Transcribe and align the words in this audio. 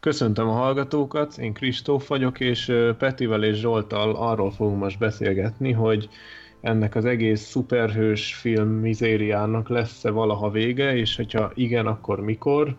Köszöntöm 0.00 0.48
a 0.48 0.52
hallgatókat, 0.52 1.38
én 1.38 1.52
Kristóf 1.52 2.08
vagyok, 2.08 2.40
és 2.40 2.72
Petivel 2.98 3.44
és 3.44 3.56
Zsoltal 3.56 4.14
arról 4.16 4.50
fogunk 4.50 4.78
most 4.78 4.98
beszélgetni, 4.98 5.72
hogy 5.72 6.08
ennek 6.60 6.94
az 6.94 7.04
egész 7.04 7.40
szuperhős 7.40 8.34
film 8.34 8.68
mizériának 8.68 9.68
lesz-e 9.68 10.10
valaha 10.10 10.50
vége, 10.50 10.96
és 10.96 11.16
hogyha 11.16 11.50
igen, 11.54 11.86
akkor 11.86 12.20
mikor. 12.20 12.76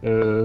Ö, 0.00 0.44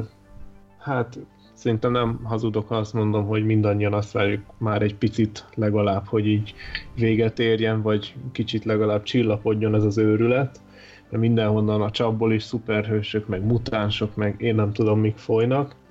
hát 0.77 1.19
szerintem 1.53 1.91
nem 1.91 2.19
hazudok, 2.23 2.67
ha 2.67 2.75
azt 2.75 2.93
mondom, 2.93 3.25
hogy 3.25 3.45
mindannyian 3.45 3.93
azt 3.93 4.11
várjuk 4.11 4.43
már 4.57 4.81
egy 4.81 4.95
picit 4.95 5.45
legalább, 5.55 6.05
hogy 6.05 6.27
így 6.27 6.53
véget 6.95 7.39
érjen, 7.39 7.81
vagy 7.81 8.15
kicsit 8.31 8.65
legalább 8.65 9.03
csillapodjon 9.03 9.75
ez 9.75 9.83
az 9.83 9.97
őrület. 9.97 10.61
De 11.09 11.17
mindenhonnan 11.17 11.81
a 11.81 11.91
csapból 11.91 12.33
is 12.33 12.43
szuperhősök, 12.43 13.27
meg 13.27 13.45
mutánsok, 13.45 14.15
meg 14.15 14.41
én 14.41 14.55
nem 14.55 14.73
tudom, 14.73 14.99
mik 14.99 15.17
folynak. 15.17 15.81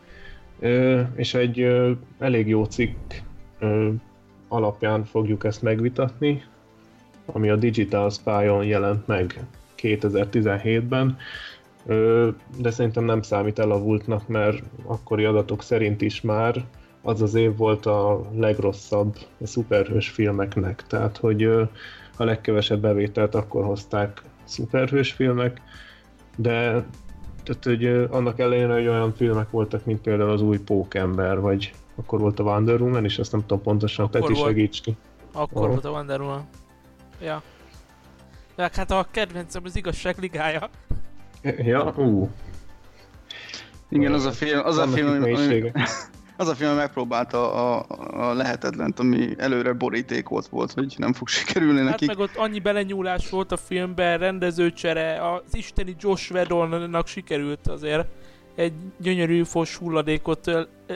És 1.14 1.34
egy 1.34 1.66
elég 2.18 2.48
jó 2.48 2.64
cikk 2.64 3.12
alapján 4.48 5.04
fogjuk 5.04 5.44
ezt 5.44 5.62
megvitatni, 5.62 6.42
ami 7.26 7.50
a 7.50 7.56
Digital 7.56 8.10
Spy-on 8.10 8.64
jelent 8.64 9.06
meg 9.06 9.44
2017-ben, 9.76 11.16
de 12.58 12.70
szerintem 12.70 13.04
nem 13.04 13.22
számít 13.22 13.58
elavultnak, 13.58 14.28
mert 14.28 14.62
akkori 14.84 15.24
adatok 15.24 15.62
szerint 15.62 16.00
is 16.00 16.20
már 16.20 16.64
az 17.02 17.22
az 17.22 17.34
év 17.34 17.56
volt 17.56 17.86
a 17.86 18.20
legrosszabb 18.34 19.16
a 19.40 19.46
szuperhős 19.46 20.08
filmeknek, 20.08 20.84
tehát 20.86 21.16
hogy 21.16 21.42
a 22.16 22.24
legkevesebb 22.24 22.80
bevételt 22.80 23.34
akkor 23.34 23.64
hozták 23.64 24.22
szuperhős 24.44 25.12
filmek, 25.12 25.60
de 26.36 26.84
tehát, 27.42 27.64
hogy 27.64 27.86
annak 27.86 28.38
ellenére, 28.38 28.72
hogy 28.72 28.88
olyan 28.88 29.14
filmek 29.14 29.50
voltak, 29.50 29.84
mint 29.84 30.00
például 30.00 30.30
az 30.30 30.42
új 30.42 30.58
Pókember, 30.58 31.40
vagy 31.40 31.72
akkor 31.96 32.20
volt 32.20 32.38
a 32.38 32.42
Wonder 32.42 32.80
Woman, 32.80 33.04
és 33.04 33.18
azt 33.18 33.32
nem 33.32 33.40
tudom 33.40 33.62
pontosan, 33.62 34.04
akkor 34.04 34.20
Peti 34.20 34.34
segíts 34.34 34.80
ki. 34.80 34.96
Akkor 35.32 35.62
oh. 35.62 35.68
volt 35.68 35.84
a 35.84 35.90
Wonder 35.90 36.20
Woman. 36.20 36.48
Ja. 37.20 37.42
De 38.54 38.70
hát 38.74 38.90
a 38.90 39.06
kedvencem 39.10 39.62
az 39.64 39.76
igazság 39.76 40.18
ligája. 40.18 40.68
Ja, 41.42 41.94
ú. 41.96 42.30
Igen, 43.88 44.12
az 44.12 44.24
a 44.24 44.32
film, 44.32 44.64
az 44.64 44.76
a 44.76 44.86
film, 44.86 45.22
ami, 45.22 45.32
az 46.42 46.48
a 46.48 46.54
film 46.54 46.74
megpróbálta 46.74 47.52
a, 47.52 47.84
a 48.10 48.32
lehetetlent, 48.32 48.98
ami 48.98 49.34
előre 49.38 49.72
borítékot 49.72 50.46
volt, 50.46 50.72
hogy 50.72 50.94
nem 50.98 51.12
fog 51.12 51.28
sikerülni 51.28 51.78
hát 51.78 51.88
nekik. 51.88 52.08
meg 52.08 52.18
ott 52.18 52.36
annyi 52.36 52.58
belenyúlás 52.58 53.30
volt 53.30 53.52
a 53.52 53.56
filmben, 53.56 54.18
rendezőcsere, 54.18 55.30
az 55.32 55.40
isteni 55.52 55.96
Josh 55.98 56.32
Whedonnak 56.32 57.06
sikerült 57.06 57.68
azért 57.68 58.06
egy 58.56 58.72
gyönyörű 58.98 59.42
fos 59.44 59.76
hulladékot 59.76 60.50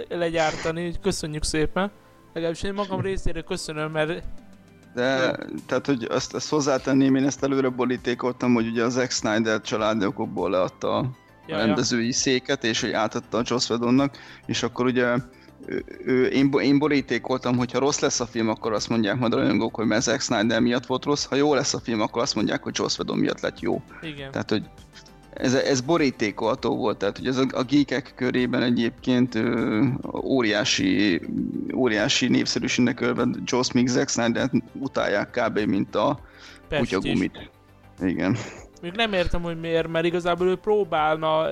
legyártani, 0.09 0.93
köszönjük 1.03 1.45
szépen. 1.45 1.91
Legalábbis 2.33 2.63
én 2.63 2.75
magam 2.75 3.01
részére 3.01 3.41
köszönöm, 3.41 3.91
mert 3.91 4.23
de, 4.95 5.37
tehát, 5.67 5.87
hogy 5.87 6.07
azt, 6.11 6.35
azt 6.35 6.49
hozzátenném, 6.49 7.15
én 7.15 7.25
ezt 7.25 7.45
előre 7.45 7.69
borítékoltam, 7.69 8.55
hogy 8.55 8.67
ugye 8.67 8.83
az 8.85 8.93
Zack 8.93 9.11
Snyder 9.11 9.61
családokból 9.61 10.51
leadta 10.51 10.97
a 10.97 11.11
ja, 11.47 11.57
rendezői 11.57 12.07
ja. 12.07 12.13
széket, 12.13 12.65
és 12.65 12.81
hogy 12.81 12.93
átadta 12.93 13.39
a 13.39 13.43
Joss 13.45 13.69
Whedonnak, 13.69 14.17
és 14.47 14.63
akkor 14.63 14.87
ugye 14.87 15.15
ő, 16.05 16.27
én, 16.27 16.53
én 16.61 16.79
borítékoltam, 16.79 17.57
hogy 17.57 17.73
ha 17.73 17.79
rossz 17.79 17.99
lesz 17.99 18.21
a 18.21 18.27
film, 18.27 18.49
akkor 18.49 18.73
azt 18.73 18.89
mondják 18.89 19.19
majd 19.19 19.33
a 19.33 19.37
rajongók, 19.37 19.75
hogy 19.75 19.87
mert 19.87 20.03
Zack 20.03 20.21
Snyder 20.21 20.61
miatt 20.61 20.87
volt 20.87 21.05
rossz, 21.05 21.25
ha 21.25 21.35
jó 21.35 21.55
lesz 21.55 21.75
a 21.75 21.81
film, 21.81 22.01
akkor 22.01 22.23
azt 22.23 22.35
mondják, 22.35 22.63
hogy 22.63 22.79
Joss 22.79 22.99
Whedon 22.99 23.19
miatt 23.19 23.41
lett 23.41 23.61
jó. 23.61 23.83
Igen. 24.03 24.31
Tehát, 24.31 24.51
hogy 24.51 24.63
ez, 25.33 25.55
ez 25.55 25.81
borítékolható 25.81 26.77
volt, 26.77 26.99
tehát 26.99 27.17
hogy 27.17 27.27
ez 27.27 27.37
a, 27.37 27.45
a 27.53 27.63
geekek 27.63 28.13
körében 28.17 28.63
egyébként 28.63 29.35
ö, 29.35 29.85
óriási, 30.23 31.21
óriási 31.75 32.29
népszerűségnek 32.29 33.01
örvend 33.01 33.39
Joss 33.45 33.73
Mick 33.73 33.89
Zack 33.89 34.09
Snyder 34.09 34.51
utálják 34.73 35.31
kb. 35.31 35.59
mint 35.59 35.95
a 35.95 36.21
kutyagumit. 36.69 37.51
Igen. 38.01 38.37
Még 38.83 38.93
nem 38.93 39.13
értem, 39.13 39.43
hogy 39.43 39.61
miért, 39.61 39.89
mert 39.89 40.05
igazából 40.05 40.47
ő 40.47 40.57
próbálna 40.57 41.47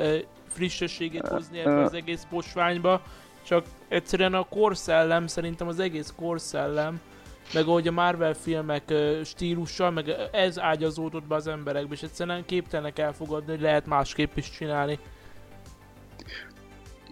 frissességet 0.48 1.28
hozni 1.28 1.58
ebbe 1.58 1.82
az 1.82 1.94
egész 1.94 2.26
posványba, 2.30 3.02
csak 3.46 3.64
egyszerűen 3.94 4.34
a 4.34 4.48
korszellem, 4.48 5.26
szerintem 5.26 5.68
az 5.68 5.78
egész 5.78 6.12
korszellem, 6.16 7.00
meg 7.52 7.66
ahogy 7.66 7.88
a 7.88 7.92
Marvel 7.92 8.34
filmek 8.34 8.92
stílussal, 9.24 9.90
meg 9.90 10.14
ez 10.32 10.58
ágyazódott 10.58 11.26
be 11.26 11.34
az 11.34 11.46
emberekbe, 11.46 11.94
és 11.94 12.02
egyszerűen 12.02 12.44
képtelenek 12.44 12.98
elfogadni, 12.98 13.50
hogy 13.50 13.60
lehet 13.60 13.86
másképp 13.86 14.36
is 14.36 14.50
csinálni. 14.50 14.98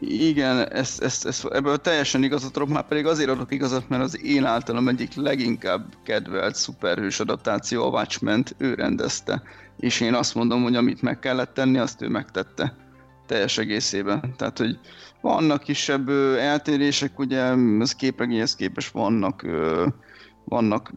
Igen, 0.00 0.72
ezt, 0.72 1.02
ezt, 1.02 1.26
ezt, 1.26 1.44
ebből 1.44 1.76
teljesen 1.76 2.22
igazat 2.22 2.56
adok, 2.56 2.68
már 2.68 2.86
pedig 2.86 3.06
azért 3.06 3.30
adok 3.30 3.52
igazat, 3.52 3.88
mert 3.88 4.02
az 4.02 4.24
én 4.24 4.44
általam 4.44 4.88
egyik 4.88 5.14
leginkább 5.14 5.84
kedvelt 6.04 6.54
szuperhős 6.54 7.20
adaptáció, 7.20 7.84
a 7.84 7.88
watchmen 7.88 8.44
ő 8.58 8.74
rendezte. 8.74 9.42
És 9.78 10.00
én 10.00 10.14
azt 10.14 10.34
mondom, 10.34 10.62
hogy 10.62 10.76
amit 10.76 11.02
meg 11.02 11.18
kellett 11.18 11.54
tenni, 11.54 11.78
azt 11.78 12.02
ő 12.02 12.08
megtette 12.08 12.81
teljes 13.32 13.58
egészében. 13.58 14.34
Tehát, 14.36 14.58
hogy 14.58 14.78
vannak 15.20 15.62
kisebb 15.62 16.08
eltérések, 16.38 17.18
ugye 17.18 17.42
az 17.78 17.94
képregényhez 17.94 18.56
képest 18.56 18.92
vannak 18.92 19.46
vannak 20.44 20.92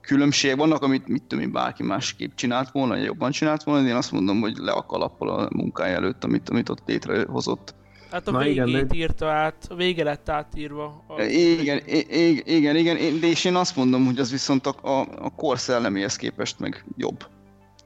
különbségek, 0.00 0.56
vannak, 0.56 0.82
amit 0.82 1.08
mit 1.08 1.22
tudom 1.22 1.44
én, 1.44 1.52
bárki 1.52 1.82
másképp 1.82 2.34
csinált 2.34 2.70
volna, 2.70 2.94
vagy 2.94 3.04
jobban 3.04 3.30
csinált 3.30 3.62
volna, 3.62 3.82
de 3.82 3.88
én 3.88 3.94
azt 3.94 4.12
mondom, 4.12 4.40
hogy 4.40 4.56
le 4.56 4.72
a 4.72 4.86
kalappal 4.86 5.28
a 5.28 5.48
munkája 5.52 5.94
előtt, 5.94 6.24
amit, 6.24 6.48
amit 6.48 6.68
ott 6.68 6.82
létrehozott. 6.86 7.74
Hát 8.10 8.28
a 8.28 8.30
Na 8.30 8.38
végét 8.38 8.66
igen, 8.66 8.86
de... 8.88 8.94
írta 8.94 9.30
át, 9.30 9.66
a 9.68 9.74
vége 9.74 10.04
lett 10.04 10.28
átírva. 10.28 11.04
A... 11.06 11.22
Igen, 11.22 11.80
igen, 11.86 12.42
igen, 12.44 12.76
igen, 12.76 13.20
de 13.20 13.26
és 13.26 13.44
én 13.44 13.54
azt 13.54 13.76
mondom, 13.76 14.04
hogy 14.04 14.18
az 14.18 14.30
viszont 14.30 14.66
a, 14.66 14.74
a, 14.82 15.00
a 15.00 15.34
kor 15.34 15.58
szelleméhez 15.58 16.16
képest 16.16 16.58
meg 16.58 16.84
jobb. 16.96 17.26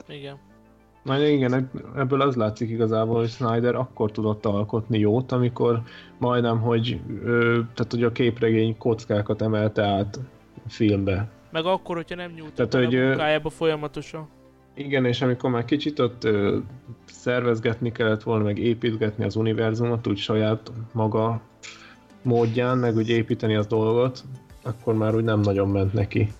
Igen. 0.08 0.38
Na 1.04 1.26
igen, 1.26 1.70
ebből 1.97 2.20
az 2.20 2.34
látszik 2.34 2.70
igazából, 2.70 3.19
hogy 3.19 3.28
Snyder 3.28 3.75
akkor 3.75 4.10
tudott 4.10 4.47
alkotni 4.47 4.98
jót, 4.98 5.32
amikor 5.32 5.82
majdnem, 6.19 6.60
hogy, 6.60 7.00
ö, 7.25 7.60
tehát, 7.75 7.92
hogy 7.92 8.03
a 8.03 8.12
képregény 8.12 8.78
kockákat 8.78 9.43
emelte 9.43 9.82
át 9.82 10.20
filmbe. 10.69 11.28
Meg 11.50 11.64
akkor, 11.64 11.97
hogyha 11.97 12.14
nem 12.14 12.31
nyújtott 12.31 12.70
Tehát, 12.70 12.87
hogy, 12.87 12.98
a 12.98 13.06
munkájába 13.06 13.50
folyamatosan. 13.50 14.28
Igen, 14.75 15.04
és 15.04 15.22
amikor 15.22 15.50
már 15.50 15.64
kicsit 15.64 15.98
ott 15.98 16.25
ö, 16.25 16.59
szervezgetni 17.04 17.93
kellett 17.93 18.22
volna, 18.22 18.44
meg 18.44 18.59
építgetni 18.59 19.25
az 19.25 19.37
univerzumot, 19.37 20.06
úgy 20.06 20.19
saját 20.19 20.72
maga 20.93 21.41
módján, 22.22 22.78
meg 22.78 22.97
úgy 22.97 23.09
építeni 23.09 23.54
az 23.54 23.66
dolgot, 23.66 24.25
akkor 24.62 24.94
már 24.94 25.14
úgy 25.14 25.25
nem 25.25 25.41
nagyon 25.41 25.69
ment 25.69 25.93
neki. 25.93 26.32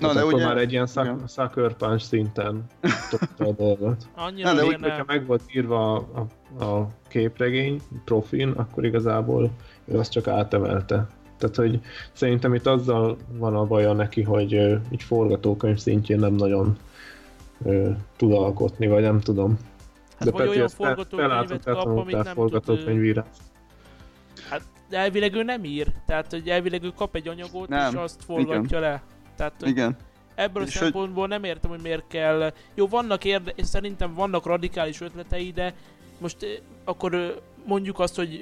Na, 0.00 0.12
de 0.12 0.20
akkor 0.20 0.34
ugye... 0.34 0.44
már 0.44 0.56
egy 0.56 0.72
ilyen 0.72 0.86
szak, 0.86 1.28
sucker 1.28 1.72
punch 1.72 2.04
szinten 2.04 2.64
tudta 3.10 3.44
a 3.44 3.52
dolgot. 3.52 4.06
Annyira 4.14 4.52
Na, 4.52 4.56
de 4.56 4.64
úgy, 4.64 4.78
hogyha 4.80 5.04
meg 5.06 5.26
volt 5.26 5.42
írva 5.54 5.94
a, 5.94 6.26
a, 6.58 6.64
a 6.64 6.88
képregény 7.08 7.80
profin, 8.04 8.48
akkor 8.48 8.84
igazából 8.84 9.50
ő 9.84 9.98
azt 9.98 10.10
csak 10.10 10.28
átemelte. 10.28 11.06
Tehát, 11.38 11.56
hogy 11.56 11.80
szerintem 12.12 12.54
itt 12.54 12.66
azzal 12.66 13.16
van 13.28 13.56
a 13.56 13.64
baja 13.64 13.92
neki, 13.92 14.22
hogy 14.22 14.54
uh, 14.54 14.80
így 14.90 15.02
forgatókönyv 15.02 15.78
szintjén 15.78 16.18
nem 16.18 16.34
nagyon 16.34 16.78
uh, 17.58 17.96
tud 18.16 18.32
alkotni, 18.32 18.86
vagy 18.86 19.02
nem 19.02 19.20
tudom. 19.20 19.58
Hát 20.18 20.24
De 20.24 20.30
vagy 20.30 20.46
Peti, 20.46 20.56
olyan 20.56 20.68
forgatókönyvet 20.68 21.64
kap, 21.64 21.86
amit 21.86 22.22
nem 22.24 22.34
tud... 22.64 23.22
Hát 24.48 24.62
de 24.88 24.98
elvileg 24.98 25.34
ő 25.34 25.42
nem 25.42 25.64
ír, 25.64 25.86
tehát 26.06 26.30
hogy 26.30 26.48
elvileg 26.48 26.82
ő 26.82 26.92
kap 26.96 27.14
egy 27.14 27.28
anyagot, 27.28 27.68
nem. 27.68 27.92
és 27.92 27.98
azt 27.98 28.24
forgatja 28.24 28.78
Igen. 28.78 28.80
le. 28.80 29.02
Tehát, 29.36 29.62
Igen. 29.64 29.96
Ebből 30.34 30.62
a 30.62 30.66
szempontból 30.66 31.20
hogy... 31.20 31.30
nem 31.30 31.44
értem, 31.44 31.70
hogy 31.70 31.80
miért 31.82 32.04
kell... 32.08 32.52
Jó, 32.74 32.86
vannak 32.86 33.24
érde... 33.24 33.52
szerintem 33.56 34.14
vannak 34.14 34.46
radikális 34.46 35.00
ötletei, 35.00 35.50
de 35.50 35.74
most 36.18 36.62
akkor 36.84 37.40
mondjuk 37.66 37.98
azt, 37.98 38.16
hogy 38.16 38.38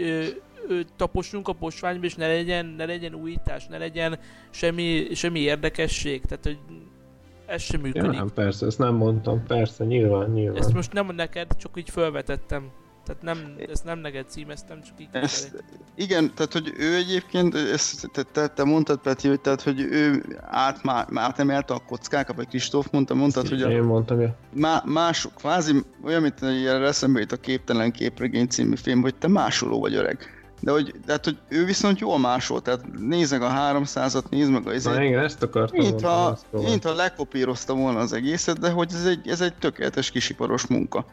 taposnunk 0.97 1.49
a 1.49 1.53
posványba, 1.53 2.05
és 2.05 2.15
ne 2.15 2.27
legyen, 2.27 2.67
ne 2.67 2.85
legyen 2.85 3.15
újítás, 3.15 3.67
ne 3.67 3.79
legyen 3.79 4.19
semmi, 4.51 5.07
semmi 5.15 5.39
érdekesség. 5.39 6.25
Tehát, 6.25 6.45
hogy 6.45 6.59
ez 7.47 7.63
sem 7.63 7.81
működik. 7.81 8.13
Ja, 8.13 8.19
nem, 8.19 8.31
persze, 8.35 8.67
ezt 8.67 8.79
nem 8.79 8.95
mondtam, 8.95 9.43
persze, 9.47 9.85
nyilván, 9.85 10.31
nyilván. 10.31 10.57
Ezt 10.57 10.73
most 10.73 10.93
nem 10.93 11.15
neked, 11.15 11.57
csak 11.57 11.71
így 11.77 11.91
felvetettem. 11.91 12.71
Tehát 13.07 13.23
nem, 13.23 13.55
ezt 13.71 13.85
nem 13.85 13.99
neked 13.99 14.29
címeztem, 14.29 14.83
csak 14.83 14.95
így 15.01 15.09
ezt, 15.13 15.65
Igen, 15.95 16.35
tehát 16.35 16.53
hogy 16.53 16.73
ő 16.79 16.95
egyébként, 16.95 17.55
ezt, 17.55 18.11
te, 18.13 18.23
te, 18.23 18.49
te 18.49 18.65
mondtad 18.65 18.99
Peti, 18.99 19.29
hogy, 19.29 19.41
tehát, 19.41 19.63
hogy 19.63 19.81
ő 19.81 20.25
át, 20.51 20.83
má, 20.83 21.07
átemelte 21.15 21.75
a 21.75 21.83
kockákat, 21.87 22.37
vagy 22.37 22.49
Kristóf 22.49 22.87
mondta, 22.91 23.15
mondtad, 23.15 23.49
hogy 23.49 23.63
a, 23.63 23.71
én 23.71 23.83
mondtam, 23.83 24.21
ja. 24.21 24.37
má, 24.53 24.83
más, 24.85 25.29
kvázi 25.37 25.83
olyan, 26.05 26.23
mint 26.23 26.41
ilyen 26.41 26.85
eszembe 26.85 27.21
jut 27.21 27.33
a 27.33 27.37
Képtelen 27.37 27.93
képregény 27.93 28.47
című 28.47 28.77
film, 28.77 29.01
hogy 29.01 29.15
te 29.15 29.29
másoló 29.29 29.81
vagy 29.81 29.95
öreg 29.95 30.41
de 30.63 30.71
hogy, 30.71 30.95
de 31.07 31.13
hát, 31.13 31.25
hogy 31.25 31.39
ő 31.49 31.65
viszont 31.65 31.99
jól 31.99 32.19
másol, 32.19 32.63
tehát 32.63 32.85
nézd 32.99 33.33
meg 33.33 33.43
a 33.43 33.49
300-at, 33.49 34.29
nézd 34.31 34.51
meg 34.51 34.67
a 34.67 34.75
izét. 34.75 34.95
Na 34.95 35.03
igen, 35.03 35.25
ezt 35.25 35.43
akartam 35.43 35.85
mint 35.85 36.01
ha, 36.01 36.39
mint 36.51 36.85
ha 36.85 36.95
lekopírozta 36.95 37.75
volna 37.75 37.99
az 37.99 38.13
egészet, 38.13 38.59
de 38.59 38.71
hogy 38.71 38.89
ez 38.93 39.07
egy, 39.07 39.29
ez 39.29 39.41
egy 39.41 39.55
tökéletes 39.55 40.11
kisiparos 40.11 40.67
munka. 40.67 41.05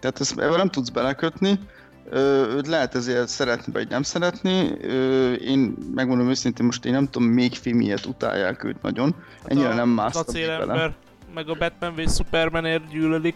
Tehát 0.00 0.20
ezt, 0.20 0.38
ebben 0.38 0.56
nem 0.56 0.68
tudsz 0.68 0.88
belekötni, 0.88 1.58
őt 2.56 2.66
lehet 2.66 2.94
ezért 2.94 3.28
szeretni 3.28 3.72
vagy 3.72 3.88
nem 3.88 4.02
szeretni. 4.02 4.50
Én 5.40 5.76
megmondom 5.94 6.28
őszintén, 6.28 6.66
most 6.66 6.84
én 6.84 6.92
nem 6.92 7.08
tudom, 7.08 7.28
még 7.28 7.54
filmiet 7.54 8.06
utálják 8.06 8.64
őt 8.64 8.82
nagyon. 8.82 9.14
Hát 9.42 9.50
Ennyire 9.50 9.74
nem 9.74 9.88
másztam 9.88 10.34
bele. 10.34 10.96
meg 11.34 11.48
a 11.48 11.54
Batman 11.54 11.94
v 11.94 12.10
Supermanért 12.10 12.88
gyűlölik. 12.88 13.34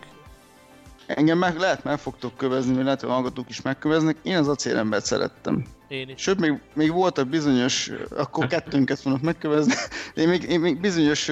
Engem 1.15 1.39
meg 1.39 1.59
lehet 1.59 1.85
meg 1.85 1.99
fogtok 1.99 2.37
kövezni, 2.37 2.75
vagy 2.75 2.85
lehet, 2.85 3.01
hogy 3.01 3.11
hallgatók 3.11 3.49
is 3.49 3.63
megköveznek. 3.63 4.17
Én 4.23 4.37
az 4.37 4.49
acélembert 4.49 5.05
szerettem. 5.05 5.65
Én 5.89 6.09
is. 6.09 6.23
Sőt, 6.23 6.41
még, 6.41 6.61
még 6.75 6.93
voltak 6.93 7.29
bizonyos, 7.29 7.91
akkor 8.17 8.47
kettőnket 8.47 9.01
fognak 9.01 9.21
megkövezni, 9.21 9.75
én 10.15 10.29
még, 10.29 10.43
én 10.43 10.61
még 10.61 10.81
bizonyos 10.81 11.31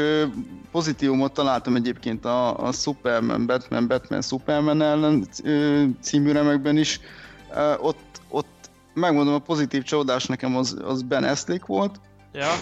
pozitívumot 0.71 1.33
találtam 1.33 1.77
egyébként 1.77 2.25
a, 2.25 2.67
a 2.67 2.73
Superman, 2.73 3.47
Batman, 3.47 3.87
Batman, 3.87 4.23
Superman 4.23 4.83
ellen 4.83 5.27
című 6.01 6.33
remekben 6.33 6.77
is. 6.77 7.01
Ott, 7.81 8.21
ott 8.29 8.71
megmondom, 8.95 9.35
a 9.35 9.39
pozitív 9.39 9.83
csodás 9.83 10.27
nekem 10.27 10.57
az, 10.57 10.77
az 10.85 11.03
Ben 11.03 11.25
Affleck 11.25 11.67
volt. 11.67 12.01
Ja. 12.33 12.53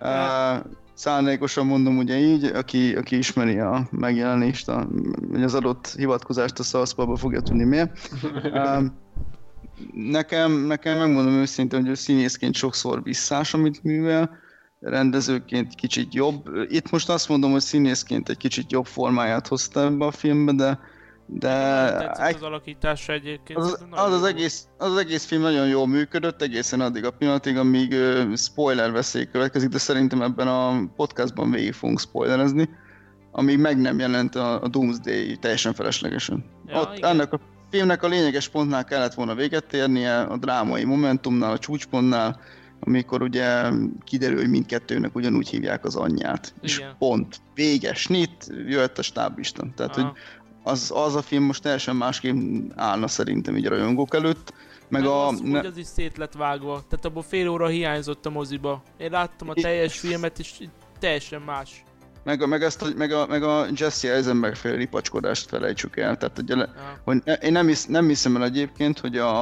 Uh, 0.00 0.64
szándékosan 0.96 1.66
mondom 1.66 1.98
ugye 1.98 2.18
így, 2.18 2.44
aki, 2.44 2.94
aki 2.94 3.16
ismeri 3.16 3.58
a 3.58 3.88
megjelenést, 3.90 4.68
a, 4.68 4.88
az 5.42 5.54
adott 5.54 5.94
hivatkozást 5.96 6.58
a 6.58 6.62
szalszpalba 6.62 7.16
fogja 7.16 7.40
tudni 7.40 7.64
miért. 7.64 8.10
Uh, 8.44 8.84
nekem, 9.92 10.52
nekem 10.52 10.98
megmondom 10.98 11.32
őszintén, 11.32 11.80
hogy 11.80 11.88
ő 11.88 11.94
színészként 11.94 12.54
sokszor 12.54 13.02
visszás, 13.02 13.54
amit 13.54 13.82
művel, 13.82 14.30
rendezőként 14.80 15.74
kicsit 15.74 16.14
jobb. 16.14 16.48
Itt 16.68 16.90
most 16.90 17.08
azt 17.08 17.28
mondom, 17.28 17.50
hogy 17.50 17.60
színészként 17.60 18.28
egy 18.28 18.36
kicsit 18.36 18.72
jobb 18.72 18.86
formáját 18.86 19.46
hozta 19.46 19.80
ebbe 19.80 20.04
a 20.04 20.10
filmbe, 20.10 20.52
de 20.52 20.78
de 21.26 22.10
egy, 22.10 22.34
az 22.34 22.42
alakítása 22.42 23.12
egyébként. 23.12 23.58
Az 23.58 23.84
az, 23.90 24.12
az, 24.12 24.24
egész, 24.24 24.66
az 24.78 24.90
az 24.90 24.98
egész 24.98 25.24
film 25.24 25.42
nagyon 25.42 25.66
jól 25.66 25.86
működött, 25.86 26.42
egészen 26.42 26.80
addig 26.80 27.04
a 27.04 27.10
pillanatig, 27.10 27.56
amíg 27.56 27.92
uh, 27.92 28.36
spoiler 28.36 28.92
veszély 28.92 29.26
következik, 29.26 29.68
de 29.68 29.78
szerintem 29.78 30.22
ebben 30.22 30.48
a 30.48 30.80
podcastban 30.96 31.50
végig 31.50 31.72
fogunk 31.72 32.00
spoilerezni, 32.00 32.68
amíg 33.32 33.58
meg 33.58 33.80
nem 33.80 33.98
jelent 33.98 34.34
a, 34.34 34.62
a 34.62 34.68
Doomsday 34.68 35.36
teljesen 35.36 35.74
feleslegesen. 35.74 36.44
Ja, 36.66 36.80
Ott 36.80 36.96
igen. 36.96 37.10
ennek 37.10 37.32
a 37.32 37.40
filmnek 37.70 38.02
a 38.02 38.08
lényeges 38.08 38.48
pontnál 38.48 38.84
kellett 38.84 39.14
volna 39.14 39.34
véget 39.34 39.72
érnie, 39.72 40.20
a 40.20 40.36
drámai 40.36 40.84
momentumnál, 40.84 41.52
a 41.52 41.58
csúcspontnál, 41.58 42.40
amikor 42.80 43.22
ugye 43.22 43.70
kiderül, 44.04 44.36
hogy 44.36 44.50
mindkettőnek 44.50 45.14
ugyanúgy 45.14 45.48
hívják 45.48 45.84
az 45.84 45.96
anyját. 45.96 46.46
Igen. 46.46 46.60
És 46.62 46.84
pont. 46.98 47.40
Véges, 47.54 48.06
nit, 48.06 48.52
jött 48.66 48.98
a 48.98 49.02
stáblista. 49.02 49.66
Tehát, 49.76 49.96
Aha. 49.96 50.06
hogy 50.06 50.18
az, 50.66 50.92
az 50.94 51.14
a 51.14 51.22
film 51.22 51.44
most 51.44 51.62
teljesen 51.62 51.96
másképp 51.96 52.36
állna 52.74 53.08
szerintem 53.08 53.56
így 53.56 53.66
a 53.66 53.68
rajongók 53.68 54.14
előtt. 54.14 54.52
Meg, 54.88 55.00
meg 55.00 55.10
a... 55.10 55.26
Az, 55.26 55.40
ne... 55.40 55.60
az 55.60 55.76
is 55.76 55.86
szét 55.86 56.16
lett 56.16 56.32
vágva, 56.32 56.84
tehát 56.88 57.04
abból 57.04 57.22
fél 57.22 57.48
óra 57.48 57.66
hiányzott 57.66 58.26
a 58.26 58.30
moziba. 58.30 58.82
Én 58.98 59.10
láttam 59.10 59.48
a 59.48 59.54
teljes 59.54 59.98
filmet, 59.98 60.38
és 60.38 60.52
teljesen 60.98 61.42
más. 61.42 61.84
Meg, 62.24 62.48
meg, 62.48 62.62
ezt, 62.62 62.96
meg, 62.96 63.12
a, 63.12 63.26
meg 63.26 63.42
a 63.42 63.66
Jesse 63.74 64.12
Eisenberg 64.12 64.54
fél 64.54 64.76
ripacskodást 64.76 65.48
felejtsük 65.48 65.96
el. 65.96 66.16
Tehát, 66.16 66.36
hogy, 66.36 66.48
ja. 66.48 66.68
hogy 67.04 67.22
én 67.42 67.52
nem, 67.52 67.66
hisz, 67.66 67.86
nem 67.86 68.08
hiszem 68.08 68.36
el 68.36 68.44
egyébként, 68.44 68.98
hogy 68.98 69.18
a, 69.18 69.40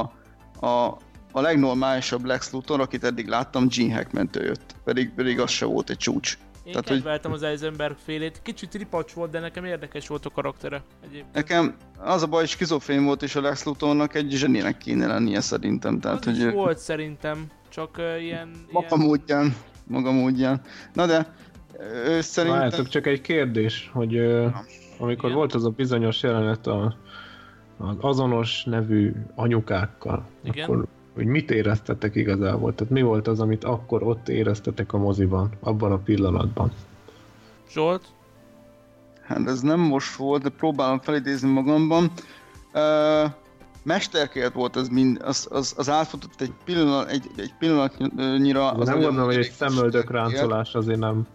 a, 0.59 0.97
a 1.31 1.41
legnormálisabb 1.41 2.25
Lex 2.25 2.51
Luthor, 2.51 2.79
akit 2.79 3.03
eddig 3.03 3.27
láttam, 3.27 3.67
Gene 3.67 3.93
hackman 3.93 4.29
jött. 4.33 4.75
Pedig, 4.83 5.13
pedig 5.13 5.39
az 5.39 5.49
se 5.49 5.65
volt 5.65 5.89
egy 5.89 5.97
csúcs. 5.97 6.37
Én 6.65 6.71
Tehát, 6.71 6.87
kedveltem 6.87 7.31
hogy... 7.31 7.43
az 7.43 7.49
Eisenberg 7.49 7.95
félét. 7.97 8.39
Kicsit 8.43 8.73
ripacs 8.73 9.11
volt, 9.11 9.31
de 9.31 9.39
nekem 9.39 9.65
érdekes 9.65 10.07
volt 10.07 10.25
a 10.25 10.29
karaktere 10.29 10.83
egyébként. 11.03 11.33
Nekem 11.33 11.75
az 11.97 12.23
a 12.23 12.27
baj, 12.27 12.39
hogy 12.39 12.49
skizofrén 12.49 13.05
volt, 13.05 13.23
és 13.23 13.35
a 13.35 13.41
Lex 13.41 13.63
Luthornak 13.63 14.15
egy 14.15 14.31
zseninek 14.31 14.77
kéne 14.77 15.07
lennie 15.07 15.41
szerintem. 15.41 15.99
Tehát, 15.99 16.25
az 16.25 16.43
hogy... 16.43 16.53
volt 16.53 16.77
szerintem, 16.77 17.47
csak 17.69 17.97
uh, 17.97 18.23
ilyen... 18.23 18.51
Maga 18.71 18.87
ilyen... 18.89 19.07
módján. 19.07 19.55
Maga 19.87 20.11
módján. 20.11 20.61
Na 20.93 21.05
de, 21.05 21.33
ő 22.07 22.21
szerintem... 22.21 22.59
Várjátok, 22.59 22.87
csak 22.87 23.07
egy 23.07 23.21
kérdés, 23.21 23.89
hogy 23.93 24.19
uh, 24.19 24.55
amikor 24.97 25.25
Igen. 25.25 25.37
volt 25.37 25.53
az 25.53 25.65
a 25.65 25.69
bizonyos 25.69 26.23
jelenet 26.23 26.67
a, 26.67 26.95
az 27.77 27.95
azonos 27.99 28.63
nevű 28.63 29.13
anyukákkal, 29.35 30.25
Igen. 30.43 30.63
akkor 30.63 30.87
hogy 31.15 31.25
mit 31.25 31.51
éreztetek 31.51 32.15
igazából? 32.15 32.75
Tehát 32.75 32.93
mi 32.93 33.01
volt 33.01 33.27
az, 33.27 33.39
amit 33.39 33.63
akkor 33.63 34.03
ott 34.03 34.29
éreztetek 34.29 34.93
a 34.93 34.97
moziban, 34.97 35.51
abban 35.59 35.91
a 35.91 35.97
pillanatban? 35.97 36.71
Zsolt? 37.69 38.03
Hát 39.21 39.47
ez 39.47 39.61
nem 39.61 39.79
most 39.79 40.15
volt, 40.15 40.41
de 40.41 40.49
próbálom 40.49 40.99
felidézni 40.99 41.51
magamban. 41.51 42.11
Uh, 42.73 43.31
mesterkélt 43.83 44.53
volt 44.53 44.75
az, 44.75 44.87
mind, 44.87 45.21
az, 45.23 45.47
az, 45.51 45.73
az 45.77 45.89
átfutott 45.89 46.41
egy, 46.41 46.53
pillanat, 46.65 47.09
egy, 47.09 47.25
egy 47.37 47.53
pillanatnyira. 47.59 48.71
Az 48.71 48.87
nem 48.87 48.99
gondolom, 48.99 49.25
hogy 49.25 49.35
egy 49.35 49.51
szemöldök 49.51 50.11
ráncolás 50.11 50.73
azért 50.73 50.99
nem 50.99 51.27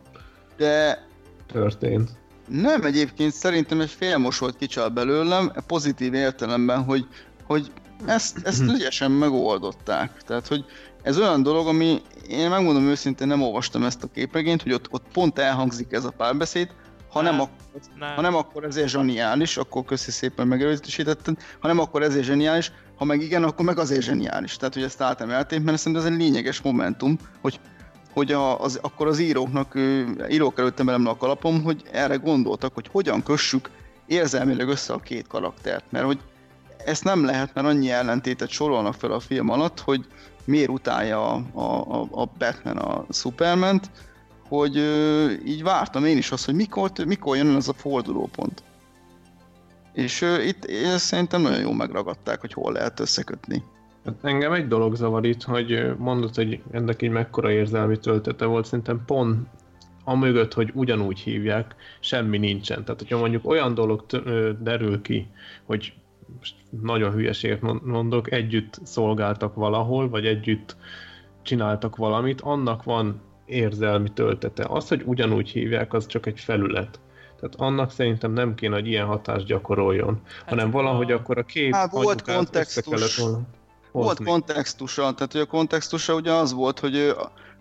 de 0.61 1.07
történt. 1.47 2.11
Nem, 2.49 2.83
egyébként 2.83 3.33
szerintem 3.33 3.81
egy 3.81 3.91
félmosolt 3.91 4.57
kicsal 4.57 4.89
belőlem, 4.89 5.53
pozitív 5.67 6.15
értelemben, 6.15 6.85
hogy, 6.85 7.07
hogy 7.45 7.71
ezt, 8.07 8.39
ezt 8.43 8.63
mhm. 8.63 8.75
ügyesen 8.75 9.11
megoldották. 9.11 10.23
Tehát, 10.27 10.47
hogy 10.47 10.65
ez 11.03 11.19
olyan 11.19 11.43
dolog, 11.43 11.67
ami 11.67 12.03
én 12.29 12.49
megmondom 12.49 12.85
őszintén, 12.85 13.27
nem 13.27 13.43
olvastam 13.43 13.85
ezt 13.85 14.03
a 14.03 14.11
képregényt, 14.15 14.63
hogy 14.63 14.73
ott, 14.73 14.87
ott 14.91 15.05
pont 15.13 15.39
elhangzik 15.39 15.93
ez 15.93 16.05
a 16.05 16.11
párbeszéd, 16.11 16.69
ha 17.13 17.23
nem, 17.23 17.33
nem, 17.33 17.41
akkor, 17.41 17.81
nem. 17.99 18.15
ha 18.15 18.21
nem 18.21 18.35
akkor 18.35 18.65
ezért 18.65 18.89
zseniális, 18.89 19.57
akkor 19.57 19.85
köszi 19.85 20.11
szépen 20.11 20.47
megerősítetted, 20.47 21.37
ha 21.61 21.67
nem 21.67 21.79
akkor 21.79 22.03
ezért 22.03 22.25
zseniális, 22.25 22.73
ha 22.97 23.05
meg 23.05 23.21
igen, 23.21 23.45
akkor 23.45 23.65
meg 23.65 23.79
azért 23.79 24.03
zseniális. 24.03 24.57
Tehát, 24.57 24.75
hogy 24.75 24.83
ezt 24.83 25.01
átemelték, 25.01 25.63
mert 25.63 25.79
szerintem 25.79 26.07
ez 26.07 26.13
egy 26.13 26.19
lényeges 26.19 26.61
momentum, 26.61 27.19
hogy 27.41 27.61
hogy 28.13 28.33
a, 28.33 28.61
az, 28.61 28.79
akkor 28.83 29.07
az 29.07 29.19
íróknak, 29.19 29.79
írók 30.29 30.59
előtt 30.59 30.81
emelem 30.81 31.07
a 31.07 31.17
kalapom, 31.17 31.63
hogy 31.63 31.83
erre 31.93 32.17
gondoltak, 32.17 32.75
hogy 32.75 32.89
hogyan 32.93 33.23
kössük 33.23 33.71
érzelmileg 34.07 34.69
össze 34.69 34.93
a 34.93 34.99
két 34.99 35.27
karaktert, 35.27 35.85
mert 35.91 36.05
hogy 36.05 36.19
ezt 36.85 37.05
nem 37.05 37.25
lehet, 37.25 37.55
mert 37.55 37.67
annyi 37.67 37.91
ellentétet 37.91 38.49
sorolnak 38.49 38.95
fel 38.95 39.13
a 39.13 39.21
film 39.21 39.49
alatt, 39.49 39.81
hogy 39.81 40.07
miért 40.45 40.71
utálja 40.71 41.33
a, 41.33 41.45
a, 41.53 42.09
a 42.11 42.29
Batman 42.39 42.77
a 42.77 43.05
superman 43.11 43.81
hogy 44.51 44.77
ö, 44.77 45.31
így 45.45 45.63
vártam 45.63 46.05
én 46.05 46.17
is 46.17 46.31
azt, 46.31 46.45
hogy 46.45 46.55
mikor, 46.55 46.91
mikor 47.07 47.37
jön 47.37 47.55
az 47.55 47.69
a 47.69 47.73
fordulópont. 47.73 48.63
És 49.93 50.23
ö, 50.23 50.43
itt 50.43 50.65
ezt 50.65 51.05
szerintem 51.05 51.43
nagyon 51.43 51.61
jól 51.61 51.75
megragadták, 51.75 52.41
hogy 52.41 52.53
hol 52.53 52.73
lehet 52.73 53.01
összekötni. 53.01 53.63
Hát 54.05 54.15
engem 54.23 54.53
egy 54.53 54.69
dolog 54.69 54.95
zavar 54.95 55.25
itt, 55.25 55.43
hogy 55.43 55.97
mondod, 55.99 56.35
hogy 56.35 56.63
ennek 56.71 57.03
így 57.03 57.11
mekkora 57.11 57.51
érzelmi 57.51 57.99
töltete 57.99 58.45
volt, 58.45 58.65
szerintem 58.65 59.03
pont 59.07 59.49
amögött, 60.05 60.55
hogy 60.55 60.71
ugyanúgy 60.75 61.19
hívják, 61.19 61.75
semmi 62.01 62.39
nincsen. 62.39 62.85
Tehát, 62.85 63.01
hogyha 63.01 63.19
mondjuk 63.19 63.47
olyan 63.49 63.75
dolog 63.75 64.07
derül 64.61 65.03
ki, 65.03 65.27
hogy 65.65 65.93
most 66.39 66.55
nagyon 66.83 67.13
hülyeséget 67.13 67.83
mondok, 67.83 68.33
együtt 68.33 68.79
szolgáltak 68.83 69.55
valahol, 69.55 70.09
vagy 70.09 70.27
együtt 70.27 70.77
csináltak 71.43 71.97
valamit, 71.97 72.41
annak 72.41 72.83
van 72.83 73.21
érzelmi 73.47 74.13
töltete. 74.13 74.65
Az, 74.69 74.89
hogy 74.89 75.03
ugyanúgy 75.05 75.49
hívják, 75.49 75.93
az 75.93 76.07
csak 76.07 76.27
egy 76.27 76.41
felület. 76.41 77.01
Tehát 77.41 77.55
annak 77.57 77.91
szerintem 77.91 78.33
nem 78.33 78.55
kéne, 78.55 78.75
hogy 78.75 78.87
ilyen 78.87 79.07
hatást 79.07 79.47
gyakoroljon, 79.47 80.21
hát 80.25 80.49
hanem 80.49 80.71
valahogy 80.71 81.13
a... 81.13 81.15
akkor 81.15 81.39
a 81.39 81.45
két 81.45 81.75
hát, 81.75 81.91
volt 81.91 82.23
kontextus. 82.23 83.17
Volna 83.17 83.47
volt 83.93 84.25
kontextusa, 84.25 85.13
tehát 85.13 85.33
hogy 85.33 85.41
a 85.41 85.47
kontextusa 85.47 86.15
ugye 86.15 86.33
az 86.33 86.53
volt, 86.53 86.79
hogy 86.79 87.15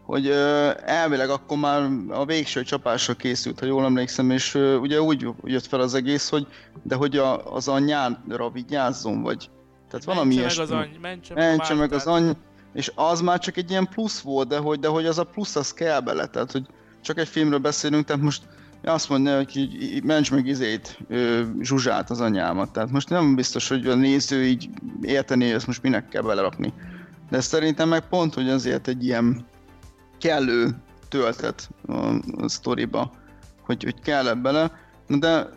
hogy 0.10 0.30
elvileg 0.86 1.30
akkor 1.30 1.58
már 1.58 1.89
a 2.10 2.25
végső 2.25 2.63
csapásra 2.63 3.13
készült, 3.13 3.60
ha 3.60 3.66
jól 3.66 3.84
emlékszem, 3.84 4.32
és 4.32 4.56
ugye 4.56 5.01
úgy 5.01 5.28
jött 5.44 5.66
fel 5.66 5.80
az 5.80 5.94
egész, 5.94 6.30
hogy 6.30 6.48
de 6.84 6.96
hogy 6.96 7.18
a, 7.18 7.54
az 7.54 7.68
anyjára 7.68 8.50
vigyázzon, 8.54 9.22
vagy 9.22 9.50
tehát 9.89 10.06
valami 10.06 10.34
ilyesmi. 10.34 10.63
Meg 10.63 10.72
az 10.72 10.78
any, 10.78 10.98
mentse, 11.01 11.34
mentse 11.34 11.74
meg 11.74 11.94
az 11.94 12.08
any, 12.08 12.32
és 12.74 12.92
az 12.96 13.22
már 13.22 13.39
csak 13.39 13.58
egy 13.58 13.70
ilyen 13.70 13.88
plusz 13.88 14.20
volt, 14.20 14.48
de 14.48 14.58
hogy, 14.58 14.80
de 14.80 14.88
hogy 14.88 15.06
az 15.06 15.18
a 15.18 15.24
plusz 15.24 15.56
az 15.56 15.74
kell 15.74 16.00
bele, 16.00 16.25
tehát 16.25 16.51
hogy 16.51 16.66
csak 17.01 17.18
egy 17.18 17.28
filmről 17.28 17.60
beszélünk, 17.60 18.06
tehát 18.06 18.22
most 18.22 18.44
azt 18.84 19.10
mondja, 19.10 19.36
hogy 19.36 19.70
ments 20.04 20.32
meg 20.32 20.48
izét, 20.48 21.00
zsuzsát 21.62 22.10
az 22.10 22.22
anyámat. 22.22 22.72
Tehát 22.72 22.92
most 22.92 23.10
nem 23.10 23.36
biztos, 23.36 23.68
hogy 23.68 23.88
a 23.88 23.96
néző 23.96 24.46
így 24.46 24.70
érteni, 25.01 25.46
hogy 25.46 25.54
ezt 25.54 25.68
most 25.68 25.82
minek 25.82 26.08
kell 26.08 26.22
belerakni. 26.22 26.74
De 27.30 27.42
szerintem 27.42 27.89
meg 27.89 28.08
pont, 28.08 28.34
hogy 28.34 28.50
azért 28.50 28.88
egy 28.88 29.06
ilyen 29.06 29.46
kellő 30.20 30.70
töltet 31.10 31.70
a, 31.88 31.94
a 32.38 32.48
sztoriba, 32.48 33.12
hogy, 33.62 33.84
hogy 33.84 34.00
kell 34.00 34.34
bele. 34.34 34.72
De 35.08 35.50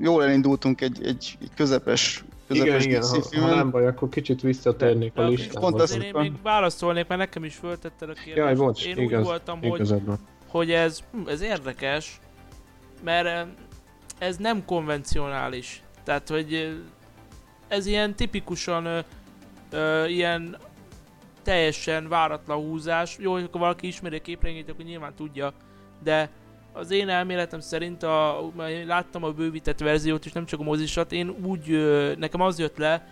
jól 0.00 0.24
elindultunk 0.24 0.80
egy, 0.80 1.06
egy, 1.06 1.38
egy 1.40 1.50
közepes 1.56 2.24
igen, 2.50 2.80
igen, 2.80 3.02
ha, 3.02 3.40
ha, 3.40 3.54
nem 3.54 3.70
baj, 3.70 3.86
akkor 3.86 4.08
kicsit 4.08 4.40
visszatérnék 4.40 5.12
a 5.14 5.22
listába. 5.28 5.70
Pont 5.70 5.90
én 5.90 6.10
még 6.14 6.32
válaszolnék, 6.42 7.06
mert 7.06 7.20
nekem 7.20 7.44
is 7.44 7.54
föltetted 7.54 8.08
a 8.08 8.12
kérdést. 8.12 8.36
Jaj, 8.36 8.54
bocs, 8.54 8.86
én 8.86 8.98
igaz, 8.98 9.20
úgy 9.20 9.26
voltam, 9.26 9.62
hogy, 9.62 9.94
hogy 10.48 10.70
ez, 10.70 11.00
hm, 11.12 11.28
ez 11.28 11.40
érdekes, 11.40 12.20
mert 13.04 13.48
ez 14.18 14.36
nem 14.36 14.64
konvencionális. 14.64 15.82
Tehát, 16.04 16.28
hogy 16.28 16.78
ez 17.68 17.86
ilyen 17.86 18.14
tipikusan 18.14 18.84
ö, 18.84 18.98
ö, 19.70 20.06
ilyen 20.06 20.56
teljesen 21.48 22.08
váratlan 22.08 22.56
húzás. 22.56 23.16
Jó, 23.20 23.32
hogy 23.32 23.48
valaki 23.52 23.86
ismeri 23.86 24.16
a 24.16 24.20
képregényt, 24.20 24.68
akkor 24.68 24.84
nyilván 24.84 25.14
tudja, 25.14 25.52
de 26.02 26.30
az 26.72 26.90
én 26.90 27.08
elméletem 27.08 27.60
szerint, 27.60 28.02
a, 28.02 28.50
láttam 28.86 29.24
a 29.24 29.30
bővített 29.30 29.78
verziót 29.78 30.24
és 30.24 30.32
nem 30.32 30.46
csak 30.46 30.60
a 30.60 30.62
mozisat, 30.62 31.12
én 31.12 31.28
úgy, 31.28 31.68
nekem 32.18 32.40
az 32.40 32.58
jött 32.58 32.76
le, 32.76 33.08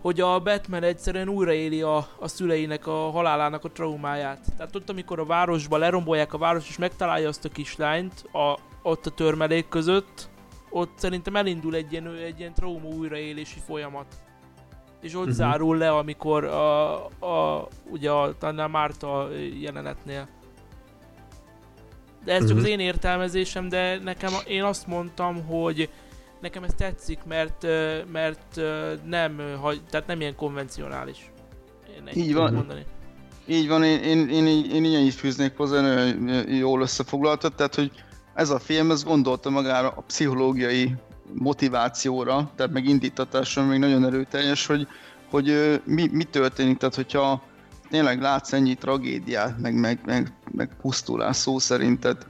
hogy 0.00 0.20
a 0.20 0.40
Batman 0.40 0.82
egyszerűen 0.82 1.28
újraéli 1.28 1.82
a, 1.82 1.96
a 2.18 2.28
szüleinek 2.28 2.86
a 2.86 3.10
halálának 3.10 3.64
a 3.64 3.70
traumáját. 3.70 4.44
Tehát 4.56 4.76
ott, 4.76 4.90
amikor 4.90 5.18
a 5.18 5.24
városba 5.24 5.76
lerombolják 5.76 6.32
a 6.32 6.38
város 6.38 6.68
és 6.68 6.78
megtalálja 6.78 7.28
azt 7.28 7.44
a 7.44 7.48
kislányt 7.48 8.24
a, 8.32 8.58
ott 8.82 9.06
a 9.06 9.10
törmelék 9.10 9.68
között, 9.68 10.28
ott 10.70 10.92
szerintem 10.96 11.36
elindul 11.36 11.74
egy 11.74 11.92
ilyen, 11.92 12.14
egy 12.14 12.38
ilyen 12.38 12.54
trauma 12.54 12.88
újraélési 12.88 13.60
folyamat. 13.66 14.27
És 15.00 15.14
ott 15.14 15.20
uh-huh. 15.20 15.34
zárul 15.34 15.76
le, 15.76 15.90
amikor 15.90 16.44
a, 16.44 17.04
a, 17.06 17.68
ugye 17.90 18.10
a, 18.10 18.34
a 18.40 18.68
Márta 18.68 19.28
jelenetnél. 19.60 20.28
De 22.24 22.32
ez 22.32 22.42
uh-huh. 22.42 22.48
csak 22.48 22.56
az 22.56 22.62
mhm. 22.62 22.72
én 22.72 22.86
értelmezésem, 22.86 23.68
de 23.68 23.98
nekem 23.98 24.32
én 24.46 24.62
azt 24.62 24.86
mondtam, 24.86 25.44
hogy 25.44 25.88
nekem 26.40 26.62
ez 26.62 26.74
tetszik, 26.76 27.18
mert, 27.24 27.66
mert 28.12 28.60
nem, 29.04 29.36
tehát 29.90 30.06
nem 30.06 30.20
ilyen 30.20 30.36
konvencionális. 30.36 31.30
Én 31.96 32.22
így 32.24 32.34
van. 32.34 32.52
Mondani. 32.52 32.84
Így 33.46 33.68
van, 33.68 33.84
én, 33.84 34.02
én, 34.02 34.28
én, 34.28 34.46
én, 34.46 34.84
én 34.84 34.84
így 34.84 35.14
fűznék 35.14 35.56
hozzá, 35.56 35.80
nagyon 35.80 36.50
jól 36.50 36.80
összefoglaltad, 36.80 37.54
tehát 37.54 37.74
hogy 37.74 37.90
ez 38.34 38.50
a 38.50 38.58
film, 38.58 38.90
ez 38.90 39.04
gondolta 39.04 39.50
magára 39.50 39.88
a 39.88 40.00
pszichológiai 40.00 40.94
motivációra, 41.32 42.50
tehát 42.56 42.72
meg 42.72 42.86
indítatásra 42.86 43.64
még 43.64 43.78
nagyon 43.78 44.04
erőteljes, 44.04 44.66
hogy, 44.66 44.86
hogy 45.30 45.80
mi, 45.84 46.08
mi 46.12 46.24
történik, 46.24 46.76
tehát 46.76 46.94
hogyha 46.94 47.42
tényleg 47.90 48.20
látsz 48.20 48.52
ennyi 48.52 48.74
tragédiát, 48.74 49.58
meg, 49.58 49.74
meg, 49.74 49.98
meg, 50.04 50.32
meg 50.50 50.76
pusztulás 50.80 51.36
szó 51.36 51.58
szerint, 51.58 52.00
tehát, 52.00 52.26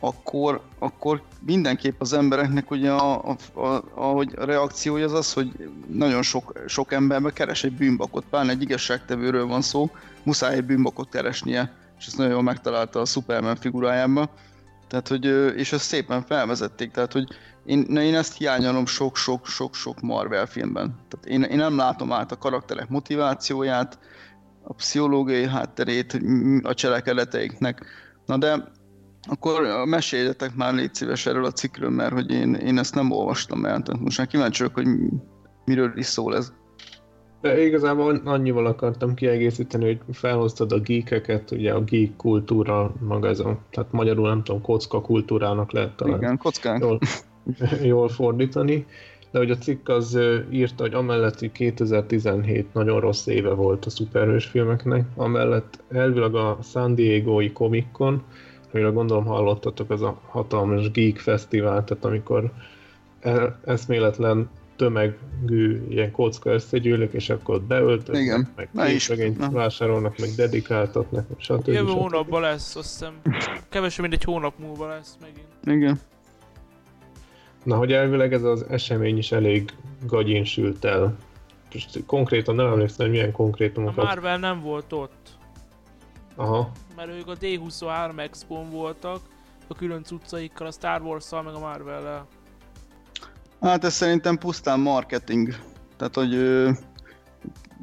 akkor, 0.00 0.60
akkor 0.78 1.22
mindenképp 1.40 2.00
az 2.00 2.12
embereknek 2.12 2.70
ugye 2.70 2.90
a, 2.90 3.28
a, 3.28 3.60
a, 3.60 3.84
ahogy 3.94 4.32
a 4.36 4.44
reakciója 4.44 5.04
az 5.04 5.12
az, 5.12 5.32
hogy 5.32 5.70
nagyon 5.88 6.22
sok, 6.22 6.62
sok 6.66 6.92
emberbe 6.92 7.30
keres 7.30 7.64
egy 7.64 7.72
bűnbakot, 7.72 8.24
pláne 8.30 8.50
egy 8.50 8.62
igazságtevőről 8.62 9.46
van 9.46 9.62
szó, 9.62 9.90
muszáj 10.22 10.54
egy 10.54 10.64
bűnbakot 10.64 11.08
keresnie, 11.08 11.72
és 11.98 12.06
ezt 12.06 12.16
nagyon 12.16 12.32
jól 12.32 12.42
megtalálta 12.42 13.00
a 13.00 13.04
Superman 13.04 13.56
figurájában. 13.56 14.28
Tehát, 14.88 15.08
hogy, 15.08 15.24
és 15.56 15.72
ezt 15.72 15.84
szépen 15.84 16.22
felvezették, 16.22 16.90
tehát, 16.90 17.12
hogy 17.12 17.28
én, 17.64 17.82
én 17.82 18.14
ezt 18.14 18.36
hiányolom 18.36 18.86
sok-sok-sok-sok 18.86 20.00
Marvel 20.00 20.46
filmben. 20.46 20.94
Tehát 21.08 21.26
én, 21.26 21.42
én 21.42 21.56
nem 21.56 21.76
látom 21.76 22.12
át 22.12 22.32
a 22.32 22.38
karakterek 22.38 22.88
motivációját, 22.88 23.98
a 24.62 24.74
pszichológiai 24.74 25.46
hátterét 25.46 26.20
a 26.62 26.74
cselekedeteiknek. 26.74 27.84
Na 28.26 28.36
de 28.36 28.72
akkor 29.28 29.84
meséljetek 29.84 30.54
már 30.54 30.74
légy 30.74 30.94
szíves 30.94 31.26
erről 31.26 31.44
a 31.44 31.52
cikkről, 31.52 31.90
mert 31.90 32.12
hogy 32.12 32.30
én, 32.30 32.54
én 32.54 32.78
ezt 32.78 32.94
nem 32.94 33.10
olvastam 33.10 33.64
el, 33.64 33.82
tehát 33.82 34.00
most 34.00 34.18
már 34.18 34.26
kíváncsi 34.26 34.62
vagyok, 34.62 34.74
hogy 34.74 34.86
miről 35.64 35.92
is 35.96 36.06
szól 36.06 36.36
ez. 36.36 36.52
De 37.40 37.64
igazából 37.64 38.20
annyival 38.24 38.66
akartam 38.66 39.14
kiegészíteni, 39.14 39.84
hogy 39.84 40.00
felhoztad 40.12 40.72
a 40.72 40.80
geekeket, 40.80 41.50
ugye 41.50 41.72
a 41.72 41.84
geek 41.84 42.16
kultúra, 42.16 42.94
maga 43.00 43.28
ez 43.28 43.38
a, 43.40 43.58
tehát 43.70 43.92
magyarul 43.92 44.28
nem 44.28 44.42
tudom, 44.42 44.60
kocka 44.60 45.00
kultúrának 45.00 45.72
lehet 45.72 45.96
talán 45.96 46.16
Igen, 46.16 46.36
kockánk. 46.36 46.82
Jól, 46.82 46.98
jól 47.82 48.08
fordítani, 48.08 48.86
de 49.30 49.38
hogy 49.38 49.50
a 49.50 49.58
cikk 49.58 49.88
az 49.88 50.18
írta, 50.50 50.82
hogy 50.82 50.94
amellett, 50.94 51.38
hogy 51.38 51.52
2017 51.52 52.74
nagyon 52.74 53.00
rossz 53.00 53.26
éve 53.26 53.52
volt 53.52 53.84
a 53.84 53.90
szuperhős 53.90 54.44
filmeknek, 54.46 55.06
amellett 55.16 55.82
elvileg 55.88 56.34
a 56.34 56.58
San 56.62 56.94
Diego-i 56.94 57.52
Comic 57.52 57.86
Con, 57.92 58.22
amiről 58.72 58.92
gondolom 58.92 59.24
hallottatok, 59.24 59.90
az 59.90 60.02
a 60.02 60.20
hatalmas 60.26 60.90
Geek 60.90 61.18
Fesztivál, 61.18 61.84
tehát 61.84 62.04
amikor 62.04 62.52
e- 63.20 63.58
eszméletlen 63.64 64.48
tömegű 64.78 65.86
ilyen 65.88 66.10
kocka 66.10 66.50
összegyűlök, 66.50 67.12
és 67.12 67.30
akkor 67.30 67.62
beöltöznek, 67.62 68.22
Igen. 68.22 68.52
meg 68.56 68.68
képregényt 68.86 69.46
vásárolnak, 69.50 70.18
meg 70.18 70.28
dedikáltatnak, 70.36 71.26
stb. 71.38 71.66
Jövő 71.66 71.90
hónapban 71.90 72.40
lesz, 72.40 72.76
azt 72.76 72.90
hiszem. 72.90 73.20
Kevesebb, 73.68 74.00
mint 74.00 74.14
egy 74.14 74.24
hónap 74.24 74.58
múlva 74.58 74.88
lesz 74.88 75.16
megint. 75.20 75.48
Igen. 75.64 76.00
Na, 77.64 77.76
hogy 77.76 77.92
elvileg 77.92 78.32
ez 78.32 78.42
az 78.42 78.66
esemény 78.68 79.18
is 79.18 79.32
elég 79.32 79.72
gagyin 80.06 80.44
sült 80.44 80.84
el. 80.84 81.16
Most 81.72 82.02
konkrétan 82.06 82.54
nem 82.54 82.66
emlékszem, 82.66 83.06
hogy 83.06 83.14
milyen 83.14 83.32
konkrétumokat. 83.32 84.04
A 84.04 84.06
Marvel 84.06 84.38
nem 84.38 84.60
volt 84.60 84.92
ott. 84.92 85.28
Aha. 86.34 86.70
Mert 86.96 87.10
ők 87.10 87.28
a 87.28 87.36
D23 87.36 88.18
expo 88.18 88.64
voltak, 88.70 89.20
a 89.66 89.74
külön 89.74 90.02
cuccaikkal, 90.02 90.66
a 90.66 90.70
Star 90.70 91.02
Wars-szal, 91.02 91.42
meg 91.42 91.54
a 91.54 91.58
Marvel-el. 91.58 92.26
Hát 93.60 93.84
ez 93.84 93.94
szerintem 93.94 94.38
pusztán 94.38 94.80
marketing. 94.80 95.54
Tehát, 95.96 96.14
hogy 96.14 96.38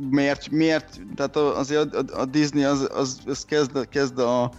miért, 0.09 0.49
miért, 0.49 1.01
tehát 1.15 1.35
azért 1.35 1.95
a, 1.95 1.99
a, 1.99 2.19
a 2.19 2.25
Disney 2.25 2.63
az, 2.63 2.89
az, 2.93 3.19
az 3.25 3.45
kezd, 3.45 3.89
kezd 3.89 4.19
a 4.19 4.51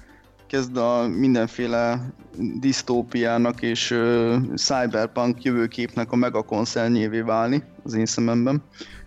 kezd 0.46 0.76
a 0.76 1.08
mindenféle 1.08 2.12
disztópiának 2.60 3.62
és 3.62 3.90
uh, 3.90 4.36
cyberpunk 4.54 5.42
jövőképnek 5.42 6.12
a 6.12 6.16
megakoncernyévé 6.16 7.20
válni 7.20 7.62
az 7.82 7.94
én 7.94 8.06
szememben. 8.06 8.62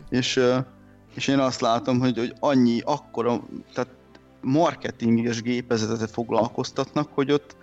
És, 0.10 0.36
uh, 0.36 0.58
és 1.16 1.28
én 1.28 1.40
azt 1.40 1.62
látom, 1.62 2.00
hogy, 2.00 2.18
hogy 2.18 2.34
annyi, 2.40 2.82
akkora, 2.84 3.42
tehát 3.74 3.90
marketinges 4.42 5.42
gépezetet 5.42 6.12
foglalkoztatnak, 6.12 7.10
hogy 7.14 7.32
ott, 7.32 7.56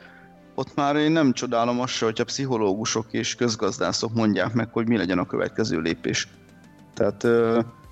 ott 0.58 0.74
már 0.74 0.96
én 0.96 1.12
nem 1.12 1.32
csodálom 1.32 1.80
azt 1.80 1.92
se, 1.92 2.04
hogyha 2.04 2.24
pszichológusok 2.24 3.06
és 3.10 3.34
közgazdászok 3.34 4.14
mondják 4.14 4.52
meg, 4.52 4.68
hogy 4.72 4.88
mi 4.88 4.96
legyen 4.96 5.18
a 5.18 5.26
következő 5.26 5.80
lépés. 5.80 6.28
Tehát 6.94 7.26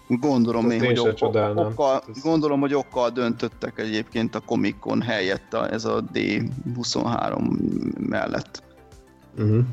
Gondolom 0.08 0.70
én, 0.70 0.84
hogy 0.84 0.98
okkal, 0.98 1.56
okkal, 1.56 2.02
gondolom, 2.22 2.60
hogy 2.60 2.74
okkal 2.74 3.10
döntöttek 3.10 3.78
egyébként 3.78 4.34
a 4.34 4.40
Comic 4.40 4.78
Con 4.80 5.02
helyett 5.02 5.54
a, 5.54 5.72
ez 5.72 5.84
a 5.84 6.04
D23 6.14 7.58
mellett. 7.98 8.62
Uh-huh. 9.38 9.64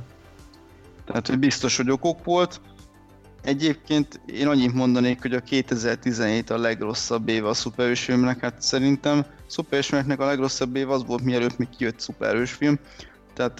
Tehát, 1.05 1.27
hogy 1.27 1.39
biztos, 1.39 1.77
hogy 1.77 1.91
okok 1.91 2.23
volt. 2.23 2.61
Egyébként 3.41 4.21
én 4.25 4.47
annyit 4.47 4.73
mondanék, 4.73 5.21
hogy 5.21 5.33
a 5.33 5.39
2017 5.39 6.49
a 6.49 6.57
legrosszabb 6.57 7.29
éve 7.29 7.47
a 7.47 7.53
szuperhősfilmnek, 7.53 8.39
hát 8.39 8.61
szerintem 8.61 9.25
szuperhősfilmnek 9.51 10.19
a 10.19 10.25
legrosszabb 10.25 10.75
év 10.75 10.89
az 10.89 11.05
volt, 11.05 11.23
mielőtt 11.23 11.57
még 11.57 11.69
kijött 11.69 11.99
szuperhősfilm. 11.99 12.79
Tehát 13.33 13.59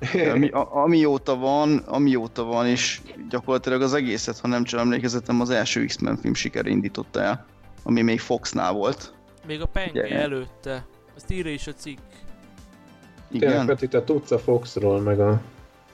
ami, 0.34 0.48
a, 0.48 0.74
amióta 0.76 1.36
van, 1.36 1.76
amióta 1.76 2.44
van, 2.44 2.66
és 2.66 3.00
gyakorlatilag 3.28 3.82
az 3.82 3.94
egészet, 3.94 4.38
ha 4.38 4.48
nem 4.48 4.64
csak 4.64 4.80
emlékezetem, 4.80 5.40
az 5.40 5.50
első 5.50 5.84
X-Men 5.84 6.16
film 6.16 6.34
siker 6.34 6.66
indította 6.66 7.20
el, 7.20 7.46
ami 7.82 8.02
még 8.02 8.20
Foxnál 8.20 8.72
volt. 8.72 9.14
Még 9.46 9.60
a 9.60 9.66
Penge 9.66 10.02
Ugye? 10.02 10.20
előtte. 10.20 10.86
Azt 11.16 11.30
írja 11.30 11.52
is 11.52 11.66
a 11.66 11.72
cikk. 11.72 11.98
Igen? 13.30 13.48
Tényleg, 13.48 13.66
Peti, 13.66 13.88
te 13.88 14.04
tudsz 14.04 14.30
a 14.30 14.38
Foxról, 14.38 15.00
meg 15.00 15.20
a 15.20 15.40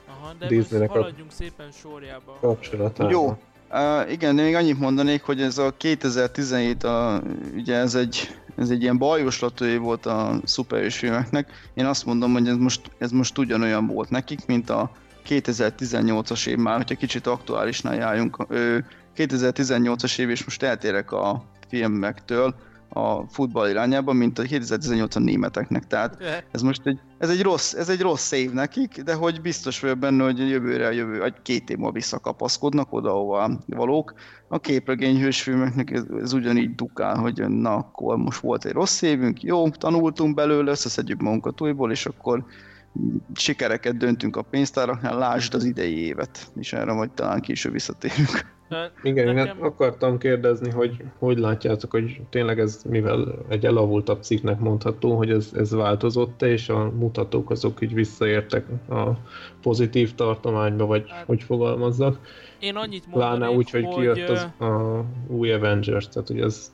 Aha, 0.07 0.33
de 0.39 0.47
Disneynek 0.47 0.89
haladjunk 0.89 1.31
a 1.31 1.33
szépen 1.33 1.71
sorjába. 1.71 2.37
Kapcsolatában. 2.41 3.11
Jó, 3.11 3.37
uh, 3.71 4.11
igen, 4.11 4.35
de 4.35 4.41
még 4.41 4.55
annyit 4.55 4.79
mondanék, 4.79 5.23
hogy 5.23 5.41
ez 5.41 5.57
a 5.57 5.73
2017, 5.77 6.83
a, 6.83 7.21
ugye 7.55 7.75
ez 7.75 7.95
egy 7.95 8.37
ez 8.57 8.69
egy 8.69 8.81
ilyen 8.81 8.97
bajoslatói 8.97 9.77
volt 9.77 10.05
a 10.05 10.39
szuperhős 10.43 10.97
filmeknek. 10.97 11.51
Én 11.73 11.85
azt 11.85 12.05
mondom, 12.05 12.31
hogy 12.31 12.47
ez 12.47 12.55
most, 12.55 12.91
ez 12.97 13.11
most 13.11 13.37
ugyanolyan 13.37 13.87
volt 13.87 14.09
nekik, 14.09 14.45
mint 14.45 14.69
a 14.69 14.91
2018-as 15.27 16.47
év 16.47 16.57
már, 16.57 16.75
hogyha 16.75 16.95
kicsit 16.95 17.27
aktuálisnál 17.27 17.95
járjunk. 17.95 18.45
2018-as 19.17 20.19
év, 20.19 20.29
és 20.29 20.43
most 20.43 20.63
eltérek 20.63 21.11
a 21.11 21.43
filmektől, 21.69 22.55
a 22.97 23.25
futball 23.29 23.69
irányába, 23.69 24.13
mint 24.13 24.39
a 24.39 24.43
2018 24.43 25.15
a 25.15 25.19
németeknek. 25.19 25.87
Tehát 25.87 26.17
ez 26.51 26.61
most 26.61 26.81
egy, 26.83 26.99
ez 27.17 27.29
egy, 27.29 27.41
rossz, 27.41 27.73
ez 27.73 27.89
egy 27.89 28.01
rossz 28.01 28.31
év 28.31 28.51
nekik, 28.51 29.01
de 29.01 29.13
hogy 29.13 29.41
biztos 29.41 29.79
vagyok 29.79 29.97
benne, 29.97 30.23
hogy 30.23 30.49
jövőre, 30.49 30.93
jövő, 30.93 31.19
vagy 31.19 31.41
két 31.41 31.69
év 31.69 31.77
múlva 31.77 31.91
visszakapaszkodnak 31.91 32.93
oda, 32.93 33.09
ahova 33.09 33.51
valók. 33.65 34.13
A 34.47 34.59
képregény 34.59 35.19
hősfilmeknek 35.21 35.91
ez, 35.91 36.03
ez 36.21 36.33
ugyanígy 36.33 36.75
dukál, 36.75 37.17
hogy 37.17 37.47
na, 37.47 37.75
akkor 37.75 38.17
most 38.17 38.39
volt 38.39 38.65
egy 38.65 38.71
rossz 38.71 39.01
évünk, 39.01 39.43
jó, 39.43 39.69
tanultunk 39.69 40.35
belőle, 40.35 40.71
összeszedjük 40.71 41.21
magunkat 41.21 41.61
újból, 41.61 41.91
és 41.91 42.05
akkor 42.05 42.45
sikereket 43.33 43.97
döntünk 43.97 44.35
a 44.35 44.41
pénztáraknál, 44.41 45.17
lásd 45.17 45.53
az 45.53 45.63
idei 45.63 45.97
évet, 45.97 46.51
és 46.55 46.73
erre 46.73 46.93
majd 46.93 47.11
talán 47.11 47.41
később 47.41 47.71
visszatérünk. 47.71 48.55
Igen, 49.03 49.33
nekem... 49.33 49.57
én 49.57 49.63
akartam 49.63 50.17
kérdezni, 50.17 50.71
hogy 50.71 51.03
hogy 51.19 51.37
látjátok, 51.37 51.91
hogy 51.91 52.21
tényleg 52.29 52.59
ez, 52.59 52.81
mivel 52.89 53.45
egy 53.47 53.65
elavultabb 53.65 54.23
cikknek 54.23 54.59
mondható, 54.59 55.15
hogy 55.15 55.29
ez, 55.29 55.51
ez 55.55 55.71
változott 55.71 56.41
és 56.41 56.69
a 56.69 56.91
mutatók 56.91 57.49
azok 57.49 57.81
így 57.81 57.93
visszaértek 57.93 58.65
a 58.89 59.09
pozitív 59.61 60.15
tartományba, 60.15 60.85
vagy 60.85 61.09
hát, 61.09 61.25
hogy 61.25 61.43
fogalmazzak. 61.43 62.19
Én 62.59 62.75
annyit 62.75 63.07
mondanék, 63.07 63.37
Pláne 63.37 63.55
úgy, 63.55 63.69
hogy, 63.69 63.85
hogy 63.85 63.95
kijött 63.95 64.29
az, 64.29 64.67
a 64.67 65.03
új 65.27 65.51
Avengers, 65.51 66.07
tehát 66.07 66.27
hogy 66.27 66.39
ez 66.39 66.71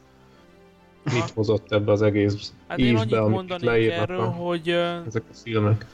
Aha. 1.06 1.16
mit 1.16 1.30
hozott 1.30 1.72
ebbe 1.72 1.92
az 1.92 2.02
egész 2.02 2.54
hát 2.68 2.80
ízbe, 2.80 3.22
amit 3.22 3.62
leírnak 3.62 4.10
erről, 4.10 4.20
a, 4.20 4.30
hogy, 4.30 4.70
ezek 5.08 5.24
a 5.32 5.34
filmek. 5.34 5.86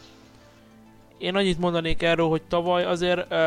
Én 1.18 1.36
annyit 1.36 1.60
mondanék 1.60 2.01
erről, 2.01 2.27
hogy 2.27 2.41
tavaly 2.41 2.86
azért 2.86 3.32
uh, 3.32 3.38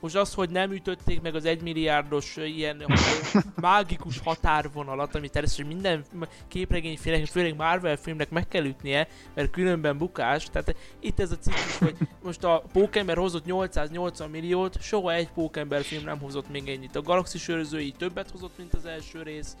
most 0.00 0.16
az, 0.16 0.34
hogy 0.34 0.50
nem 0.50 0.72
ütötték 0.72 1.20
meg 1.20 1.34
az 1.34 1.44
egymilliárdos 1.44 2.36
ilyen 2.36 2.82
mágikus 3.60 4.18
határvonalat, 4.18 5.14
ami 5.14 5.28
természetesen 5.28 5.66
minden 5.66 6.04
képregényfilmnek, 6.48 7.26
főleg 7.26 7.56
Marvel 7.56 7.96
filmnek 7.96 8.30
meg 8.30 8.48
kell 8.48 8.64
ütnie, 8.64 9.08
mert 9.34 9.50
különben 9.50 9.98
bukás. 9.98 10.44
Tehát 10.50 10.76
itt 11.00 11.20
ez 11.20 11.30
a 11.30 11.38
ciklus, 11.38 11.78
hogy 11.78 11.96
most 12.22 12.44
a 12.44 12.62
Pókember 12.72 13.16
hozott 13.16 13.44
880 13.44 14.30
milliót, 14.30 14.82
soha 14.82 15.12
egy 15.12 15.28
Pókember 15.28 15.82
film 15.82 16.04
nem 16.04 16.18
hozott 16.18 16.50
még 16.50 16.68
ennyit. 16.68 16.96
A 16.96 17.02
Galaxis 17.02 17.48
őrzői 17.48 17.94
többet 17.98 18.30
hozott, 18.30 18.58
mint 18.58 18.74
az 18.74 18.84
első 18.86 19.22
rész. 19.22 19.56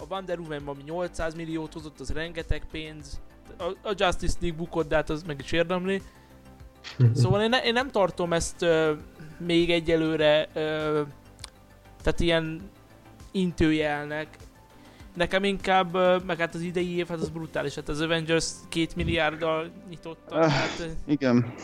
A 0.00 0.04
Wonder 0.08 0.38
Woman, 0.38 0.66
ami 0.66 0.82
800 0.82 1.34
milliót 1.34 1.72
hozott, 1.72 2.00
az 2.00 2.10
rengeteg 2.10 2.66
pénz. 2.70 3.20
A, 3.82 3.92
Justice 3.96 4.36
League 4.40 4.58
bukott, 4.58 4.88
de 4.88 4.94
hát 4.94 5.10
az 5.10 5.22
meg 5.22 5.40
is 5.44 5.52
érdemli. 5.52 6.02
Szóval 7.14 7.42
én, 7.42 7.48
ne, 7.48 7.62
én 7.62 7.72
nem 7.72 7.90
tartom 7.90 8.32
ezt 8.32 8.62
uh, 8.62 8.88
még 9.38 9.70
egyelőre 9.70 10.48
ö, 10.52 11.02
tehát 12.02 12.20
ilyen 12.20 12.70
intőjelnek. 13.32 14.28
Nekem 15.14 15.44
inkább, 15.44 15.92
meg 16.26 16.38
hát 16.38 16.54
az 16.54 16.60
idei 16.60 16.96
év, 16.96 17.08
hát 17.08 17.20
az 17.20 17.28
brutális, 17.28 17.74
hát 17.74 17.88
az 17.88 18.00
Avengers 18.00 18.50
két 18.68 18.96
milliárddal 18.96 19.70
nyitotta. 19.88 20.36
Uh, 20.36 20.46
hát, 20.46 20.96
igen, 21.06 21.54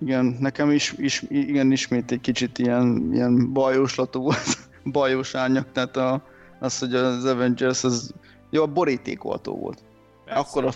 igen, 0.00 0.36
nekem 0.40 0.70
is, 0.70 0.94
is, 0.96 1.24
igen, 1.28 1.72
ismét 1.72 2.10
egy 2.10 2.20
kicsit 2.20 2.58
ilyen, 2.58 3.10
ilyen 3.12 3.52
bajoslatú 3.52 4.20
volt, 4.20 4.68
bajos 4.92 5.34
árnyak, 5.34 5.72
tehát 5.72 5.96
a, 5.96 6.22
az, 6.58 6.78
hogy 6.78 6.94
az 6.94 7.24
Avengers 7.24 7.84
az 7.84 8.14
jó, 8.50 8.68
borítékoltó 8.68 9.56
volt. 9.56 9.82
Akkor 10.26 10.64
a, 10.64 10.72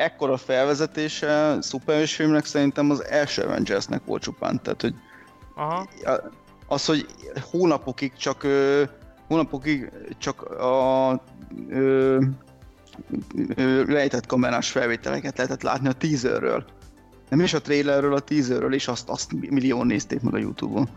ekkora 0.00 0.36
felvezetése 0.36 1.56
szuperhős 1.60 2.14
filmnek 2.14 2.44
szerintem 2.44 2.90
az 2.90 3.04
első 3.04 3.42
Avengersnek 3.42 4.04
volt 4.04 4.22
csupán, 4.22 4.62
tehát 4.62 4.80
hogy 4.80 4.94
Aha. 5.54 5.88
Az, 6.66 6.84
hogy 6.84 7.06
hónapokig 7.50 8.12
csak 8.12 8.46
hónapokig 9.28 9.90
csak 10.18 10.42
a 10.42 11.22
ö, 11.68 12.18
ö, 13.54 13.84
lejtett 13.86 14.26
kamerás 14.26 14.70
felvételeket 14.70 15.36
lehetett 15.36 15.62
látni 15.62 15.88
a 15.88 15.92
teaserről. 15.92 16.64
Nem 17.28 17.40
is 17.40 17.54
a 17.54 17.60
trailerről, 17.60 18.14
a 18.14 18.20
teaserről, 18.20 18.74
és 18.74 18.88
azt, 18.88 19.08
azt 19.08 19.32
millió 19.32 19.82
nézték 19.82 20.20
meg 20.20 20.34
a 20.34 20.38
Youtube-on. 20.38 20.88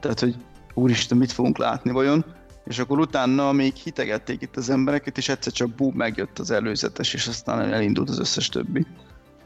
Tehát, 0.00 0.20
hogy 0.20 0.36
úristen, 0.74 1.18
mit 1.18 1.32
fogunk 1.32 1.58
látni 1.58 1.90
vajon? 1.90 2.24
És 2.68 2.78
akkor 2.78 2.98
utána 2.98 3.52
még 3.52 3.74
hitegették 3.74 4.42
itt 4.42 4.56
az 4.56 4.70
embereket, 4.70 5.18
és 5.18 5.28
egyszer 5.28 5.52
csak 5.52 5.68
bú, 5.68 5.90
megjött 5.94 6.38
az 6.38 6.50
előzetes, 6.50 7.14
és 7.14 7.26
aztán 7.26 7.72
elindult 7.72 8.08
az 8.08 8.18
összes 8.18 8.48
többi. 8.48 8.86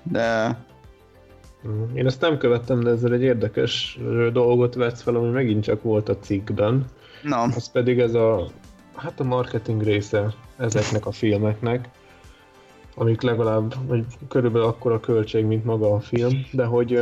De 0.02 0.56
Mhm. 1.62 1.96
Én 1.96 2.06
ezt 2.06 2.20
nem 2.20 2.38
követtem, 2.38 2.80
de 2.80 2.90
ezzel 2.90 3.12
egy 3.12 3.22
érdekes 3.22 3.98
dolgot 4.32 4.74
vetsz 4.74 5.02
fel, 5.02 5.16
ami 5.16 5.28
megint 5.28 5.62
csak 5.62 5.82
volt 5.82 6.08
a 6.08 6.18
cikkben. 6.18 6.84
Na. 7.22 7.42
Az 7.42 7.70
pedig 7.70 7.98
ez 7.98 8.14
a, 8.14 8.50
hát 8.94 9.20
a 9.20 9.24
marketing 9.24 9.82
része 9.82 10.34
ezeknek 10.56 11.06
a 11.06 11.12
filmeknek, 11.12 11.88
amik 12.94 13.22
legalább, 13.22 13.74
vagy 13.86 14.04
körülbelül 14.28 14.66
akkora 14.66 15.00
költség, 15.00 15.44
mint 15.44 15.64
maga 15.64 15.94
a 15.94 16.00
film, 16.00 16.46
de 16.52 16.64
hogy, 16.64 16.98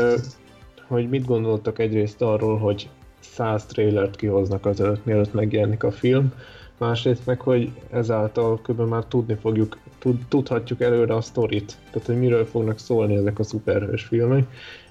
hogy 0.89 1.09
mit 1.09 1.25
gondoltak 1.25 1.79
egyrészt 1.79 2.23
arról, 2.23 2.59
hogy 2.59 2.89
száz 3.21 3.65
trailert 3.67 4.17
kihoznak 4.17 4.67
az 4.67 4.81
előtt, 4.81 5.05
mielőtt 5.05 5.33
megjelenik 5.33 5.83
a 5.83 5.93
film, 5.93 6.33
másrészt 6.79 7.27
meg, 7.27 7.41
hogy 7.41 7.73
ezáltal 7.91 8.61
kb. 8.63 8.81
már 8.81 9.05
tudni 9.05 9.35
fogjuk, 9.35 9.79
tud, 9.99 10.27
tudhatjuk 10.29 10.81
előre 10.81 11.15
a 11.15 11.21
sztorit, 11.21 11.77
tehát 11.91 12.07
hogy 12.07 12.19
miről 12.19 12.47
fognak 12.47 12.79
szólni 12.79 13.15
ezek 13.15 13.39
a 13.39 13.43
szuperhős 13.43 14.03
filmek, 14.03 14.47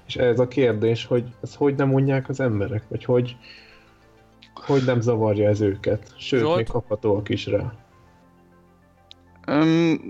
és 0.06 0.16
ez 0.16 0.38
a 0.38 0.48
kérdés, 0.48 1.04
hogy 1.04 1.24
ezt 1.42 1.54
hogy 1.54 1.74
nem 1.74 1.88
mondják 1.88 2.28
az 2.28 2.40
emberek, 2.40 2.82
vagy 2.88 3.04
hogy, 3.04 3.36
hogy 4.54 4.82
nem 4.84 5.00
zavarja 5.00 5.48
ez 5.48 5.60
őket, 5.60 6.14
sőt, 6.16 6.40
Zsolt? 6.40 6.56
még 6.56 6.66
kaphatóak 6.68 7.28
is 7.28 7.46
rá. 7.46 7.72
Um, 9.46 9.66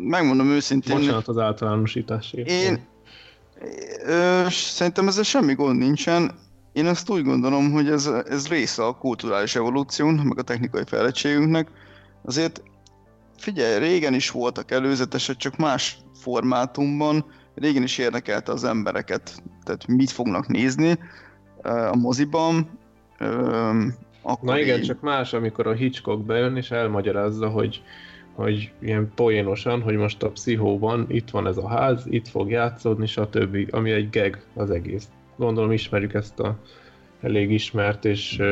megmondom 0.09 0.49
őszintén... 0.49 0.97
Bocsánat 0.97 1.29
az 1.29 1.39
általánosításért. 1.39 2.51
Én... 2.51 2.79
Ö, 4.07 4.45
szerintem 4.49 5.09
ezzel 5.09 5.23
semmi 5.23 5.55
gond 5.55 5.79
nincsen. 5.79 6.31
Én 6.73 6.87
azt 6.87 7.11
úgy 7.11 7.25
gondolom, 7.25 7.73
hogy 7.73 7.89
ez, 7.89 8.07
ez 8.07 8.49
része 8.49 8.85
a 8.85 8.97
kulturális 8.97 9.57
evolúciónak, 9.57 10.25
meg 10.25 10.39
a 10.39 10.43
technikai 10.43 10.83
fejlettségünknek. 10.87 11.69
Azért 12.25 12.63
figyelj, 13.37 13.79
régen 13.79 14.15
is 14.15 14.31
voltak 14.31 14.71
előzetesek, 14.71 15.37
csak 15.37 15.57
más 15.57 15.99
formátumban. 16.15 17.25
Régen 17.55 17.83
is 17.83 17.99
érdekelte 17.99 18.53
az 18.53 18.65
embereket, 18.65 19.43
tehát 19.65 19.87
mit 19.87 20.11
fognak 20.11 20.47
nézni 20.47 20.99
a 21.63 21.97
moziban. 21.97 22.79
Akkor 24.23 24.49
Na 24.49 24.59
igen, 24.59 24.79
így... 24.79 24.87
csak 24.87 25.01
más, 25.01 25.33
amikor 25.33 25.67
a 25.67 25.73
Hitchcock 25.73 26.25
bejön 26.25 26.57
és 26.57 26.71
elmagyarázza, 26.71 27.49
hogy 27.49 27.83
hogy 28.35 28.73
ilyen 28.81 29.13
poénosan, 29.15 29.83
hogy 29.83 29.97
most 29.97 30.23
a 30.23 30.31
pszichóban 30.31 31.07
itt 31.09 31.31
van 31.31 31.47
ez 31.47 31.57
a 31.57 31.69
ház, 31.69 32.05
itt 32.09 32.29
fog 32.29 32.51
játszódni, 32.51 33.07
stb. 33.07 33.57
Ami 33.71 33.91
egy 33.91 34.11
gag 34.11 34.39
az 34.55 34.71
egész 34.71 35.09
gondolom 35.41 35.73
ismerjük 35.73 36.15
ezt 36.15 36.41
a 36.41 36.59
elég 37.21 37.51
ismert 37.51 38.05
és 38.05 38.43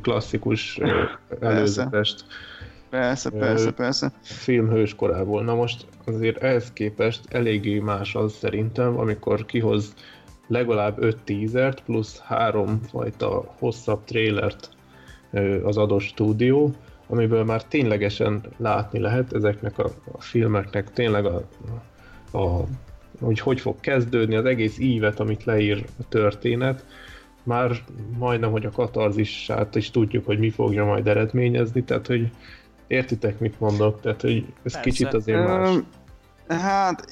klasszikus 0.00 0.80
előzetest. 1.40 2.24
Persze, 2.90 3.30
persze, 3.30 3.70
persze. 3.70 4.12
Film 4.22 4.84
korából. 4.96 5.42
Na 5.44 5.54
most 5.54 5.86
azért 6.04 6.42
ehhez 6.42 6.72
képest 6.72 7.20
eléggé 7.28 7.78
más 7.78 8.14
az 8.14 8.32
szerintem, 8.32 8.98
amikor 8.98 9.44
kihoz 9.44 9.94
legalább 10.46 11.02
5 11.02 11.22
teasert 11.24 11.80
plusz 11.80 12.18
három 12.18 12.80
fajta 12.90 13.54
hosszabb 13.58 14.04
trailert 14.04 14.68
az 15.62 15.76
adott 15.76 16.00
stúdió, 16.00 16.74
amiből 17.06 17.44
már 17.44 17.64
ténylegesen 17.64 18.42
látni 18.56 18.98
lehet 18.98 19.32
ezeknek 19.32 19.78
a, 19.78 19.90
a 20.12 20.20
filmeknek 20.20 20.92
tényleg 20.92 21.24
a, 21.24 21.42
a 22.38 22.64
hogy 23.24 23.40
hogy 23.40 23.60
fog 23.60 23.80
kezdődni, 23.80 24.34
az 24.34 24.44
egész 24.44 24.78
ívet, 24.78 25.20
amit 25.20 25.44
leír 25.44 25.84
a 26.00 26.08
történet, 26.08 26.84
már 27.42 27.84
majdnem, 28.18 28.50
hogy 28.50 28.66
a 28.66 28.70
katarzisát 28.70 29.74
is 29.74 29.90
tudjuk, 29.90 30.26
hogy 30.26 30.38
mi 30.38 30.50
fogja 30.50 30.84
majd 30.84 31.08
eredményezni, 31.08 31.82
tehát 31.84 32.06
hogy 32.06 32.30
értitek, 32.86 33.38
mit 33.38 33.60
mondok, 33.60 34.00
tehát 34.00 34.20
hogy 34.20 34.36
ez 34.36 34.72
Persze. 34.72 34.80
kicsit 34.80 35.14
azért 35.14 35.46
más. 35.46 35.76
Hát, 36.48 37.04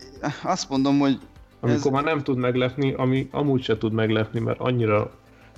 azt 0.42 0.68
mondom, 0.68 0.99
hogy 0.99 1.18
amikor 1.61 1.87
ez... 1.87 1.92
már 1.92 2.05
nem 2.05 2.23
tud 2.23 2.38
meglepni, 2.38 2.92
ami 2.92 3.29
amúgy 3.31 3.62
se 3.62 3.79
tud 3.79 3.92
meglepni, 3.92 4.40
mert 4.40 4.61
annyira 4.61 5.11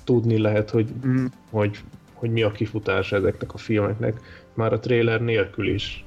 tudni 0.05 0.39
lehet, 0.39 0.71
hogy, 0.71 0.89
mm. 1.07 1.25
hogy, 1.51 1.79
hogy 2.15 2.31
mi 2.31 2.43
a 2.43 2.53
kifutás 2.53 3.13
ezeknek 3.13 3.55
a 3.55 3.59
filmeknek, 3.59 4.21
már 4.55 4.73
a 4.73 4.79
trailer 4.79 5.21
nélkül 5.21 5.69
is. 5.69 6.05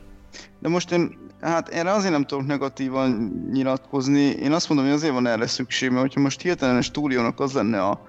De 0.59 0.69
most 0.69 0.91
én 0.91 1.17
Hát 1.45 1.69
erre 1.69 1.91
azért 1.91 2.11
nem 2.11 2.25
tudok 2.25 2.45
negatívan 2.45 3.09
nyilatkozni. 3.51 4.19
Én 4.19 4.51
azt 4.51 4.69
mondom, 4.69 4.87
hogy 4.87 4.95
azért 4.95 5.13
van 5.13 5.27
erre 5.27 5.47
szükség, 5.47 5.89
mert 5.89 6.01
hogyha 6.01 6.19
most 6.19 6.41
hirtelen 6.41 6.75
a 6.75 6.81
stúdiónak 6.81 7.39
az 7.39 7.53
lenne 7.53 7.83
a 7.83 8.05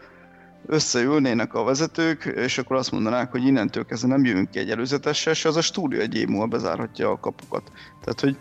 összeülnének 0.66 1.55
a 1.55 1.64
vezetők, 1.64 2.25
és 2.37 2.59
akkor 2.59 2.77
azt 2.77 2.90
mondanák, 2.90 3.31
hogy 3.31 3.46
innentől 3.46 3.85
kezdve 3.85 4.09
nem 4.09 4.25
jövünk 4.25 4.51
ki 4.51 4.59
egy 4.59 4.70
előzetessel, 4.70 5.33
és 5.33 5.44
az 5.44 5.57
a 5.57 5.61
stúdió 5.61 6.01
egy 6.01 6.16
év 6.16 6.29
múlva 6.29 6.46
bezárhatja 6.46 7.11
a 7.11 7.20
kapukat. 7.20 7.72
Tehát, 8.01 8.20
hogy 8.20 8.37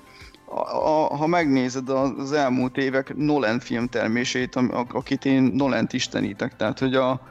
a, 0.45 0.59
a, 0.59 1.15
ha 1.15 1.27
megnézed 1.27 1.89
az 1.89 2.31
elmúlt 2.31 2.77
évek 2.77 3.15
Nolan 3.15 3.59
filmtermését, 3.59 4.55
akit 4.87 5.25
én 5.25 5.43
Nolan-t 5.43 5.93
istenítek, 5.93 6.55
tehát, 6.55 6.79
hogy 6.79 6.95
a, 6.95 7.21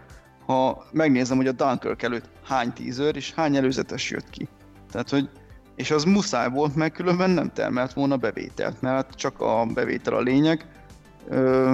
ha 0.46 0.84
megnézem, 0.92 1.36
hogy 1.36 1.46
a 1.46 1.52
Dunkirk 1.52 2.02
előtt 2.02 2.28
hány 2.44 2.72
teaser 2.72 3.16
és 3.16 3.32
hány 3.32 3.56
előzetes 3.56 4.10
jött 4.10 4.30
ki. 4.30 4.48
Tehát, 4.90 5.10
hogy 5.10 5.28
és 5.76 5.90
az 5.90 6.04
muszáj 6.04 6.48
volt, 6.48 6.74
mert 6.74 6.94
különben 6.94 7.30
nem 7.30 7.52
termelt 7.52 7.92
volna 7.92 8.16
bevételt, 8.16 8.80
mert 8.80 9.14
csak 9.14 9.40
a 9.40 9.66
bevétel 9.74 10.14
a 10.14 10.20
lényeg, 10.20 10.66
ö, 11.28 11.72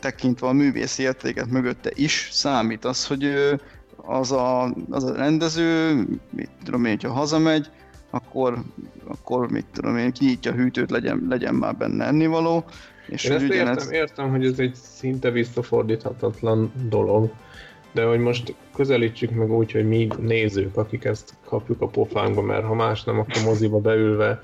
tekintve 0.00 0.46
a 0.46 0.52
művészi 0.52 1.02
értéket 1.02 1.50
mögötte 1.50 1.90
is 1.94 2.28
számít 2.32 2.84
az, 2.84 3.06
hogy 3.06 3.24
ö, 3.24 3.54
az, 3.96 4.32
a, 4.32 4.74
az 4.90 5.04
a 5.04 5.14
rendező, 5.14 5.94
mit 6.30 6.50
tudom 6.64 6.84
én, 6.84 6.98
ha 7.02 7.12
hazamegy, 7.12 7.70
akkor, 8.10 8.62
akkor 9.08 9.50
mit 9.50 9.66
tudom 9.72 9.96
én, 9.96 10.12
kinyitja 10.12 10.52
a 10.52 10.54
hűtőt, 10.54 10.90
legyen, 10.90 11.26
legyen 11.28 11.54
már 11.54 11.76
benne 11.76 12.04
ennivaló. 12.04 12.64
És 13.06 13.24
én 13.24 13.32
ezt 13.32 13.44
értem, 13.44 13.76
ez... 13.76 13.90
értem, 13.90 14.30
hogy 14.30 14.46
ez 14.46 14.58
egy 14.58 14.74
szinte 14.74 15.30
visszafordíthatatlan 15.30 16.72
dolog, 16.88 17.32
de 17.92 18.04
hogy 18.04 18.18
most 18.18 18.54
közelítsük 18.74 19.30
meg 19.30 19.50
úgy, 19.50 19.72
hogy 19.72 19.88
mi 19.88 20.08
nézők, 20.20 20.76
akik 20.76 21.04
ezt 21.04 21.34
kapjuk 21.44 21.80
a 21.80 21.86
pofánkba, 21.86 22.42
mert 22.42 22.64
ha 22.64 22.74
más 22.74 23.04
nem, 23.04 23.18
akkor 23.18 23.42
moziba 23.44 23.78
beülve 23.78 24.40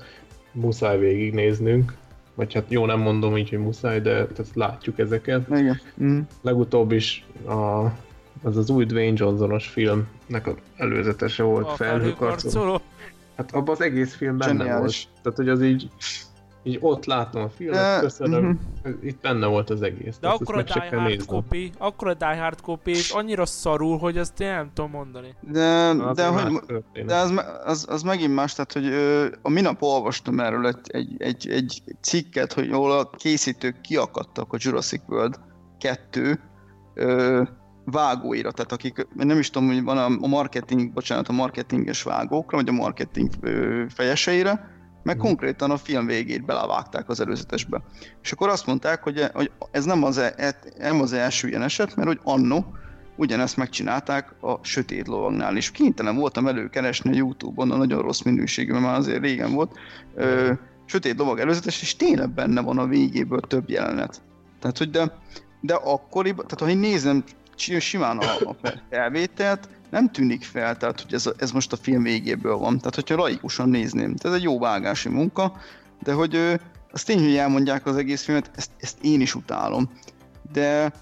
muszáj 0.51 0.99
végignéznünk. 0.99 1.93
Vagy 2.35 2.53
hát 2.53 2.65
jó, 2.67 2.85
nem 2.85 2.99
mondom 2.99 3.37
így, 3.37 3.49
hogy 3.49 3.59
muszáj, 3.59 4.01
de 4.01 4.11
tehát 4.11 4.51
látjuk 4.53 4.99
ezeket. 4.99 5.47
Igen. 5.49 5.81
Mm. 6.03 6.19
Legutóbb 6.41 6.91
is 6.91 7.25
a, 7.45 7.85
az 8.43 8.57
az 8.57 8.69
új 8.69 8.85
Dwayne 8.85 9.13
Johnsonos 9.15 9.67
filmnek 9.67 10.47
az 10.47 10.53
előzetese 10.77 11.43
volt, 11.43 11.67
A 11.67 11.75
felhőkarcoló. 11.75 12.81
Hát 13.35 13.51
abban 13.51 13.75
az 13.75 13.81
egész 13.81 14.15
film 14.15 14.37
benne 14.37 14.63
Zseniális. 14.63 15.07
volt. 15.09 15.21
Tehát, 15.21 15.37
hogy 15.37 15.49
az 15.49 15.61
így, 15.61 15.89
így 16.65 16.77
ott 16.81 17.05
látom 17.05 17.43
a 17.43 17.49
filmet, 17.49 17.79
De- 17.79 17.99
köszönöm, 17.99 18.59
mhm. 18.83 18.93
itt 19.01 19.21
benne 19.21 19.45
volt 19.45 19.69
az 19.69 19.81
egész. 19.81 20.17
De 20.19 20.27
akkor 20.27 20.55
a 20.55 20.59
ezt 20.59 20.73
Die 20.73 20.99
Hard 20.99 21.25
copy, 21.25 21.71
akkor 21.77 22.07
a 22.07 22.13
Die 22.13 22.37
Hard 22.37 22.59
copy, 22.61 22.91
és 22.91 23.11
annyira 23.11 23.45
szarul, 23.45 23.97
hogy 23.97 24.17
azt 24.17 24.39
én 24.39 24.47
nem 24.47 24.69
tudom 24.73 24.91
mondani. 24.91 25.35
De, 25.39 25.87
Az 25.89 26.15
de, 26.15 26.27
hogy, 26.27 26.61
de 27.05 27.15
az, 27.15 27.33
az, 27.63 27.85
az 27.89 28.01
megint 28.01 28.35
más, 28.35 28.53
tehát 28.53 28.73
hogy 28.73 28.85
ö, 28.85 29.27
a 29.41 29.49
minap 29.49 29.81
olvastam 29.81 30.39
erről 30.39 30.67
egy, 30.67 30.79
egy, 30.87 31.15
egy, 31.17 31.47
egy 31.49 31.81
cikket, 32.01 32.53
hogy 32.53 32.71
ahol 32.71 32.91
a 32.91 33.09
készítők 33.09 33.81
kiakadtak 33.81 34.53
a 34.53 34.57
Jurassic 34.59 35.01
World 35.07 35.39
2 35.79 36.39
ö, 36.93 37.43
vágóira, 37.85 38.51
tehát 38.51 38.71
akik, 38.71 39.07
nem 39.13 39.39
is 39.39 39.49
tudom, 39.49 39.67
hogy 39.67 39.83
van 39.83 39.97
a, 39.97 40.05
a 40.05 40.27
marketing, 40.27 40.93
bocsánat, 40.93 41.27
a 41.27 41.33
marketinges 41.33 42.03
vágókra, 42.03 42.57
vagy 42.57 42.69
a 42.69 42.71
marketing 42.71 43.29
ö, 43.41 43.83
fejeseire, 43.89 44.74
meg 45.05 45.17
konkrétan 45.17 45.71
a 45.71 45.77
film 45.77 46.05
végét 46.05 46.45
belevágták 46.45 47.09
az 47.09 47.19
előzetesbe. 47.19 47.81
És 48.21 48.31
akkor 48.31 48.49
azt 48.49 48.65
mondták, 48.65 49.03
hogy, 49.03 49.31
ez 49.71 49.85
nem 49.85 50.03
az, 50.03 50.17
e, 50.17 50.55
nem 50.77 51.01
az 51.01 51.13
első 51.13 51.47
ilyen 51.47 51.61
eset, 51.61 51.95
mert 51.95 52.07
hogy 52.07 52.19
annó 52.23 52.65
ugyanezt 53.15 53.57
megcsinálták 53.57 54.43
a 54.43 54.59
Sötét 54.61 55.07
Lovagnál 55.07 55.55
is. 55.55 55.71
Kénytelen 55.71 56.15
voltam 56.15 56.47
előkeresni 56.47 57.09
a 57.09 57.15
Youtube-on, 57.15 57.71
a 57.71 57.77
nagyon 57.77 58.01
rossz 58.01 58.21
minőségű, 58.21 58.71
mert 58.71 58.83
már 58.83 58.97
azért 58.97 59.21
régen 59.21 59.53
volt, 59.53 59.77
ö, 60.15 60.51
Sötét 60.85 61.17
Lovag 61.17 61.39
előzetes, 61.39 61.81
és 61.81 61.95
tényleg 61.95 62.29
benne 62.29 62.61
van 62.61 62.77
a 62.77 62.87
végéből 62.87 63.39
több 63.39 63.69
jelenet. 63.69 64.21
Tehát, 64.59 64.77
hogy 64.77 64.89
de, 64.89 65.19
de 65.61 65.73
akkoriban, 65.73 66.47
tehát 66.47 66.63
ha 66.63 66.79
én 66.79 66.89
nézem 66.89 67.23
simán 67.55 68.17
a, 68.17 68.49
a 68.49 68.55
felvételt, 68.89 69.69
nem 69.89 70.11
tűnik 70.11 70.43
fel, 70.43 70.77
tehát 70.77 71.01
hogy 71.01 71.13
ez, 71.13 71.29
ez 71.37 71.51
most 71.51 71.71
a 71.71 71.77
film 71.77 72.03
végéből 72.03 72.57
van. 72.57 72.77
Tehát, 72.77 72.95
hogyha 72.95 73.15
laikusan 73.15 73.69
nézném, 73.69 74.15
tehát 74.15 74.37
ez 74.37 74.43
egy 74.43 74.43
jó 74.43 74.59
vágási 74.59 75.09
munka, 75.09 75.53
de 76.03 76.13
hogy 76.13 76.59
az 76.91 77.03
tény, 77.03 77.23
hogy 77.23 77.35
elmondják 77.35 77.85
az 77.85 77.97
egész 77.97 78.23
filmet, 78.23 78.51
ezt, 78.55 78.71
ezt 78.79 78.97
én 79.01 79.21
is 79.21 79.35
utálom. 79.35 79.91
De, 80.51 80.93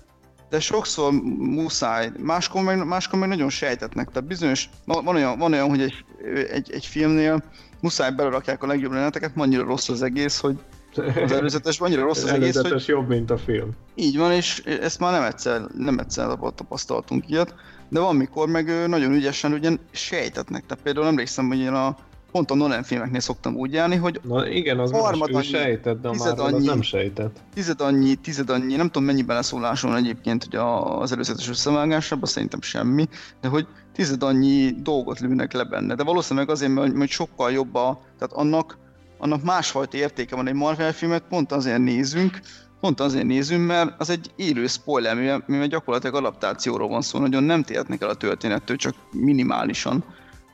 de 0.49 0.59
sokszor 0.59 1.11
muszáj, 1.37 2.11
máskor 2.19 2.61
meg, 2.61 2.85
máskor 2.85 3.19
meg 3.19 3.29
nagyon 3.29 3.49
sejtetnek. 3.49 4.09
Tehát 4.11 4.27
bizonyos, 4.27 4.69
van 4.85 5.07
olyan, 5.07 5.37
van 5.37 5.53
olyan 5.53 5.69
hogy 5.69 5.81
egy, 5.81 6.05
egy, 6.51 6.71
egy 6.71 6.85
filmnél 6.85 7.43
muszáj 7.81 8.11
belerakják 8.11 8.63
a 8.63 8.67
legjobb 8.67 8.91
jeleneteket, 8.91 9.31
annyira 9.35 9.63
rossz 9.63 9.89
az 9.89 10.01
egész, 10.01 10.39
hogy 10.39 10.59
az 10.97 11.31
előzetes 11.31 11.79
annyira 11.79 12.01
rossz 12.01 12.23
az 12.23 12.29
egész, 12.29 12.55
hogy 12.55 12.83
jobb, 12.87 13.07
mint 13.07 13.31
a 13.31 13.37
film. 13.37 13.69
így 13.95 14.17
van, 14.17 14.31
és 14.31 14.59
ezt 14.59 14.99
már 14.99 15.11
nem 15.11 15.23
egyszer, 15.23 15.61
nem 15.77 15.97
egyszer 15.97 16.37
tapasztaltunk 16.55 17.29
ilyet, 17.29 17.55
de 17.89 17.99
van 17.99 18.15
mikor 18.15 18.47
meg 18.47 18.87
nagyon 18.87 19.11
ügyesen 19.11 19.53
ugyan 19.53 19.79
sejtetnek. 19.91 20.65
Tehát 20.65 20.83
például 20.83 21.05
emlékszem, 21.05 21.47
hogy 21.47 21.59
én 21.59 21.73
a 21.73 21.95
pont 22.33 22.51
a 22.51 22.55
Nolan 22.55 22.83
filmeknél 22.83 23.19
szoktam 23.19 23.55
úgy 23.55 23.73
járni, 23.73 23.95
hogy 23.95 24.19
Na 24.23 24.47
igen, 24.47 24.79
az 24.79 24.91
Harmad 24.91 25.33
annyi, 25.33 25.45
sejtett, 25.45 26.01
de 26.01 26.09
tized 26.09 26.27
Marvel 26.27 26.45
az 26.45 26.53
annyi. 26.53 26.65
nem 26.65 26.81
sejtett. 26.81 27.35
tized 27.53 27.81
annyi, 27.81 28.15
tized 28.15 28.49
annyi, 28.49 28.75
nem 28.75 28.85
tudom 28.85 29.03
mennyi 29.03 29.21
beleszóláson 29.21 29.91
van 29.91 29.99
egyébként 29.99 30.43
hogy 30.43 30.55
az 30.99 31.11
előzetes 31.11 31.49
összevágásában, 31.49 32.29
szerintem 32.29 32.61
semmi, 32.61 33.07
de 33.41 33.47
hogy 33.47 33.67
tized 33.93 34.23
annyi 34.23 34.71
dolgot 34.81 35.19
lőnek 35.19 35.53
le 35.53 35.63
benne. 35.63 35.95
De 35.95 36.03
valószínűleg 36.03 36.49
azért, 36.49 36.71
mert, 36.71 36.93
mert 36.93 37.11
sokkal 37.11 37.51
jobb 37.51 37.75
a, 37.75 38.01
tehát 38.17 38.33
annak, 38.33 38.77
annak 39.23 39.43
másfajta 39.43 39.97
értéke 39.97 40.35
van 40.35 40.47
egy 40.47 40.53
Marvel 40.53 40.93
filmet, 40.93 41.23
pont 41.29 41.51
azért 41.51 41.77
nézünk, 41.77 42.39
pont 42.79 42.99
azért 42.99 43.25
nézünk, 43.25 43.65
mert 43.65 43.93
az 43.97 44.09
egy 44.09 44.31
élő 44.35 44.67
spoiler, 44.67 45.15
mivel, 45.15 45.43
mivel 45.47 45.67
gyakorlatilag 45.67 46.15
adaptációról 46.15 46.87
van 46.87 47.01
szó, 47.01 47.19
nagyon 47.19 47.43
nem 47.43 47.63
térhetnek 47.63 48.01
el 48.01 48.09
a 48.09 48.15
történettől, 48.15 48.75
csak 48.75 48.93
minimálisan. 49.11 50.03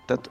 Tehát 0.05 0.29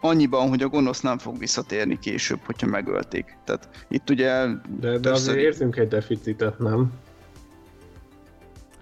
annyiban, 0.00 0.48
hogy 0.48 0.62
a 0.62 0.68
gonosz 0.68 1.00
nem 1.00 1.18
fog 1.18 1.38
visszatérni 1.38 1.98
később, 1.98 2.38
hogyha 2.44 2.66
megölték. 2.66 3.36
Tehát 3.44 3.68
itt 3.88 4.10
ugye 4.10 4.46
De, 4.80 4.98
de 4.98 5.10
azért 5.10 5.38
érzünk 5.38 5.76
egy 5.76 5.88
deficitet, 5.88 6.58
nem? 6.58 6.92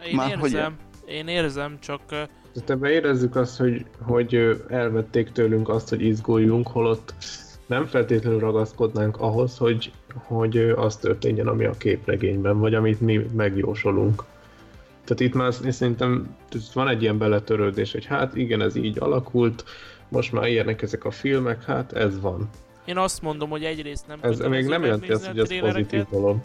Én 0.07 0.15
Már 0.17 0.35
hogy- 0.37 0.53
érzem, 0.53 0.77
én 1.07 1.29
érzem, 1.29 1.79
csak 1.81 2.01
Tehát 2.07 2.71
ebben 2.71 2.91
érezzük 2.91 3.37
azt, 3.37 3.57
hogy, 3.59 3.87
hogy 4.01 4.61
elvették 4.69 5.33
tőlünk 5.33 5.69
azt, 5.69 5.89
hogy 5.89 6.03
izguljunk, 6.03 6.69
holott 6.69 7.15
nem 7.67 7.87
feltétlenül 7.87 8.39
ragaszkodnánk 8.39 9.21
ahhoz, 9.21 9.59
hogy, 9.59 9.93
hogy 10.15 10.57
az 10.59 10.97
történjen, 10.97 11.47
ami 11.47 11.65
a 11.65 11.77
képregényben, 11.79 12.59
vagy 12.59 12.75
amit 12.75 13.01
mi 13.01 13.27
megjósolunk. 13.37 14.25
Tehát 15.05 15.21
itt 15.21 15.35
már 15.35 15.53
én 15.65 15.73
szerintem 15.73 16.37
van 16.73 16.89
egy 16.89 17.03
ilyen 17.03 17.19
beletörődés, 17.19 17.93
hogy 17.93 18.05
hát 18.05 18.37
igen, 18.37 18.61
ez 18.61 18.77
így 18.77 18.99
alakult, 18.99 19.65
most 20.09 20.33
már 20.33 20.47
ilyenek 20.47 20.83
ezek 20.83 21.05
a 21.05 21.11
filmek, 21.11 21.65
hát 21.65 21.93
ez 21.93 22.21
van. 22.21 22.51
én 22.85 22.97
azt 22.97 23.23
mondom, 23.23 23.51
hogy 23.51 23.65
egyrészt 23.65 24.07
nem 24.07 24.19
Ez 24.21 24.39
még 24.39 24.67
nem 24.67 24.83
jelenti 24.83 25.13
azt, 25.13 25.27
hogy 25.27 25.39
ez 25.39 25.59
pozitív 25.59 26.05
dolog. 26.11 26.37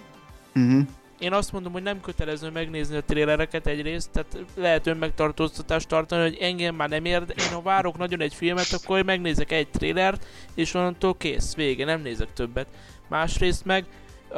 uh-huh. 0.56 0.82
Én 1.20 1.34
azt 1.34 1.52
mondom, 1.52 1.72
hogy 1.72 1.84
nem 1.84 2.02
kötelező 2.02 2.50
megnézni 2.50 2.96
a 2.96 3.04
trélereket 3.04 3.68
egyrészt, 3.68 4.12
tehát 4.12 4.38
lehet 4.56 4.88
önmegtartóztatást 4.88 5.88
tartani, 5.88 6.22
hogy 6.22 6.38
engem 6.42 6.76
már 6.76 6.90
nem 6.90 7.06
érde. 7.06 7.34
Én 7.38 7.54
ha 7.54 7.62
várok 7.62 7.98
nagyon 7.98 8.22
egy 8.22 8.34
filmet, 8.34 8.72
akkor 8.72 9.04
megnézek 9.04 9.52
egy 9.52 9.68
trélert, 9.68 10.26
és 10.56 10.74
onnantól 10.74 11.18
kész, 11.18 11.56
vége, 11.56 11.86
nem 11.86 12.02
nézek 12.02 12.34
többet. 12.34 12.68
Másrészt 13.08 13.66
meg 13.66 13.86
uh, 14.30 14.38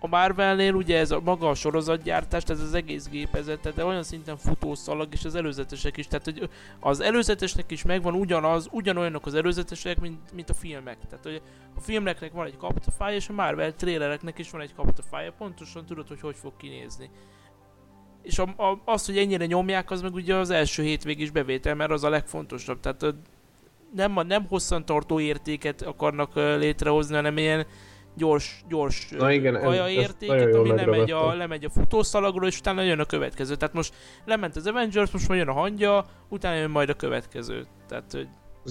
a 0.00 0.06
Marvelnél 0.06 0.74
ugye 0.74 0.98
ez 0.98 1.10
a 1.10 1.20
maga 1.20 1.48
a 1.48 1.54
sorozatgyártás, 1.54 2.42
ez 2.46 2.60
az 2.60 2.74
egész 2.74 3.08
gépezet, 3.08 3.74
de 3.74 3.84
olyan 3.84 4.02
szinten 4.02 4.36
futószalag, 4.36 5.08
és 5.12 5.24
az 5.24 5.34
előzetesek 5.34 5.96
is, 5.96 6.06
tehát 6.06 6.24
hogy 6.24 6.48
az 6.80 7.00
előzetesnek 7.00 7.70
is 7.70 7.82
megvan 7.82 8.14
ugyanaz, 8.14 8.68
ugyanolyanok 8.70 9.26
az 9.26 9.34
előzetesek, 9.34 10.00
mint, 10.00 10.32
mint 10.32 10.50
a 10.50 10.54
filmek. 10.54 10.98
Tehát 11.08 11.24
hogy 11.24 11.42
a 11.76 11.80
filmeknek 11.80 12.32
van 12.32 12.46
egy 12.46 12.56
kaptafája, 12.56 13.16
és 13.16 13.28
a 13.28 13.32
Marvel 13.32 13.74
trailereknek 13.74 14.38
is 14.38 14.50
van 14.50 14.60
egy 14.60 14.74
kaptafája, 14.74 15.32
pontosan 15.38 15.86
tudod, 15.86 16.08
hogy 16.08 16.20
hogy 16.20 16.36
fog 16.36 16.52
kinézni. 16.56 17.10
És 18.22 18.38
a, 18.38 18.42
a, 18.56 18.80
az, 18.84 19.06
hogy 19.06 19.18
ennyire 19.18 19.46
nyomják, 19.46 19.90
az 19.90 20.02
meg 20.02 20.14
ugye 20.14 20.34
az 20.34 20.50
első 20.50 20.82
hétvégis 20.82 21.30
bevétel, 21.30 21.74
mert 21.74 21.90
az 21.90 22.04
a 22.04 22.08
legfontosabb. 22.08 22.80
Tehát 22.80 23.14
nem, 23.94 24.16
a- 24.16 24.22
nem 24.22 24.46
hosszantartó 24.46 25.20
értéket 25.20 25.82
akarnak 25.82 26.34
létrehozni, 26.34 27.14
hanem 27.14 27.38
ilyen 27.38 27.66
gyors, 28.16 28.64
gyors 28.68 29.08
Na 29.18 29.32
igen, 29.32 29.60
kaja 29.60 29.88
értéket, 29.88 30.54
ami 30.54 30.68
lemegy 30.68 31.10
a, 31.10 31.34
lemegy 31.34 31.64
a 31.64 31.70
futószalagról, 31.70 32.46
és 32.46 32.58
utána 32.58 32.82
jön 32.82 33.00
a 33.00 33.04
következő. 33.04 33.54
Tehát 33.54 33.74
most 33.74 33.94
lement 34.24 34.56
az 34.56 34.66
Avengers, 34.66 35.10
most 35.10 35.28
már 35.28 35.38
jön 35.38 35.48
a 35.48 35.52
hangya, 35.52 36.04
utána 36.28 36.56
jön 36.56 36.70
majd 36.70 36.88
a 36.88 36.94
következő. 36.94 37.66
Tehát, 37.88 38.04
hogy 38.12 38.28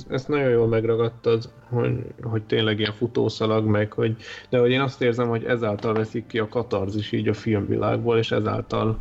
Ezt- 0.10 0.28
nagyon 0.28 0.50
jól 0.50 0.68
megragadtad, 0.68 1.50
hogy, 1.70 1.98
hogy 2.22 2.44
tényleg 2.44 2.80
ilyen 2.80 2.94
futószalag 2.94 3.66
meg, 3.66 3.94
hogy, 3.94 4.16
de 4.50 4.60
hogy 4.60 4.72
én 4.72 4.82
azt 4.82 5.02
érzem, 5.02 5.28
hogy 5.28 5.44
ezáltal 5.44 5.94
veszik 5.94 6.28
ki 6.28 6.40
a 6.40 6.48
katarzis 6.48 7.12
így 7.12 7.28
a 7.28 7.34
filmvilágból, 7.34 8.18
és 8.18 8.32
ezáltal 8.32 9.00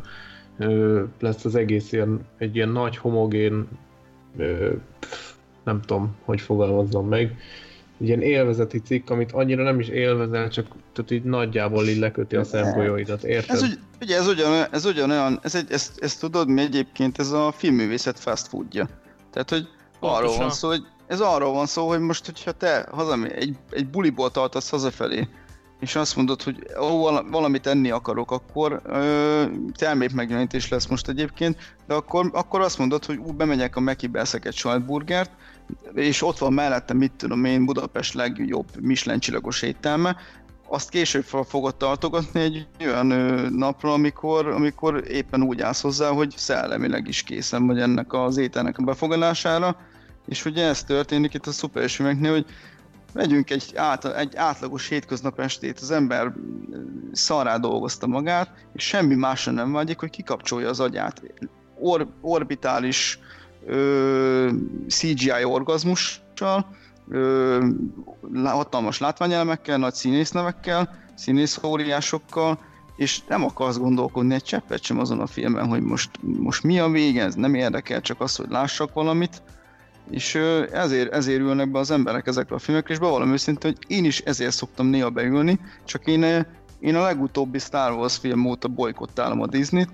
ö, 0.57 1.03
lesz 1.19 1.45
az 1.45 1.55
egész 1.55 1.91
ilyen, 1.91 2.27
egy 2.37 2.55
ilyen 2.55 2.69
nagy 2.69 2.97
homogén, 2.97 3.67
ö, 4.37 4.73
nem 5.63 5.81
tudom, 5.81 6.15
hogy 6.25 6.41
fogalmazzam 6.41 7.07
meg, 7.07 7.37
ilyen 7.97 8.21
élvezeti 8.21 8.79
cikk, 8.79 9.09
amit 9.09 9.31
annyira 9.31 9.63
nem 9.63 9.79
is 9.79 9.87
élvezel, 9.87 10.49
csak 10.49 10.65
tehát 10.93 11.11
így 11.11 11.23
nagyjából 11.23 11.87
így 11.87 11.97
leköti 11.97 12.35
a 12.35 12.43
szemgolyóidat, 12.43 13.23
érted? 13.23 13.55
Ez, 13.55 13.61
ugy, 13.61 13.79
ugye 14.01 14.17
ez 14.17 14.27
ugyanolyan, 14.27 14.67
ez 14.71 14.85
ugyanolyan 14.85 15.39
ez 15.41 15.55
egy, 15.55 15.71
ezt, 15.71 15.99
ezt 15.99 16.19
tudod 16.19 16.47
mi 16.49 16.61
egyébként, 16.61 17.19
ez 17.19 17.31
a 17.31 17.51
filmművészet 17.57 18.19
fast 18.19 18.47
foodja. 18.47 18.89
Tehát, 19.31 19.49
hogy 19.49 19.67
arról 19.99 20.19
Pontosan. 20.19 20.41
van 20.41 20.51
szó, 20.51 20.67
hogy 20.67 20.83
ez 21.07 21.19
arról 21.19 21.53
van 21.53 21.65
szó, 21.65 21.87
hogy 21.87 21.99
most, 21.99 22.25
hogyha 22.25 22.51
te 22.51 22.87
hazami, 22.91 23.33
egy, 23.33 23.55
egy 23.71 23.87
buliból 23.87 24.31
tartasz 24.31 24.69
hazafelé, 24.69 25.27
és 25.79 25.95
azt 25.95 26.15
mondod, 26.15 26.41
hogy 26.41 26.67
ó, 26.81 26.99
vala- 26.99 27.29
valamit 27.29 27.67
enni 27.67 27.89
akarok, 27.89 28.31
akkor 28.31 28.81
termék 29.73 30.13
megjelenítés 30.13 30.69
lesz 30.69 30.87
most 30.87 31.07
egyébként, 31.07 31.75
de 31.87 31.93
akkor, 31.93 32.29
akkor 32.33 32.61
azt 32.61 32.77
mondod, 32.77 33.05
hogy 33.05 33.17
ú, 33.17 33.31
bemegyek 33.31 33.75
a 33.75 33.79
Mekibe, 33.79 34.19
eszek 34.19 34.45
egy 34.45 34.55
sajtburgert, 34.55 35.31
és 35.93 36.21
ott 36.21 36.37
van 36.37 36.53
mellette, 36.53 36.93
mit 36.93 37.11
tudom 37.11 37.45
én, 37.45 37.65
Budapest 37.65 38.13
legjobb 38.13 38.65
Michelin 38.79 39.19
csillagos 39.19 39.61
étterme, 39.61 40.15
azt 40.67 40.89
később 40.89 41.23
fogod 41.23 41.75
tartogatni 41.75 42.39
egy 42.39 42.67
olyan 42.81 43.07
napra, 43.51 43.93
amikor, 43.93 44.47
amikor 44.47 45.03
éppen 45.07 45.41
úgy 45.41 45.61
állsz 45.61 45.81
hozzá, 45.81 46.09
hogy 46.09 46.33
szellemileg 46.37 47.07
is 47.07 47.23
készen 47.23 47.67
vagy 47.67 47.79
ennek 47.79 48.13
az 48.13 48.37
ételnek 48.37 48.77
a 48.77 48.83
befogadására, 48.83 49.77
és 50.27 50.45
ugye 50.45 50.65
ez 50.65 50.83
történik 50.83 51.33
itt 51.33 51.47
a 51.47 51.51
szuperhős 51.51 51.95
filmeknél, 51.95 52.31
hogy 52.31 52.45
megyünk 53.13 53.49
egy, 53.49 53.71
át, 53.75 54.05
egy 54.05 54.35
átlagos 54.35 54.87
hétköznap 54.87 55.39
estét, 55.39 55.79
az 55.79 55.91
ember 55.91 56.33
szarrá 57.11 57.57
dolgozta 57.57 58.07
magát, 58.07 58.65
és 58.73 58.83
semmi 58.83 59.15
másra 59.15 59.51
nem 59.51 59.71
vágyik, 59.71 59.99
hogy 59.99 60.09
kikapcsolja 60.09 60.69
az 60.69 60.79
agyát. 60.79 61.21
or, 61.79 62.07
orbitális 62.21 63.19
ö, 63.65 64.49
CGI 64.87 65.43
orgazmussal, 65.43 66.67
ö, 67.09 67.65
hatalmas 68.43 68.99
látványelemekkel, 68.99 69.77
nagy 69.77 69.93
színésznevekkel, 69.93 71.03
színészóriásokkal, 71.15 72.59
és 72.95 73.21
nem 73.27 73.43
akarsz 73.43 73.77
gondolkodni 73.77 74.33
egy 74.33 74.43
cseppet 74.43 74.83
sem 74.83 74.99
azon 74.99 75.19
a 75.19 75.27
filmben, 75.27 75.67
hogy 75.67 75.81
most, 75.81 76.09
most 76.21 76.63
mi 76.63 76.79
a 76.79 76.89
vége, 76.89 77.23
ez 77.23 77.35
nem 77.35 77.53
érdekel, 77.53 78.01
csak 78.01 78.21
az, 78.21 78.35
hogy 78.35 78.49
lássak 78.49 78.93
valamit, 78.93 79.41
és 80.09 80.35
ezért, 80.71 81.13
ezért 81.13 81.39
ülnek 81.39 81.71
be 81.71 81.79
az 81.79 81.91
emberek 81.91 82.27
ezekre 82.27 82.55
a 82.55 82.59
filmekre, 82.59 82.93
és 82.93 82.99
bevallom 82.99 83.31
őszintén, 83.31 83.71
hogy 83.71 83.95
én 83.95 84.05
is 84.05 84.19
ezért 84.19 84.51
szoktam 84.51 84.87
néha 84.87 85.09
beülni, 85.09 85.59
csak 85.83 86.07
én, 86.07 86.45
én 86.79 86.95
a 86.95 87.01
legutóbbi 87.01 87.59
Star 87.59 87.91
Wars 87.91 88.17
film 88.17 88.45
óta 88.45 88.67
bolykottálom 88.67 89.41
a 89.41 89.47
Disney-t. 89.47 89.89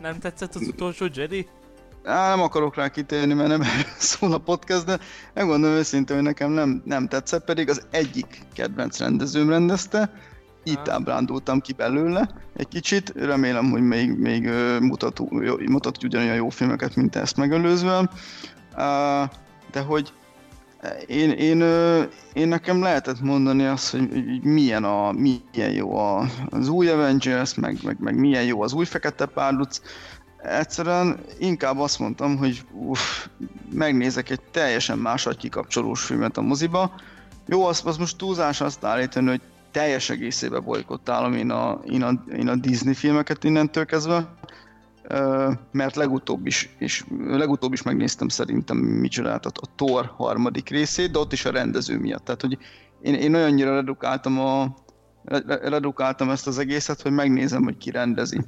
Nem 0.00 0.18
tetszett 0.20 0.54
az 0.54 0.66
utolsó 0.66 1.06
Jedi? 1.14 1.48
Á, 2.08 2.28
nem 2.28 2.40
akarok 2.40 2.74
rá 2.74 2.88
kitérni, 2.88 3.34
mert 3.34 3.48
nem 3.48 3.62
szól 3.98 4.32
a 4.32 4.38
podcast, 4.38 4.84
de 4.84 4.98
megmondom 5.34 5.70
őszintén, 5.70 6.16
hogy 6.16 6.24
nekem 6.24 6.50
nem, 6.50 6.82
nem 6.84 7.08
tetszett, 7.08 7.44
pedig 7.44 7.68
az 7.68 7.82
egyik 7.90 8.42
kedvenc 8.54 8.98
rendezőm 8.98 9.48
rendezte, 9.48 10.12
itt 10.64 10.88
ábrándultam 10.88 11.60
ki 11.60 11.72
belőle 11.72 12.28
egy 12.56 12.68
kicsit, 12.68 13.12
remélem, 13.16 13.70
hogy 13.70 13.82
még, 13.82 14.18
még 14.18 14.50
mutat, 14.80 15.20
mutat 15.66 16.04
ugyanolyan 16.04 16.34
jó 16.34 16.48
filmeket, 16.48 16.96
mint 16.96 17.16
ezt 17.16 17.36
megelőzően, 17.36 18.10
de 19.70 19.80
hogy 19.86 20.12
én, 21.06 21.30
én, 21.30 21.62
én 22.32 22.48
nekem 22.48 22.82
lehetett 22.82 23.20
mondani 23.20 23.64
azt, 23.64 23.90
hogy 23.90 24.42
milyen, 24.42 24.84
a, 24.84 25.12
milyen 25.12 25.72
jó 25.72 25.96
az 26.50 26.68
új 26.68 26.88
Avengers, 26.88 27.54
meg, 27.54 27.78
meg, 27.82 27.96
meg 28.00 28.18
milyen 28.18 28.44
jó 28.44 28.62
az 28.62 28.72
új 28.72 28.84
Fekete 28.84 29.26
Párduc, 29.26 29.80
egyszerűen 30.42 31.20
inkább 31.38 31.78
azt 31.78 31.98
mondtam, 31.98 32.36
hogy 32.36 32.64
uff, 32.72 33.26
megnézek 33.72 34.30
egy 34.30 34.40
teljesen 34.50 34.98
más 34.98 35.28
kikapcsolós 35.38 36.04
filmet 36.04 36.36
a 36.36 36.40
moziba. 36.42 36.94
Jó, 37.46 37.66
az, 37.66 37.82
az 37.84 37.96
most 37.96 38.16
túlzás 38.16 38.60
azt 38.60 38.84
állítani, 38.84 39.28
hogy 39.28 39.40
teljes 39.70 40.10
egészében 40.10 40.64
bolykottálom 40.64 41.32
én 41.32 41.50
a, 41.50 41.80
én, 41.84 42.02
a, 42.02 42.24
én 42.32 42.48
a 42.48 42.56
Disney 42.56 42.94
filmeket 42.94 43.44
innentől 43.44 43.84
kezdve, 43.84 44.28
mert 45.72 45.96
legutóbb 45.96 46.46
is, 46.46 46.74
és 46.78 47.04
legutóbb 47.26 47.72
is 47.72 47.82
megnéztem 47.82 48.28
szerintem 48.28 48.76
micsodát 48.76 49.46
a 49.46 49.66
Thor 49.76 50.12
harmadik 50.16 50.68
részét, 50.68 51.10
de 51.10 51.18
ott 51.18 51.32
is 51.32 51.44
a 51.44 51.50
rendező 51.50 51.98
miatt. 51.98 52.24
Tehát, 52.24 52.40
hogy 52.40 52.58
én, 53.02 53.14
én 53.14 53.34
olyannyira 53.34 53.74
redukáltam, 53.74 54.38
a, 54.38 54.74
redukáltam 55.62 56.30
ezt 56.30 56.46
az 56.46 56.58
egészet, 56.58 57.02
hogy 57.02 57.12
megnézem, 57.12 57.62
hogy 57.62 57.76
ki 57.76 57.90
rendezi. 57.90 58.40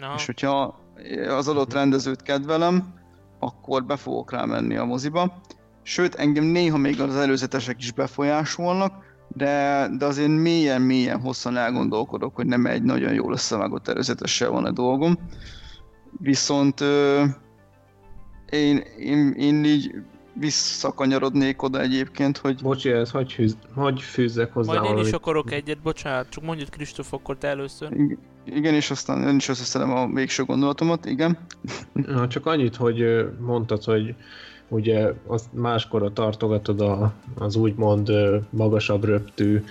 No. 0.00 0.14
És 0.14 0.26
hogyha 0.26 0.80
az 1.28 1.48
adott 1.48 1.72
rendezőt 1.72 2.22
kedvelem, 2.22 2.94
akkor 3.38 3.84
be 3.84 3.96
fogok 3.96 4.30
rá 4.30 4.44
menni 4.44 4.76
a 4.76 4.84
moziba. 4.84 5.40
Sőt, 5.82 6.14
engem 6.14 6.44
néha 6.44 6.76
még 6.76 7.00
az 7.00 7.16
előzetesek 7.16 7.78
is 7.78 7.92
befolyásolnak, 7.92 8.92
de, 9.28 9.86
de 9.98 10.04
azért 10.04 10.28
mélyen-mélyen 10.28 11.20
hosszan 11.20 11.56
elgondolkodok, 11.56 12.34
hogy 12.34 12.46
nem 12.46 12.66
egy 12.66 12.82
nagyon 12.82 13.12
jól 13.12 13.32
összevágott 13.32 13.88
előzetessel 13.88 14.50
van 14.50 14.64
a 14.64 14.70
dolgom. 14.70 15.18
Viszont 16.18 16.80
ö, 16.80 17.24
én, 18.50 18.76
én, 18.98 19.30
én 19.30 19.64
így 19.64 19.94
visszakanyarodnék 20.32 21.62
oda 21.62 21.80
egyébként, 21.80 22.38
hogy... 22.38 22.62
Bocsi, 22.62 22.90
ez 22.90 23.10
hagy, 23.10 23.32
fűz, 23.32 23.56
hagy 23.74 24.00
fűzzek 24.00 24.52
hozzá 24.52 24.68
Majd 24.72 24.82
én 24.82 24.88
valamit. 24.88 25.08
is 25.08 25.12
akarok 25.18 25.52
egyet, 25.52 25.78
bocsánat, 25.78 26.28
csak 26.28 26.44
mondjad 26.44 26.68
Kristóf, 26.68 27.12
akkor 27.12 27.38
te 27.38 27.48
először. 27.48 27.88
Igen, 28.44 28.74
és 28.74 28.90
aztán 28.90 29.28
én 29.28 29.36
is 29.36 29.48
összeszedem 29.48 29.90
a 29.90 30.06
végső 30.06 30.44
gondolatomat, 30.44 31.06
igen. 31.06 31.38
Na, 31.92 32.28
csak 32.28 32.46
annyit, 32.46 32.76
hogy 32.76 33.28
mondtad, 33.40 33.84
hogy 33.84 34.14
ugye 34.68 35.12
azt 35.26 35.52
máskor 35.52 36.12
tartogatod 36.12 36.80
a, 36.80 37.12
az 37.38 37.56
úgymond 37.56 38.10
magasabb 38.50 39.04
röptű, 39.04 39.62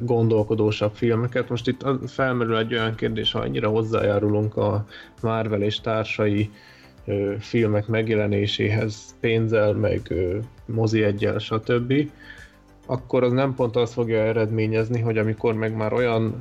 gondolkodósabb 0.00 0.94
filmeket. 0.94 1.48
Most 1.48 1.68
itt 1.68 1.86
felmerül 2.06 2.56
egy 2.56 2.72
olyan 2.72 2.94
kérdés, 2.94 3.32
ha 3.32 3.38
annyira 3.38 3.68
hozzájárulunk 3.68 4.56
a 4.56 4.86
Marvel 5.22 5.62
és 5.62 5.80
társai 5.80 6.50
filmek 7.38 7.86
megjelenéséhez 7.86 9.16
pénzzel, 9.20 9.72
meg 9.72 10.14
mozi 10.66 11.02
egyel, 11.02 11.38
stb., 11.38 12.10
akkor 12.86 13.22
az 13.22 13.32
nem 13.32 13.54
pont 13.54 13.76
azt 13.76 13.92
fogja 13.92 14.18
eredményezni, 14.18 15.00
hogy 15.00 15.18
amikor 15.18 15.54
meg 15.54 15.76
már 15.76 15.92
olyan 15.92 16.38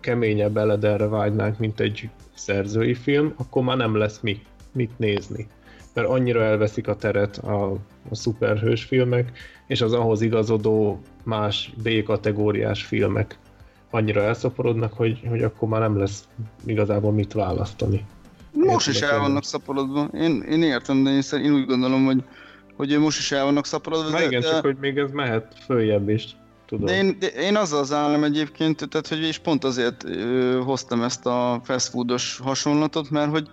keményebb 0.00 0.56
eledelre 0.56 1.06
vágynánk, 1.06 1.58
mint 1.58 1.80
egy 1.80 2.08
szerzői 2.34 2.94
film, 2.94 3.32
akkor 3.36 3.62
már 3.62 3.76
nem 3.76 3.96
lesz 3.96 4.20
mi, 4.20 4.42
mit 4.72 4.98
nézni 4.98 5.46
mert 5.92 6.08
annyira 6.08 6.42
elveszik 6.42 6.88
a 6.88 6.96
teret 6.96 7.36
a, 7.36 7.72
a 8.10 8.14
szuperhős 8.14 8.84
filmek, 8.84 9.38
és 9.66 9.80
az 9.80 9.92
ahhoz 9.92 10.20
igazodó 10.20 11.00
más 11.22 11.72
B-kategóriás 11.82 12.84
filmek 12.84 13.38
annyira 13.90 14.22
elszaporodnak, 14.22 14.92
hogy, 14.92 15.20
hogy 15.28 15.42
akkor 15.42 15.68
már 15.68 15.80
nem 15.80 15.98
lesz 15.98 16.28
igazából 16.64 17.12
mit 17.12 17.32
választani. 17.32 18.04
Most 18.52 18.88
is 18.88 19.00
el 19.00 19.18
vannak 19.18 19.44
szaporodva. 19.44 20.08
Én, 20.14 20.42
én 20.42 20.62
értem, 20.62 21.02
de 21.02 21.10
én, 21.10 21.22
szerint, 21.22 21.48
én 21.48 21.54
úgy 21.54 21.66
gondolom, 21.66 22.04
hogy, 22.04 22.24
hogy 22.76 22.98
most 22.98 23.18
is 23.18 23.32
el 23.32 23.44
vannak 23.44 23.66
szaporodva. 23.66 24.10
Na 24.10 24.18
de, 24.18 24.24
igen, 24.24 24.40
de... 24.40 24.48
csak 24.48 24.64
hogy 24.64 24.76
még 24.80 24.98
ez 24.98 25.10
mehet 25.10 25.54
följebb 25.64 26.08
is. 26.08 26.36
Tudom. 26.66 26.86
De 26.86 26.96
én, 26.96 27.16
de 27.18 27.26
én 27.26 27.56
azzal 27.56 27.78
az 27.78 27.92
állam 27.92 28.24
egyébként, 28.24 28.88
tehát 28.88 29.08
hogy 29.08 29.22
is 29.22 29.38
pont 29.38 29.64
azért 29.64 30.04
ö, 30.04 30.60
hoztam 30.64 31.02
ezt 31.02 31.26
a 31.26 31.60
fast 31.64 31.88
foodos 31.88 32.38
hasonlatot, 32.42 33.10
mert 33.10 33.30
hogy 33.30 33.48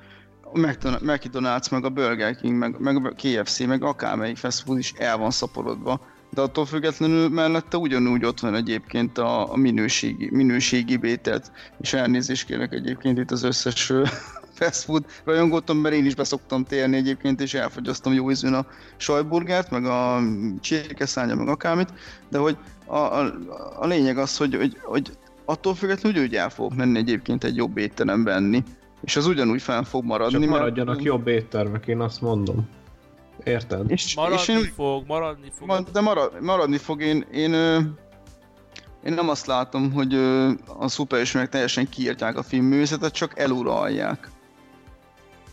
McDonald's, 0.53 1.71
meg 1.71 1.85
a 1.85 1.89
Burger 1.89 2.35
King, 2.35 2.57
meg, 2.57 2.79
meg 2.79 3.05
a 3.05 3.13
KFC, 3.15 3.59
meg 3.59 3.83
akármelyik 3.83 4.37
fast 4.37 4.63
food 4.63 4.77
is 4.77 4.93
el 4.97 5.17
van 5.17 5.31
szaporodva. 5.31 6.01
De 6.29 6.41
attól 6.41 6.65
függetlenül 6.65 7.29
mellette 7.29 7.77
ugyanúgy 7.77 8.25
ott 8.25 8.39
van 8.39 8.55
egyébként 8.55 9.17
a, 9.17 9.53
a 9.53 9.55
minőségi, 9.57 10.29
minőségi 10.31 10.97
bételt. 10.97 11.51
És 11.81 11.93
elnézést 11.93 12.45
kérek 12.45 12.73
egyébként 12.73 13.17
itt 13.17 13.31
az 13.31 13.43
összes 13.43 13.93
fast 14.59 14.83
food 14.83 15.05
rajongottam, 15.23 15.77
mert 15.77 15.95
én 15.95 16.05
is 16.05 16.15
beszoktam 16.15 16.63
térni 16.63 16.95
egyébként, 16.95 17.41
és 17.41 17.53
elfogyasztom 17.53 18.13
jó 18.13 18.31
ízűn 18.31 18.53
a 18.53 18.65
sajburgert, 18.97 19.71
meg 19.71 19.85
a 19.85 20.19
csirkeszánya, 20.61 21.35
meg 21.35 21.47
akármit, 21.47 21.93
de 22.29 22.37
hogy 22.37 22.57
a, 22.85 22.97
a, 22.97 23.33
a 23.79 23.85
lényeg 23.85 24.17
az, 24.17 24.37
hogy, 24.37 24.55
hogy, 24.55 24.77
hogy 24.83 25.11
attól 25.45 25.75
függetlenül 25.75 26.21
úgy 26.21 26.35
el 26.35 26.49
fogok 26.49 26.75
menni 26.75 26.97
egyébként 26.97 27.43
egy 27.43 27.55
jobb 27.55 27.77
étterem 27.77 28.23
venni, 28.23 28.63
és 29.01 29.15
az 29.15 29.25
ugyanúgy 29.25 29.61
fenn 29.61 29.83
fog 29.83 30.03
maradni. 30.03 30.39
Csak 30.39 30.49
maradjanak 30.49 30.95
mert... 30.95 31.07
jobb 31.07 31.27
éttermek, 31.27 31.87
én 31.87 31.99
azt 31.99 32.21
mondom. 32.21 32.69
Érted? 33.43 33.91
És, 33.91 34.15
maradni 34.15 34.37
és 34.39 34.47
én, 34.47 34.63
fog, 34.75 35.03
maradni 35.07 35.51
fog. 35.59 35.89
De 35.91 36.01
marad, 36.01 36.41
maradni 36.41 36.77
fog, 36.77 37.01
én, 37.01 37.25
én, 37.31 37.53
én 39.03 39.13
nem 39.13 39.29
azt 39.29 39.45
látom, 39.45 39.91
hogy 39.91 40.13
a 40.77 40.87
szuperismerek 40.87 41.49
teljesen 41.49 41.89
kiírtják 41.89 42.37
a 42.37 42.43
filmművészetet, 42.43 43.13
csak 43.13 43.39
eluralják. 43.39 44.29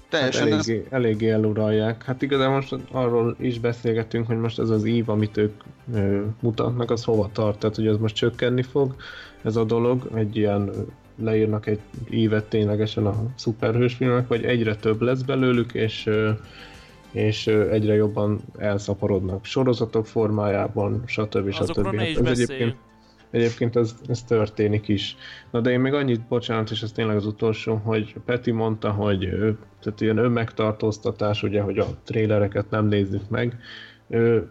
Teljesen 0.08 0.42
hát 0.42 0.52
eléggé, 0.52 0.78
ez... 0.78 0.92
eléggé 0.92 1.30
eluralják. 1.30 2.02
Hát 2.04 2.22
igazából 2.22 2.54
most 2.54 2.76
arról 2.90 3.36
is 3.38 3.58
beszélgetünk, 3.58 4.26
hogy 4.26 4.38
most 4.38 4.58
ez 4.58 4.70
az 4.70 4.84
ív, 4.84 5.08
amit 5.08 5.36
ők 5.36 5.62
ö, 5.94 6.22
mutatnak, 6.40 6.90
az 6.90 7.04
hova 7.04 7.30
tart, 7.32 7.58
tehát 7.58 7.76
hogy 7.76 7.86
ez 7.86 7.96
most 7.96 8.14
csökkenni 8.14 8.62
fog, 8.62 8.94
ez 9.42 9.56
a 9.56 9.64
dolog, 9.64 10.10
egy 10.14 10.36
ilyen 10.36 10.70
leírnak 11.22 11.66
egy 11.66 11.80
évet 12.10 12.44
ténylegesen 12.44 13.06
a 13.06 13.14
szuperhős 13.34 13.94
filmek, 13.94 14.28
vagy 14.28 14.44
egyre 14.44 14.76
több 14.76 15.00
lesz 15.00 15.20
belőlük, 15.20 15.72
és, 15.74 16.10
és 17.10 17.46
egyre 17.46 17.94
jobban 17.94 18.40
elszaporodnak 18.58 19.44
sorozatok 19.44 20.06
formájában, 20.06 21.02
stb. 21.06 21.52
stb. 21.52 21.94
Ne 21.94 22.08
is 22.08 22.16
ez 22.16 22.38
egyébként, 22.38 22.76
egyébként 23.30 23.76
ez, 23.76 23.94
ez 24.08 24.22
történik 24.22 24.88
is. 24.88 25.16
Na 25.50 25.60
de 25.60 25.70
én 25.70 25.80
még 25.80 25.92
annyit, 25.92 26.28
bocsánat, 26.28 26.70
és 26.70 26.82
ez 26.82 26.92
tényleg 26.92 27.16
az 27.16 27.26
utolsó, 27.26 27.74
hogy 27.74 28.14
Peti 28.24 28.50
mondta, 28.50 28.90
hogy 28.90 29.18
tehát 29.80 30.00
ilyen 30.00 30.18
önmegtartóztatás, 30.18 31.42
ugye, 31.42 31.60
hogy 31.60 31.78
a 31.78 31.86
trélereket 32.04 32.70
nem 32.70 32.86
nézzük 32.86 33.28
meg, 33.28 33.56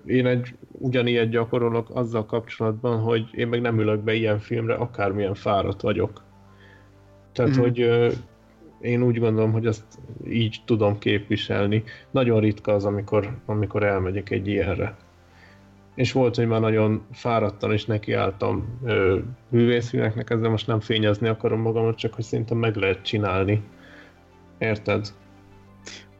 én 0.06 0.26
egy 0.26 0.56
ugyanilyet 0.72 1.30
gyakorolok 1.30 1.90
azzal 1.94 2.26
kapcsolatban, 2.26 3.00
hogy 3.00 3.28
én 3.32 3.48
meg 3.48 3.62
nem 3.62 3.80
ülök 3.80 4.00
be 4.00 4.14
ilyen 4.14 4.40
filmre, 4.40 4.74
akármilyen 4.74 5.34
fáradt 5.34 5.82
vagyok. 5.82 6.24
Tehát, 7.32 7.52
mm-hmm. 7.52 7.60
hogy 7.60 7.80
én 8.82 9.04
úgy 9.04 9.20
gondolom, 9.20 9.52
hogy 9.52 9.66
ezt 9.66 9.86
így 10.28 10.58
tudom 10.66 10.98
képviselni. 10.98 11.84
Nagyon 12.12 12.40
ritka 12.40 12.74
az, 12.74 12.86
amikor, 12.86 13.38
amikor 13.46 13.84
elmegyek 13.84 14.30
egy 14.30 14.48
ilyenre. 14.48 14.96
És 15.96 16.12
volt, 16.12 16.36
hogy 16.36 16.48
már 16.48 16.60
nagyon 16.60 17.06
fáradtan 17.12 17.74
is 17.74 17.86
nekiálltam 17.86 18.80
művészfilmeknek, 19.50 20.30
ezzel 20.30 20.50
most 20.50 20.68
nem 20.68 20.80
fényezni 20.80 21.28
akarom 21.28 21.62
magamat, 21.62 21.98
csak 21.98 22.14
hogy 22.14 22.24
szerintem 22.24 22.58
meg 22.58 22.76
lehet 22.76 23.02
csinálni. 23.02 23.64
Érted? 24.58 25.14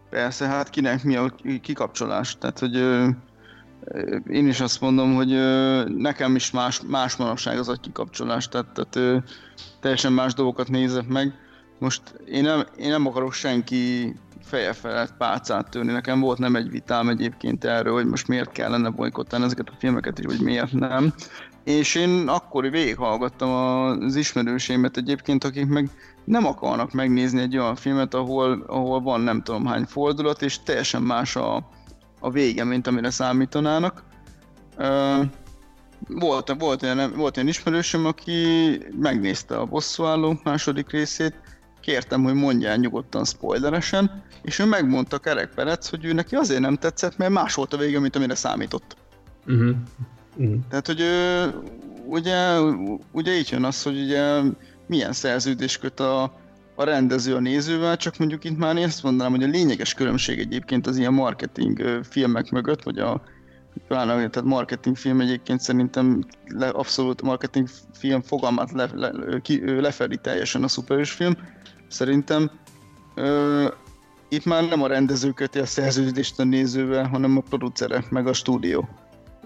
Persze, 0.10 0.48
hát 0.48 0.70
kinek 0.70 1.04
mi 1.04 1.16
a 1.16 1.36
kikapcsolás? 1.62 2.38
Tehát, 2.38 2.60
hogy 2.60 2.76
ö, 2.76 3.08
én 4.28 4.48
is 4.48 4.60
azt 4.60 4.82
mondom, 4.82 5.16
hogy 5.16 5.32
ö, 5.34 5.84
nekem 5.98 6.36
is 6.36 6.52
más, 6.52 6.82
más 6.88 7.16
manapság 7.16 7.58
az 7.58 7.70
a 7.70 7.76
kikapcsolás, 7.82 8.48
tehát, 8.48 8.68
tehát 8.74 8.96
ö, 8.96 9.18
teljesen 9.82 10.14
más 10.14 10.34
dolgokat 10.34 10.70
nézek 10.70 11.08
meg. 11.08 11.34
most 11.80 12.02
én 12.26 12.44
nem, 12.44 12.64
én 12.78 12.90
nem 12.90 13.08
akarok 13.08 13.34
senki 13.34 14.16
feje 14.46 14.74
felett 14.74 15.18
pálcát 15.18 15.70
törni. 15.70 15.92
Nekem 15.92 16.20
volt 16.20 16.38
nem 16.38 16.56
egy 16.56 16.70
vitám 16.70 17.10
egyébként 17.10 17.64
erről, 17.64 17.94
hogy 17.94 18.06
most 18.06 18.28
miért 18.28 18.52
kellene 18.52 18.90
bolykottálni 18.90 19.46
ezeket 19.46 19.70
a 19.70 19.76
filmeket 19.80 20.20
is, 20.20 20.26
vagy 20.26 20.42
miért 20.42 20.72
nem. 20.72 21.14
És 21.64 21.96
én 21.96 22.28
akkor 22.28 22.70
végighallgattam 22.70 23.50
az 23.52 24.16
ismerőseimet 24.16 24.98
egyébként, 24.98 25.44
akik 25.44 25.68
meg 25.68 25.90
nem 26.24 26.46
akarnak 26.46 26.92
megnézni 26.92 27.42
egy 27.42 27.58
olyan 27.58 27.76
filmet, 27.76 28.14
ahol, 28.14 28.64
ahol 28.68 29.02
van 29.02 29.22
nem 29.22 29.42
tudom 29.42 29.66
hány 29.66 29.84
fordulat, 29.84 30.42
és 30.42 30.60
teljesen 30.64 31.02
más 31.02 31.36
a, 31.36 31.70
a 32.20 32.32
vége, 32.32 32.64
mint 32.64 32.88
amire 32.88 33.10
számítanának. 33.10 34.04
Volt, 36.08 36.56
volt, 36.60 36.84
olyan, 36.84 37.14
volt 37.16 37.38
olyan 37.38 37.50
ismerősöm, 37.50 38.06
aki 38.06 38.36
megnézte 39.00 39.58
a 39.58 39.66
bosszúálló 39.66 40.40
második 40.44 40.92
részét, 40.92 41.34
kértem, 41.86 42.24
hogy 42.24 42.34
mondjál 42.34 42.76
nyugodtan 42.76 43.26
spoileresen, 43.26 44.24
és 44.42 44.60
ő 44.60 44.66
megmondta 44.66 45.18
Kerek 45.18 45.54
Perec, 45.54 45.90
hogy 45.90 46.06
ő 46.06 46.14
neki 46.14 46.36
azért 46.36 46.60
nem 46.60 46.76
tetszett, 46.76 47.18
mert 47.18 47.32
más 47.32 47.54
volt 47.54 47.74
a 47.74 47.78
vége, 47.78 48.00
mint 48.00 48.16
amire 48.16 48.36
számított. 48.36 48.98
Uh-huh. 49.48 49.76
Uh-huh. 50.36 50.56
Tehát, 50.70 50.88
hogy 50.88 51.00
ő, 51.00 51.54
ugye, 52.06 52.60
ugye 53.12 53.38
így 53.38 53.50
jön 53.52 53.64
az, 53.64 53.84
hogy 53.84 54.02
ugye 54.02 54.42
milyen 54.88 55.14
szerződés 55.14 55.78
köt 55.78 56.00
a, 56.00 56.24
a 56.76 56.84
rendező 56.84 57.36
a 57.36 57.40
nézővel, 57.40 57.98
csak 57.98 58.18
mondjuk 58.18 58.44
itt 58.44 58.58
már 58.58 58.78
én 58.78 58.86
azt 58.86 59.04
mondanám, 59.04 59.32
hogy 59.32 59.44
a 59.44 59.48
lényeges 59.48 59.94
különbség 59.94 60.40
egyébként 60.40 60.88
az 60.88 60.98
ilyen 60.98 61.14
marketing 61.14 62.00
filmek 62.04 62.50
mögött, 62.52 62.84
vagy 62.84 62.98
a 63.00 63.22
pláne, 63.88 64.14
tehát 64.14 64.44
marketing 64.44 64.98
film 64.98 65.22
egyébként 65.22 65.60
szerintem 65.60 66.26
le, 66.48 66.68
abszolút 66.68 67.22
marketing 67.22 67.68
film 67.94 68.22
fogalmát 68.22 68.72
le, 68.72 68.90
le, 68.94 69.12
ki, 69.42 69.80
lefedi 69.82 70.18
teljesen 70.18 70.64
a 70.64 70.68
szuperhős 70.68 71.12
film, 71.12 71.38
szerintem. 71.96 72.52
Ö, 73.16 73.68
itt 74.30 74.46
már 74.46 74.68
nem 74.68 74.84
a 74.84 74.88
rendező 74.88 75.32
köti 75.32 75.60
a 75.60 75.66
szerződést 75.66 76.40
a 76.40 76.44
nézővel, 76.44 77.08
hanem 77.08 77.38
a 77.38 77.42
producere, 77.50 78.04
meg 78.10 78.28
a 78.28 78.34
stúdió. 78.34 78.90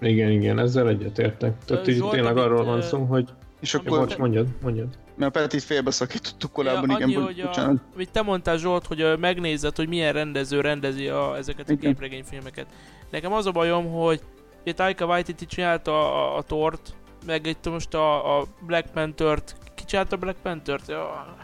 Igen, 0.00 0.30
igen, 0.30 0.58
ezzel 0.58 0.88
egyetértek. 0.88 1.64
Tehát 1.64 1.88
így 1.88 2.08
tényleg 2.08 2.36
arról 2.36 2.64
van 2.64 2.82
szó, 2.82 3.04
hogy... 3.04 3.28
És 3.60 3.74
akkor... 3.74 3.98
Bocs, 3.98 4.16
mondjad, 4.16 4.46
mondjad. 4.62 4.88
Mert 5.16 5.36
a 5.36 5.40
Petit 5.40 5.62
félbeszakítottuk 5.62 6.52
korábban, 6.52 6.90
ja, 6.90 6.96
igen, 6.96 7.08
annyi, 7.08 7.14
hogy 7.14 7.42
bocsánat. 7.42 7.76
A, 7.76 7.94
hogy 7.94 8.10
te 8.10 8.22
mondtál 8.22 8.56
Zsolt, 8.56 8.86
hogy 8.86 9.18
megnézed, 9.18 9.76
hogy 9.76 9.88
milyen 9.88 10.12
rendező 10.12 10.60
rendezi 10.60 11.08
a, 11.08 11.36
ezeket 11.36 11.70
a 11.70 11.76
képregényfilmeket. 11.76 12.66
Nekem 13.10 13.32
az 13.32 13.46
a 13.46 13.50
bajom, 13.50 13.92
hogy 13.92 14.20
itt 14.64 14.76
Taika 14.76 15.06
Waititi 15.06 15.46
csinálta 15.46 15.92
a, 15.92 16.34
a, 16.34 16.36
a 16.36 16.42
Tort, 16.42 16.94
meg 17.26 17.46
itt 17.46 17.70
most 17.70 17.94
a, 17.94 18.38
a 18.38 18.46
Black 18.66 18.90
Panther-t. 18.90 19.56
Ki 19.74 19.84
csinálta 19.84 20.16
a 20.16 20.18
Black 20.18 20.36
Panther-t? 20.42 20.88
Ja. 20.88 21.39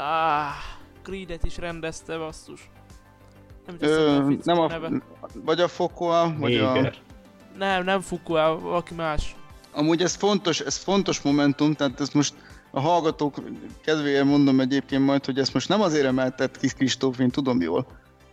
Ah, 0.00 0.54
Creed-et 1.02 1.44
is 1.44 1.56
rendezte, 1.58 2.18
basszus. 2.18 2.70
Nem, 3.66 3.76
Ö, 3.80 4.32
nem 4.42 4.58
a, 4.58 4.66
neve. 4.66 5.02
vagy 5.44 5.60
a 5.60 5.68
Fokua, 5.68 6.34
vagy 6.38 6.56
a... 6.56 6.92
Nem, 7.56 7.84
nem 7.84 8.00
Fukua, 8.00 8.58
valaki 8.60 8.94
más. 8.94 9.36
Amúgy 9.72 10.02
ez 10.02 10.14
fontos, 10.14 10.60
ez 10.60 10.76
fontos 10.76 11.20
momentum, 11.20 11.74
tehát 11.74 12.00
ez 12.00 12.10
most 12.10 12.34
a 12.70 12.80
hallgatók 12.80 13.34
kedvéért 13.84 14.24
mondom 14.24 14.60
egyébként 14.60 15.04
majd, 15.04 15.24
hogy 15.24 15.38
ezt 15.38 15.54
most 15.54 15.68
nem 15.68 15.80
azért 15.80 16.06
emeltett 16.06 16.58
kis 16.58 16.72
Kristóf, 16.74 17.18
én 17.18 17.30
tudom 17.30 17.60
jól, 17.60 17.86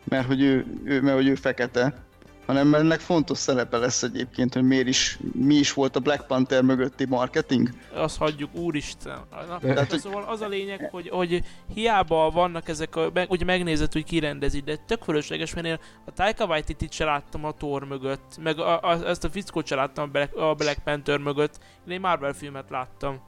mert 0.03 0.27
hogy 0.27 0.41
ő, 0.41 0.65
ő, 0.83 1.01
mert 1.01 1.15
hogy 1.15 1.27
ő 1.27 1.35
fekete, 1.35 2.05
hanem 2.45 2.73
ennek 2.73 2.99
fontos 2.99 3.37
szerepe 3.37 3.77
lesz 3.77 4.03
egyébként, 4.03 4.53
hogy 4.53 4.63
miért 4.63 4.87
is, 4.87 5.19
mi 5.31 5.55
is 5.55 5.73
volt 5.73 5.95
a 5.95 5.99
Black 5.99 6.27
Panther 6.27 6.63
mögötti 6.63 7.05
marketing. 7.05 7.69
Azt 7.93 8.17
hagyjuk, 8.17 8.55
úristen. 8.55 9.17
Na, 9.49 9.59
Tehát, 9.59 9.89
hogy... 9.89 9.99
Szóval 9.99 10.23
az 10.23 10.41
a 10.41 10.47
lényeg, 10.47 10.89
hogy, 10.91 11.09
hogy 11.09 11.41
hiába 11.73 12.29
vannak 12.29 12.67
ezek 12.67 12.95
a, 12.95 13.09
meg, 13.13 13.31
ugye 13.31 13.45
megnézed, 13.45 13.91
hogy 13.91 14.03
ki 14.03 14.19
rendezi, 14.19 14.59
de 14.59 14.75
tök 14.75 15.03
fölösleges, 15.03 15.53
mert 15.53 15.67
én 15.67 15.79
a 16.05 16.11
Taika 16.11 16.45
Waititi-t 16.45 16.91
se 16.91 17.05
láttam 17.05 17.45
a 17.45 17.51
Thor 17.51 17.83
mögött, 17.85 18.37
meg 18.43 18.59
a, 18.59 18.81
a, 18.81 19.07
ezt 19.07 19.23
a 19.23 19.29
fickót 19.29 19.67
se 19.67 19.75
láttam 19.75 20.03
a 20.03 20.11
Black, 20.11 20.35
a 20.35 20.53
Black 20.53 20.83
Panther 20.83 21.17
mögött, 21.17 21.59
én 21.87 21.93
egy 21.93 21.99
Marvel 21.99 22.33
filmet 22.33 22.69
láttam. 22.69 23.19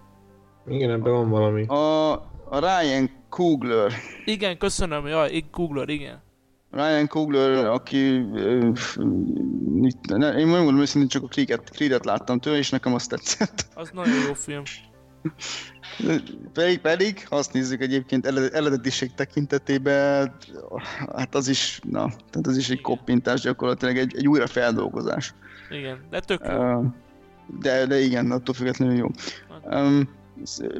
Igen, 0.67 0.91
ebben 0.91 1.11
van 1.11 1.29
valami. 1.29 1.65
A, 1.65 2.11
a 2.49 2.59
Ryan 2.59 3.09
Coogler. 3.29 3.91
Igen, 4.25 4.57
köszönöm, 4.57 5.07
jaj, 5.07 5.43
Coogler, 5.51 5.89
igen. 5.89 6.25
Ryan 6.71 7.07
Coogler, 7.07 7.65
aki 7.65 8.25
ne, 10.07 10.37
én 10.37 10.47
megmondom 10.47 10.79
őszintén 10.79 11.09
csak 11.09 11.23
a 11.23 11.27
Creed-et, 11.27 11.69
Creed-et 11.69 12.05
láttam 12.05 12.39
tőle, 12.39 12.57
és 12.57 12.69
nekem 12.69 12.93
azt 12.93 13.09
tetszett. 13.09 13.67
Az 13.73 13.89
nagyon 13.93 14.21
jó 14.27 14.33
film. 14.33 14.63
Pedig, 16.53 16.79
pedig, 16.79 17.27
ha 17.27 17.35
azt 17.35 17.53
nézzük 17.53 17.81
egyébként 17.81 18.25
eredetiség 18.25 19.13
tekintetében, 19.13 20.35
hát 21.15 21.35
az 21.35 21.47
is, 21.47 21.79
na, 21.83 22.05
tehát 22.05 22.47
az 22.47 22.57
is 22.57 22.69
egy 22.69 22.81
koppintás 22.81 23.41
gyakorlatilag, 23.41 23.97
egy, 23.97 24.15
egy 24.17 24.27
újra 24.27 24.47
feldolgozás. 24.47 25.33
Igen, 25.69 25.99
de 26.09 26.19
tök 26.19 26.41
jó. 26.49 26.83
De, 27.59 27.85
de 27.85 27.99
igen, 27.99 28.31
attól 28.31 28.55
függetlenül 28.55 28.95
jó. 28.95 29.07
Um, 29.63 30.09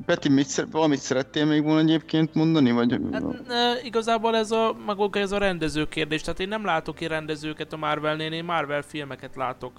Peti, 0.06 0.30
mit, 0.30 0.66
valamit 0.72 1.00
szerettél 1.00 1.46
még 1.46 1.64
volna 1.64 1.80
egyébként 1.80 2.34
mondani? 2.34 2.72
Vagy... 2.72 3.00
Hát, 3.12 3.24
ne, 3.48 3.82
igazából 3.84 4.36
ez 4.36 4.52
a, 4.52 4.76
maguk 4.86 5.16
ez 5.16 5.32
a 5.32 5.38
rendező 5.38 5.88
kérdés, 5.88 6.22
tehát 6.22 6.40
én 6.40 6.48
nem 6.48 6.66
látok 6.66 7.02
én 7.02 7.08
rendezőket 7.08 7.74
a 7.74 7.78
Marvelnél, 7.78 8.32
én 8.32 8.44
Marvel 8.44 8.82
filmeket 8.82 9.36
látok. 9.36 9.72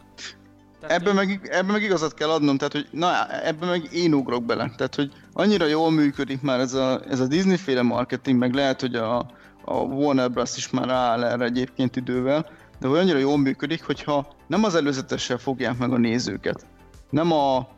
Tehát 0.81 1.01
ebben, 1.01 1.14
meg, 1.14 1.49
ebben 1.51 1.73
meg 1.73 1.83
igazat 1.83 2.14
kell 2.14 2.29
adnom, 2.29 2.57
tehát 2.57 2.73
hogy 2.73 2.87
na, 2.91 3.27
ebben 3.43 3.69
meg 3.69 3.88
én 3.93 4.14
ugrok 4.14 4.45
bele. 4.45 4.73
Tehát, 4.77 4.95
hogy 4.95 5.12
annyira 5.33 5.67
jól 5.67 5.91
működik 5.91 6.43
már 6.43 6.61
ez 6.61 6.75
a, 6.75 7.01
ez 7.09 7.21
a 7.21 7.27
Disney-féle 7.27 7.83
marketing, 7.83 8.38
meg 8.38 8.55
lehet, 8.55 8.81
hogy 8.81 8.95
a, 8.95 9.19
a 9.64 9.75
Warner 9.75 10.31
Bros. 10.31 10.57
is 10.57 10.71
már 10.71 10.87
rááll 10.87 11.25
erre 11.25 11.45
egyébként 11.45 11.97
idővel, 11.97 12.47
de 12.81 12.87
hogy 12.87 12.99
annyira 12.99 13.19
jól 13.19 13.38
működik, 13.38 13.85
hogyha 13.85 14.27
nem 14.47 14.64
az 14.64 14.75
előzetessel 14.75 15.38
fogják 15.38 15.79
meg 15.79 15.93
a 15.93 15.99
nézőket, 15.99 16.67
nem 17.11 17.33
a 17.33 17.69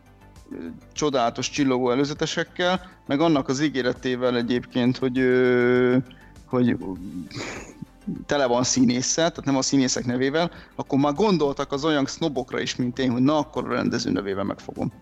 csodálatos 0.92 1.50
csillogó 1.50 1.90
előzetesekkel, 1.90 2.90
meg 3.06 3.20
annak 3.20 3.48
az 3.48 3.60
ígéretével 3.60 4.36
egyébként, 4.36 4.96
hogy, 4.96 5.22
hogy 6.46 6.76
tele 8.26 8.46
van 8.46 8.62
színésszel, 8.62 9.28
tehát 9.28 9.44
nem 9.44 9.56
a 9.56 9.62
színészek 9.62 10.04
nevével, 10.04 10.50
akkor 10.74 10.98
már 10.98 11.14
gondoltak 11.14 11.72
az 11.72 11.84
olyan 11.84 12.06
sznobokra 12.06 12.60
is, 12.60 12.76
mint 12.76 12.98
én, 12.98 13.10
hogy 13.10 13.22
na 13.22 13.38
akkor 13.38 13.70
a 13.70 13.74
rendező 13.74 14.10
nevével 14.10 14.44
megfogom. 14.44 14.92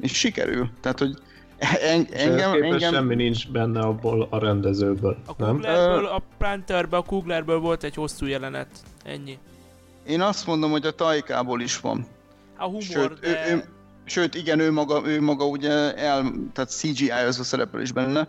És 0.00 0.12
sikerül. 0.12 0.70
Tehát, 0.80 0.98
hogy 0.98 1.18
en, 1.58 2.06
engem, 2.12 2.62
engem... 2.62 2.92
semmi 2.92 3.14
nincs 3.14 3.50
benne 3.50 3.80
abból 3.80 4.26
a 4.30 4.38
rendezőből, 4.38 5.16
a 5.26 5.32
nem? 5.36 5.54
Kuglerből, 5.54 6.06
a 6.06 6.22
Pranterből, 6.38 6.98
a 6.98 7.02
Kuglerből 7.02 7.58
volt 7.58 7.84
egy 7.84 7.94
hosszú 7.94 8.26
jelenet. 8.26 8.68
Ennyi. 9.04 9.38
Én 10.06 10.20
azt 10.20 10.46
mondom, 10.46 10.70
hogy 10.70 10.86
a 10.86 10.94
Tajkából 10.94 11.60
is 11.60 11.80
van 11.80 12.06
a 12.60 12.64
humor, 12.64 12.82
sőt, 12.82 13.18
de... 13.18 13.48
ő, 13.48 13.54
ő, 13.54 13.64
sőt, 14.04 14.34
igen, 14.34 14.58
ő 14.58 14.72
maga, 14.72 15.02
ő 15.04 15.20
maga 15.20 15.46
ugye 15.46 15.94
el, 15.94 16.32
tehát 16.52 16.70
CGI 16.70 17.10
az 17.10 17.38
a 17.38 17.44
szerepel 17.44 17.80
is 17.80 17.92
benne. 17.92 18.20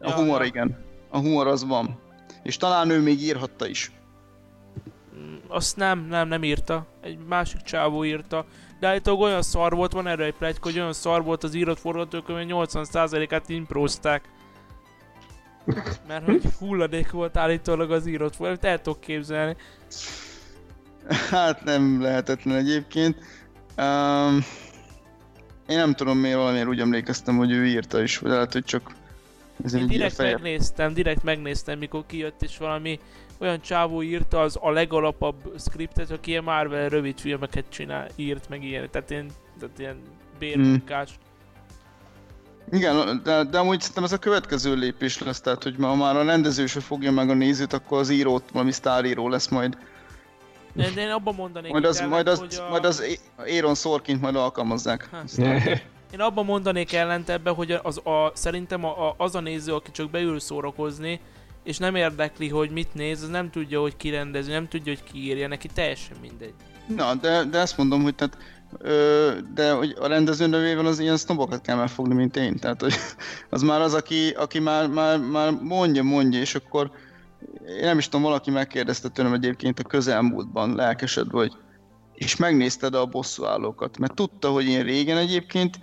A 0.00 0.08
ja, 0.08 0.14
humor 0.14 0.40
ja. 0.40 0.46
igen. 0.46 0.84
A 1.10 1.18
humor 1.18 1.46
az 1.46 1.64
van. 1.64 1.98
És 2.42 2.56
talán 2.56 2.90
ő 2.90 3.00
még 3.00 3.22
írhatta 3.22 3.66
is. 3.66 3.92
Mm, 5.16 5.34
azt 5.48 5.76
nem, 5.76 6.06
nem, 6.08 6.28
nem 6.28 6.42
írta. 6.42 6.86
Egy 7.00 7.18
másik 7.28 7.60
csávó 7.60 8.04
írta. 8.04 8.44
De 8.80 8.86
állítólag 8.86 9.20
olyan 9.20 9.42
szar 9.42 9.74
volt, 9.74 9.92
van 9.92 10.06
erre 10.06 10.24
egy 10.24 10.34
pletyka, 10.34 10.68
hogy 10.68 10.78
olyan 10.78 10.92
szar 10.92 11.24
volt 11.24 11.44
az 11.44 11.54
írott 11.54 11.78
forgatókönyv, 11.78 12.50
80%-át 12.52 13.48
improzták. 13.48 14.28
Mert 16.08 16.24
hogy 16.24 16.42
hulladék 16.58 17.10
volt 17.10 17.36
állítólag 17.36 17.90
az 17.90 18.06
írott 18.06 18.34
forgatókönyv, 18.34 18.72
el 18.72 18.82
tudok 18.82 19.00
képzelni. 19.00 19.56
Hát 21.30 21.64
nem 21.64 22.02
lehetetlen 22.02 22.56
egyébként. 22.56 23.16
Um, 23.76 24.44
én 25.66 25.76
nem 25.76 25.94
tudom 25.94 26.18
miért 26.18 26.36
valamiért 26.36 26.68
úgy 26.68 26.80
emlékeztem, 26.80 27.36
hogy 27.36 27.50
ő 27.50 27.66
írta 27.66 28.02
is, 28.02 28.18
vagy 28.18 28.30
lehet, 28.30 28.52
hogy 28.52 28.64
csak 28.64 28.90
ez 29.64 29.74
Én 29.74 29.86
direkt 29.86 30.18
megnéztem, 30.18 30.94
direkt 30.94 31.22
megnéztem, 31.22 31.78
mikor 31.78 32.04
kijött, 32.06 32.42
és 32.42 32.58
valami 32.58 33.00
olyan 33.38 33.60
csávó 33.60 34.02
írta 34.02 34.40
az 34.40 34.58
a 34.60 34.70
legalapabb 34.70 35.54
scriptet, 35.58 36.10
aki 36.10 36.30
ilyen 36.30 36.44
Marvel 36.44 36.88
rövid 36.88 37.18
filmeket 37.20 37.64
csinál, 37.68 38.08
írt 38.16 38.48
meg 38.48 38.64
ilyen, 38.64 38.90
tehát 38.90 39.10
ilyen, 39.10 39.30
tehát 39.58 39.78
ilyen 39.78 39.96
bérmunkás. 40.38 41.08
Hmm. 41.08 42.78
Igen, 42.78 43.20
de, 43.24 43.44
de 43.44 43.58
amúgy 43.58 43.80
szerintem 43.80 44.04
ez 44.04 44.12
a 44.12 44.18
következő 44.18 44.74
lépés 44.74 45.18
lesz, 45.18 45.40
tehát 45.40 45.62
hogy 45.62 45.76
ma 45.76 45.94
már 45.94 46.16
a 46.16 46.24
rendező 46.24 46.66
se 46.66 46.80
fogja 46.80 47.12
meg 47.12 47.30
a 47.30 47.34
nézőt, 47.34 47.72
akkor 47.72 47.98
az 47.98 48.10
írót, 48.10 48.50
valami 48.52 48.72
sztáríró 48.72 49.28
lesz 49.28 49.48
majd. 49.48 49.78
De, 50.74 50.90
én 50.96 51.10
abban 51.10 51.34
mondanék 51.34 51.72
majd 51.72 51.84
az, 51.84 51.98
ellen, 51.98 52.08
majd 52.08 52.26
az, 52.26 52.38
hogy 52.38 52.58
a... 52.66 52.70
majd 52.70 52.84
az 52.84 53.18
Aaron 53.36 53.74
Sorkint 53.74 54.20
majd 54.20 54.36
alkalmazzák. 54.36 55.10
én 56.12 56.20
abban 56.20 56.44
mondanék 56.44 56.92
ellent 56.92 57.28
ebbe, 57.28 57.50
hogy 57.50 57.78
az 57.82 57.98
a, 58.06 58.30
szerintem 58.34 58.84
a, 58.84 59.08
a, 59.08 59.14
az 59.16 59.34
a 59.34 59.40
néző, 59.40 59.74
aki 59.74 59.90
csak 59.90 60.10
beül 60.10 60.40
szórakozni, 60.40 61.20
és 61.64 61.78
nem 61.78 61.94
érdekli, 61.94 62.48
hogy 62.48 62.70
mit 62.70 62.94
néz, 62.94 63.22
az 63.22 63.28
nem 63.28 63.50
tudja, 63.50 63.80
hogy 63.80 63.96
ki 63.96 64.10
rendezi, 64.10 64.50
nem 64.50 64.68
tudja, 64.68 64.92
hogy 64.92 65.12
ki 65.12 65.18
írja, 65.18 65.48
neki 65.48 65.68
teljesen 65.74 66.16
mindegy. 66.20 66.54
Na, 66.96 67.14
de, 67.14 67.44
de 67.44 67.58
ezt 67.58 67.76
mondom, 67.76 68.02
hogy 68.02 68.14
tehát 68.14 68.36
Ö, 68.78 69.32
de 69.54 69.72
hogy 69.72 69.96
a 70.00 70.06
rendező 70.06 70.46
nevével 70.46 70.86
az 70.86 70.98
ilyen 70.98 71.16
sznobokat 71.16 71.60
kell 71.60 71.76
megfogni, 71.76 72.14
mint 72.14 72.36
én. 72.36 72.58
Tehát, 72.58 72.80
hogy 72.80 72.94
az 73.50 73.62
már 73.62 73.80
az, 73.80 73.94
aki, 73.94 74.30
aki 74.30 74.58
már, 74.58 74.88
már, 74.88 75.18
már 75.18 75.50
mondja, 75.50 76.02
mondja, 76.02 76.40
és 76.40 76.54
akkor 76.54 76.90
én 77.66 77.84
nem 77.84 77.98
is 77.98 78.04
tudom, 78.04 78.22
valaki 78.22 78.50
megkérdezte 78.50 79.08
tőlem 79.08 79.32
egyébként 79.32 79.78
a 79.78 79.82
közelmúltban 79.82 80.74
lelkesedve, 80.74 81.38
hogy 81.38 81.52
és 82.14 82.36
megnézted 82.36 82.94
a 82.94 83.06
bosszúállókat, 83.06 83.98
mert 83.98 84.14
tudta, 84.14 84.50
hogy 84.50 84.64
én 84.64 84.82
régen 84.82 85.16
egyébként 85.16 85.78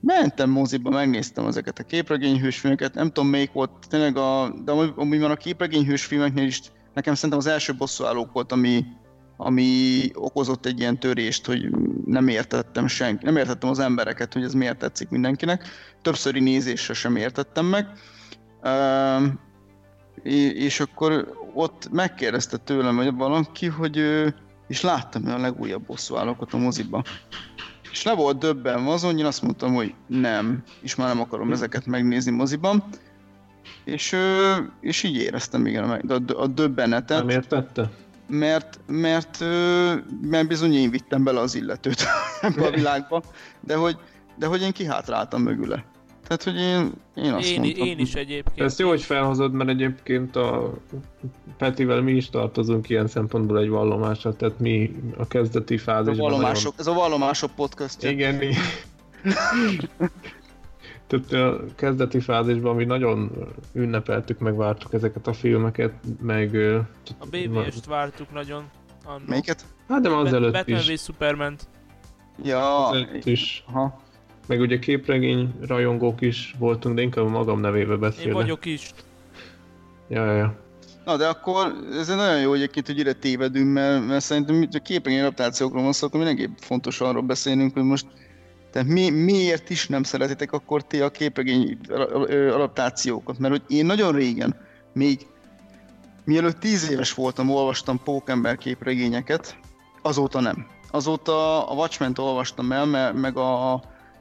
mentem 0.00 0.50
moziba, 0.50 0.90
megnéztem 0.90 1.46
ezeket 1.46 1.78
a 1.78 1.82
képregényhősfilmeket, 1.82 2.94
nem 2.94 3.06
tudom 3.06 3.28
melyik 3.30 3.52
volt, 3.52 3.70
tényleg 3.88 4.16
a, 4.16 4.54
de 4.64 4.72
ami 4.72 5.18
van 5.18 5.30
a 5.30 5.36
képregényhősfilmeknél 5.36 6.46
is, 6.46 6.60
nekem 6.94 7.14
szerintem 7.14 7.38
az 7.38 7.46
első 7.46 7.74
bosszúállók 7.74 8.32
volt, 8.32 8.52
ami, 8.52 8.84
ami 9.36 10.00
okozott 10.14 10.66
egy 10.66 10.78
ilyen 10.78 10.98
törést, 10.98 11.46
hogy 11.46 11.70
nem 12.04 12.28
értettem 12.28 12.86
senki, 12.86 13.24
nem 13.24 13.36
értettem 13.36 13.70
az 13.70 13.78
embereket, 13.78 14.32
hogy 14.32 14.42
ez 14.42 14.54
miért 14.54 14.78
tetszik 14.78 15.08
mindenkinek. 15.08 15.68
Többszöri 16.02 16.40
nézésre 16.40 16.94
sem 16.94 17.16
értettem 17.16 17.66
meg. 17.66 17.86
Uh, 18.62 19.22
és 20.32 20.80
akkor 20.80 21.38
ott 21.54 21.88
megkérdezte 21.92 22.56
tőlem 22.56 22.96
hogy 22.96 23.14
valaki, 23.14 23.66
hogy 23.66 23.96
és 24.68 24.80
láttam 24.80 25.26
a 25.26 25.38
legújabb 25.38 25.82
bosszúállókat 25.86 26.52
a 26.52 26.56
moziba. 26.56 27.02
És 27.90 28.02
le 28.02 28.14
volt 28.14 28.38
döbben 28.38 28.86
azon, 28.86 29.18
én 29.18 29.24
azt 29.24 29.42
mondtam, 29.42 29.74
hogy 29.74 29.94
nem, 30.06 30.62
és 30.80 30.94
már 30.94 31.08
nem 31.08 31.20
akarom 31.20 31.52
ezeket 31.52 31.86
megnézni 31.86 32.30
moziban. 32.30 32.84
És, 33.84 34.16
és 34.80 35.02
így 35.02 35.16
éreztem 35.16 35.66
igen 35.66 35.90
a, 35.90 36.20
a 36.42 36.46
döbbenetet. 36.46 37.18
Nem 37.18 37.28
értette? 37.28 37.90
mert, 38.26 38.80
mert, 38.86 39.40
mert 40.20 40.48
bizony 40.48 40.74
én 40.74 40.90
vittem 40.90 41.24
bele 41.24 41.40
az 41.40 41.54
illetőt 41.54 42.04
ebbe 42.40 42.66
a 42.66 42.70
világba, 42.70 43.22
de 43.60 43.74
hogy, 43.74 43.98
de 44.36 44.46
hogy 44.46 44.62
én 44.62 44.72
kihátráltam 44.72 45.42
mögüle. 45.42 45.84
Tehát, 46.26 46.42
hogy 46.42 46.56
én, 46.56 46.92
én 47.14 47.32
azt 47.32 47.48
én, 47.48 47.60
mondtam. 47.60 47.86
Én 47.86 47.98
is 47.98 48.14
egyébként. 48.14 48.60
Ezt 48.60 48.78
jó, 48.78 48.88
hogy 48.88 49.02
felhozod, 49.02 49.52
mert 49.52 49.68
egyébként 49.68 50.36
a 50.36 50.72
Petivel 51.56 52.00
mi 52.00 52.12
is 52.12 52.30
tartozunk 52.30 52.88
ilyen 52.88 53.06
szempontból 53.06 53.58
egy 53.58 53.68
vallomásra, 53.68 54.36
tehát 54.36 54.58
mi 54.58 54.94
a 55.16 55.26
kezdeti 55.26 55.78
fázisban... 55.78 56.26
A 56.26 56.30
vallomások, 56.30 56.76
nagyon... 56.76 56.78
ez 56.78 56.86
a 56.86 56.92
vallomások 56.92 57.50
podcast. 57.54 58.02
Igen, 58.02 58.42
igen. 58.42 58.62
Tehát 61.06 61.32
a 61.32 61.64
kezdeti 61.74 62.20
fázisban 62.20 62.76
mi 62.76 62.84
nagyon 62.84 63.30
ünnepeltük, 63.72 64.38
meg 64.38 64.56
vártuk 64.56 64.92
ezeket 64.92 65.26
a 65.26 65.32
filmeket, 65.32 65.92
meg... 66.20 66.54
A 67.18 67.26
BVS-t 67.30 67.86
vártuk 67.86 68.32
nagyon. 68.32 68.64
Anno. 69.04 69.24
Melyiket? 69.26 69.64
Hát 69.88 70.00
de 70.00 70.08
az 70.08 70.32
előtt 70.32 70.52
Batman 70.52 70.78
is. 70.78 70.86
v 70.86 70.98
Superman. 70.98 71.56
Ja, 72.42 72.86
az 72.88 72.94
előtt 72.94 73.24
is. 73.24 73.64
Ha. 73.72 74.02
Meg 74.46 74.60
ugye 74.60 74.78
képregény 74.78 75.54
rajongók 75.66 76.20
is 76.20 76.54
voltunk, 76.58 76.94
de 76.94 77.02
inkább 77.02 77.28
magam 77.28 77.60
nevébe 77.60 77.96
beszélek. 77.96 78.26
Én 78.26 78.32
vagyok 78.32 78.64
is. 78.64 78.90
Ja, 80.08 80.24
ja, 80.24 80.32
ja. 80.32 80.62
Na 81.04 81.16
de 81.16 81.26
akkor 81.26 81.72
ez 81.92 82.08
nagyon 82.08 82.40
jó 82.40 82.52
egyébként, 82.52 82.86
hogy 82.86 82.98
ide 82.98 83.12
tévedünk, 83.12 83.72
mert, 83.72 84.06
mert 84.06 84.24
szerintem 84.24 84.68
a 84.72 84.78
képregény 84.78 85.20
adaptációkról 85.20 85.82
van 85.82 85.92
szó, 85.92 86.06
akkor 86.06 86.20
mindenképp 86.20 86.56
fontos 86.58 87.00
arról 87.00 87.22
beszélnünk, 87.22 87.72
hogy 87.72 87.82
most 87.82 88.06
tehát 88.70 88.88
mi, 88.88 89.10
miért 89.10 89.70
is 89.70 89.88
nem 89.88 90.02
szeretitek 90.02 90.52
akkor 90.52 90.86
ti 90.86 91.00
a 91.00 91.10
képregény 91.10 91.78
adaptációkat? 92.52 93.38
Mert 93.38 93.52
hogy 93.52 93.76
én 93.76 93.86
nagyon 93.86 94.12
régen, 94.12 94.56
még 94.92 95.26
mielőtt 96.24 96.58
tíz 96.58 96.90
éves 96.90 97.14
voltam, 97.14 97.50
olvastam 97.50 98.02
Pókember 98.04 98.56
képregényeket, 98.56 99.58
azóta 100.02 100.40
nem. 100.40 100.66
Azóta 100.90 101.68
a 101.68 101.74
watchmen 101.74 102.12
olvastam 102.16 102.72
el, 102.72 103.12
meg 103.12 103.36
a, 103.36 103.72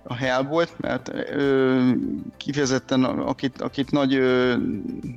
a 0.03 0.13
Hellboy-t, 0.13 0.79
mert 0.79 1.11
ö, 1.13 1.89
kifejezetten 2.37 3.03
akit, 3.03 3.61
akit 3.61 3.91
nagy, 3.91 4.15
ö, 4.15 4.55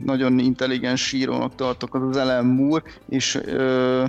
nagyon 0.05 0.39
intelligens 0.39 1.07
sírónak 1.07 1.55
tartok, 1.55 1.95
az 1.95 2.03
az 2.03 2.17
Ellen 2.17 2.45
Moore, 2.45 2.83
és, 3.09 3.35
ö, 3.45 4.05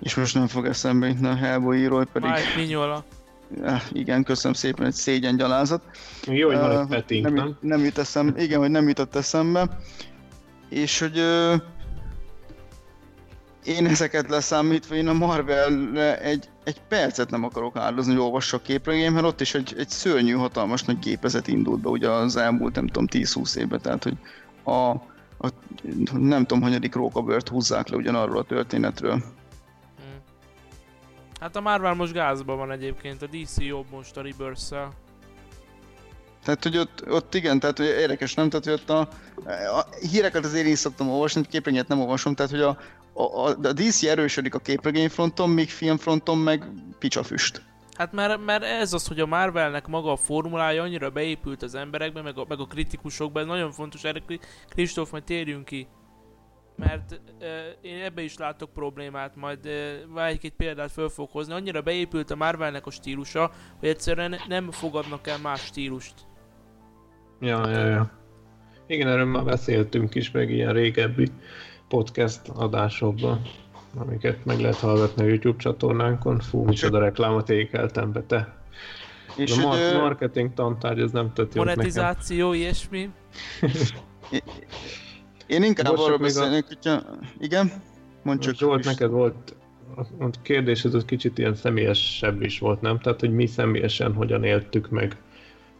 és 0.00 0.14
most 0.14 0.34
nem 0.34 0.46
fog 0.46 0.66
eszembe 0.66 1.06
jutni 1.06 1.26
a 1.26 1.34
Hellboy 1.34 1.78
író, 1.78 2.04
pedig... 2.12 2.30
Mike 2.30 2.56
Mignola. 2.56 3.04
Igen, 3.92 4.22
köszönöm 4.22 4.56
szépen, 4.56 4.86
egy 4.86 4.92
szégyen 4.92 5.36
gyalázat. 5.36 5.82
Jó, 6.26 6.48
hogy 6.48 6.56
van 6.56 6.80
egy 6.80 6.86
petting, 6.86 7.24
nem, 7.24 7.34
nem? 7.34 7.56
Nem 7.60 7.84
jut 7.84 7.98
eszem, 7.98 8.34
igen, 8.36 8.58
hogy 8.58 8.70
nem 8.70 8.88
jutott 8.88 9.14
eszembe. 9.14 9.78
És 10.68 10.98
hogy 10.98 11.18
ö, 11.18 11.54
én 13.64 13.86
ezeket 13.86 14.28
leszámítva, 14.28 14.94
én 14.94 15.08
a 15.08 15.12
marvel 15.12 15.96
egy, 16.18 16.48
egy 16.64 16.80
percet 16.88 17.30
nem 17.30 17.44
akarok 17.44 17.76
áldozni, 17.76 18.12
hogy 18.12 18.22
olvassak 18.22 18.62
képregény, 18.62 19.12
mert 19.12 19.26
ott 19.26 19.40
is 19.40 19.54
egy, 19.54 19.74
egy 19.78 19.88
szörnyű, 19.88 20.32
hatalmas 20.32 20.82
nagy 20.82 20.98
gépezet 20.98 21.48
indult 21.48 21.80
be 21.80 21.88
ugye 21.88 22.10
az 22.10 22.36
elmúlt, 22.36 22.74
nem 22.74 22.86
tudom, 22.86 23.06
10-20 23.10 23.56
évben, 23.56 23.80
tehát 23.80 24.02
hogy 24.02 24.16
a, 24.62 24.90
a 25.38 25.48
nem 26.12 26.46
tudom, 26.46 26.62
hanyadik 26.62 26.94
rókabört 26.94 27.48
húzzák 27.48 27.88
le 27.88 27.96
ugyanarról 27.96 28.38
a 28.38 28.44
történetről. 28.44 29.22
Hát 31.40 31.56
a 31.56 31.60
Marvel 31.60 31.94
most 31.94 32.12
gázban 32.12 32.56
van 32.56 32.70
egyébként, 32.70 33.22
a 33.22 33.26
DC 33.26 33.60
jobb 33.60 33.86
most 33.90 34.16
a 34.16 34.22
rebirth 34.22 34.60
-szel. 34.60 34.92
Tehát, 36.44 36.62
hogy 36.62 36.76
ott, 36.76 37.04
ott 37.10 37.34
igen, 37.34 37.58
tehát 37.60 37.76
hogy 37.76 37.86
érdekes, 37.86 38.34
nem? 38.34 38.48
Tehát, 38.48 38.64
hogy 38.64 38.74
ott 38.74 38.90
a, 38.90 39.00
a 39.78 39.86
híreket 40.10 40.44
azért 40.44 40.66
én 40.66 40.74
szoktam 40.74 41.10
olvasni, 41.10 41.42
képregényt 41.42 41.88
nem 41.88 42.00
olvasom, 42.00 42.34
tehát, 42.34 42.50
hogy 42.50 42.60
a, 42.60 42.78
a, 43.26 43.46
a 43.46 43.72
DC 43.72 44.02
erősödik 44.02 44.54
a 44.54 44.58
képregényfronton, 44.58 45.50
míg 45.50 45.68
filmfronton 45.68 46.38
meg 46.38 46.64
picsafüst. 46.98 47.62
Hát 47.96 48.12
mert, 48.12 48.44
mert 48.44 48.64
ez 48.64 48.92
az, 48.92 49.06
hogy 49.06 49.20
a 49.20 49.26
Marvelnek 49.26 49.86
maga 49.86 50.12
a 50.12 50.16
formulája 50.16 50.82
annyira 50.82 51.10
beépült 51.10 51.62
az 51.62 51.74
emberekbe, 51.74 52.22
meg 52.22 52.38
a, 52.38 52.44
meg 52.48 52.60
a 52.60 52.66
kritikusokba, 52.66 53.40
ez 53.40 53.46
nagyon 53.46 53.72
fontos, 53.72 54.04
erre 54.04 54.22
Kristóf, 54.68 55.10
majd 55.10 55.24
térjünk 55.24 55.64
ki 55.64 55.86
mert 56.76 57.20
uh, 57.40 57.48
én 57.80 58.02
ebbe 58.02 58.22
is 58.22 58.36
látok 58.36 58.72
problémát, 58.72 59.36
majd 59.36 59.58
uh, 60.14 60.26
egy-két 60.26 60.54
példát 60.56 60.92
föl 60.92 61.08
fogok 61.08 61.32
hozni. 61.32 61.52
Annyira 61.52 61.82
beépült 61.82 62.30
a 62.30 62.36
Marvelnek 62.36 62.86
a 62.86 62.90
stílusa, 62.90 63.50
hogy 63.78 63.88
egyszerűen 63.88 64.36
nem 64.48 64.70
fogadnak 64.70 65.26
el 65.26 65.38
más 65.38 65.64
stílust. 65.64 66.14
Ja, 67.40 67.68
ja, 67.68 67.86
ja. 67.86 68.10
Igen, 68.86 69.08
erről 69.08 69.24
már 69.24 69.44
beszéltünk 69.44 70.14
is, 70.14 70.30
meg 70.30 70.50
ilyen 70.50 70.72
régebbi 70.72 71.28
podcast 71.92 72.40
adásokban, 72.48 73.42
amiket 73.94 74.44
meg 74.44 74.60
lehet 74.60 74.76
hallgatni 74.76 75.22
a 75.22 75.26
YouTube 75.26 75.58
csatornánkon. 75.58 76.38
Fú, 76.38 76.64
micsoda 76.64 76.98
reklámot 76.98 77.50
ékeltem 77.50 78.12
be, 78.12 78.22
te. 78.22 78.54
És 79.36 79.58
a 79.58 79.60
mar- 79.60 79.94
marketing 79.94 80.54
tantárgy, 80.54 81.00
ez 81.00 81.10
nem 81.10 81.32
tett 81.32 81.54
Monetizáció, 81.54 82.52
ilyesmi. 82.52 83.10
Én 85.46 85.62
inkább 85.62 85.86
Bocs, 85.86 86.00
arról 86.00 86.18
beszélnék, 86.18 86.64
a... 86.64 86.66
hogyha... 86.66 87.02
Igen? 87.38 87.72
Mondd 88.22 88.38
csak. 88.38 88.54
Zsolt, 88.54 88.84
neked 88.84 89.10
volt 89.10 89.54
a 89.96 90.30
kérdés, 90.42 90.84
ez 90.84 91.04
kicsit 91.04 91.38
ilyen 91.38 91.54
személyesebb 91.54 92.42
is 92.42 92.58
volt, 92.58 92.80
nem? 92.80 92.98
Tehát, 92.98 93.20
hogy 93.20 93.34
mi 93.34 93.46
személyesen 93.46 94.14
hogyan 94.14 94.44
éltük 94.44 94.90
meg 94.90 95.16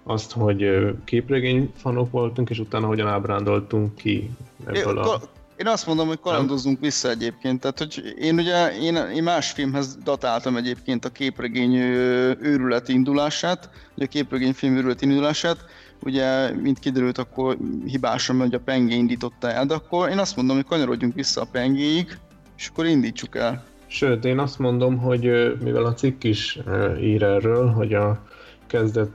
azt, 0.03 0.33
hogy 0.33 0.93
képregény 1.05 1.73
fanok 1.77 2.11
voltunk, 2.11 2.51
és 2.51 2.59
utána 2.59 2.87
hogyan 2.87 3.09
ábrándoltunk 3.09 3.95
ki 3.95 4.31
ebből 4.67 4.99
a... 4.99 5.21
Én 5.63 5.69
azt 5.69 5.87
mondom, 5.87 6.07
hogy 6.07 6.21
kalandozzunk 6.21 6.81
vissza 6.81 7.09
egyébként. 7.09 7.61
Tehát, 7.61 7.79
hogy 7.79 8.15
én 8.19 8.39
ugye 8.39 8.79
én, 8.81 8.97
én 8.97 9.23
más 9.23 9.51
filmhez 9.51 9.97
datáltam 10.05 10.57
egyébként 10.57 11.05
a 11.05 11.09
képregény 11.09 11.75
őrület 11.75 12.89
indulását, 12.89 13.71
ugye 13.97 14.05
a 14.05 14.09
képregény 14.09 14.53
film 14.53 14.77
őrület 14.77 15.03
indulását, 15.03 15.65
ugye, 16.01 16.51
mint 16.51 16.79
kiderült, 16.79 17.19
akkor 17.19 17.57
hibásan, 17.87 18.39
hogy 18.39 18.55
a 18.55 18.61
pengé 18.61 18.95
indította 18.95 19.51
el, 19.51 19.67
de 19.67 19.75
akkor 19.75 20.09
én 20.09 20.19
azt 20.19 20.37
mondom, 20.37 20.57
hogy 20.57 20.65
kanyarodjunk 20.65 21.15
vissza 21.15 21.41
a 21.41 21.49
pengéig, 21.53 22.19
és 22.57 22.69
akkor 22.69 22.87
indítsuk 22.87 23.37
el. 23.37 23.65
Sőt, 23.87 24.25
én 24.25 24.39
azt 24.39 24.59
mondom, 24.59 24.99
hogy 24.99 25.57
mivel 25.65 25.85
a 25.85 25.95
cikk 25.95 26.25
is 26.25 26.59
ír 27.01 27.23
erről, 27.23 27.71
hogy 27.71 27.95
a 27.95 28.23
kezdet, 28.67 29.11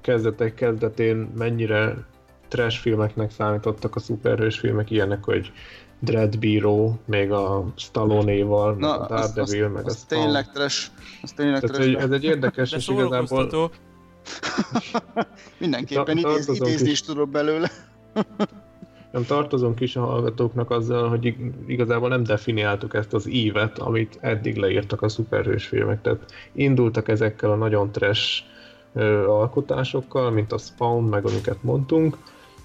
kezdetek 0.00 0.54
kezdetén 0.54 1.16
mennyire 1.36 1.94
trash 2.48 2.80
filmeknek 2.80 3.30
számítottak 3.30 3.96
a 3.96 4.00
szuperhős 4.00 4.58
filmek, 4.58 4.90
ilyenek, 4.90 5.24
hogy 5.24 5.52
Dread 5.98 6.38
Bíró, 6.38 6.98
még 7.04 7.30
a 7.30 7.64
Stallone-val, 7.76 8.74
meg 8.74 8.90
a 8.90 9.06
Daredevil, 9.06 9.68
meg 9.68 9.86
az 9.86 10.02
a 10.02 10.06
tényleg 10.08 10.50
trash, 10.52 10.88
az 11.22 11.32
tényleg 11.32 11.60
Tehát, 11.60 11.76
trash. 11.76 12.02
ez 12.02 12.10
egy 12.10 12.24
érdekes, 12.24 12.72
és 12.72 12.88
igazából 12.88 13.70
Mindenképpen 15.58 16.18
idéz, 16.18 16.48
idézni 16.48 16.90
is 16.90 17.00
tudok 17.00 17.28
belőle. 17.28 17.70
nem 19.14 19.24
tartozunk 19.24 19.80
is 19.80 19.96
a 19.96 20.04
hallgatóknak 20.04 20.70
azzal, 20.70 21.08
hogy 21.08 21.36
igazából 21.66 22.08
nem 22.08 22.22
definiáltuk 22.22 22.94
ezt 22.94 23.14
az 23.14 23.28
ívet, 23.28 23.78
amit 23.78 24.18
eddig 24.20 24.56
leírtak 24.56 25.02
a 25.02 25.08
szuperhős 25.08 25.66
filmek. 25.66 26.02
Tehát 26.02 26.32
indultak 26.52 27.08
ezekkel 27.08 27.50
a 27.50 27.56
nagyon 27.56 27.92
trash 27.92 28.42
alkotásokkal, 29.26 30.30
mint 30.30 30.52
a 30.52 30.58
Spawn, 30.58 31.04
meg 31.04 31.26
amiket 31.26 31.62
mondtunk, 31.62 32.18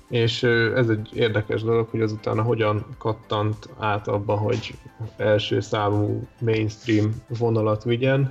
És 0.09 0.43
ez 0.75 0.89
egy 0.89 1.09
érdekes 1.13 1.63
dolog, 1.63 1.89
hogy 1.89 2.01
azután 2.01 2.41
hogyan 2.41 2.85
kattant 2.97 3.69
át 3.79 4.07
abba, 4.07 4.35
hogy 4.35 4.73
első 5.17 5.59
számú 5.59 6.27
mainstream 6.39 7.23
vonalat 7.27 7.83
vigyen, 7.83 8.29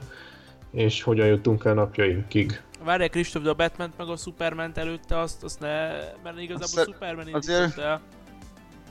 és 0.71 1.03
hogyan 1.03 1.27
jutunk 1.27 1.65
el 1.65 1.75
napjainkig. 1.75 2.63
Várják 2.85 3.11
Kristóf, 3.11 3.43
de 3.43 3.51
a 3.51 3.55
batman 3.55 3.93
meg 3.97 4.09
a 4.09 4.17
superman 4.17 4.73
előtte 4.75 5.19
azt, 5.19 5.45
azt 5.45 5.61
ne... 5.61 5.89
Mert 6.23 6.41
igazából 6.41 6.83
a 6.83 6.93
Superman 6.93 7.29
indított 7.29 7.79
el. 7.79 8.01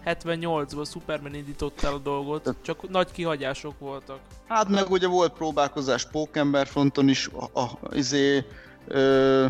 78-ban 0.06 0.90
Superman 0.92 1.34
indította 1.34 1.88
el 1.88 1.94
a 1.94 1.98
dolgot, 1.98 2.56
csak 2.62 2.90
nagy 2.90 3.12
kihagyások 3.12 3.80
voltak. 3.80 4.20
Hát 4.48 4.70
meg 4.70 4.90
ugye 4.90 5.08
volt 5.08 5.34
próbálkozás 5.34 6.06
Pókember 6.06 6.68
fronton 6.68 7.10
is, 7.10 7.28
a, 7.28 7.60
a, 7.60 7.80
izé, 7.92 8.46
ö, 8.88 9.48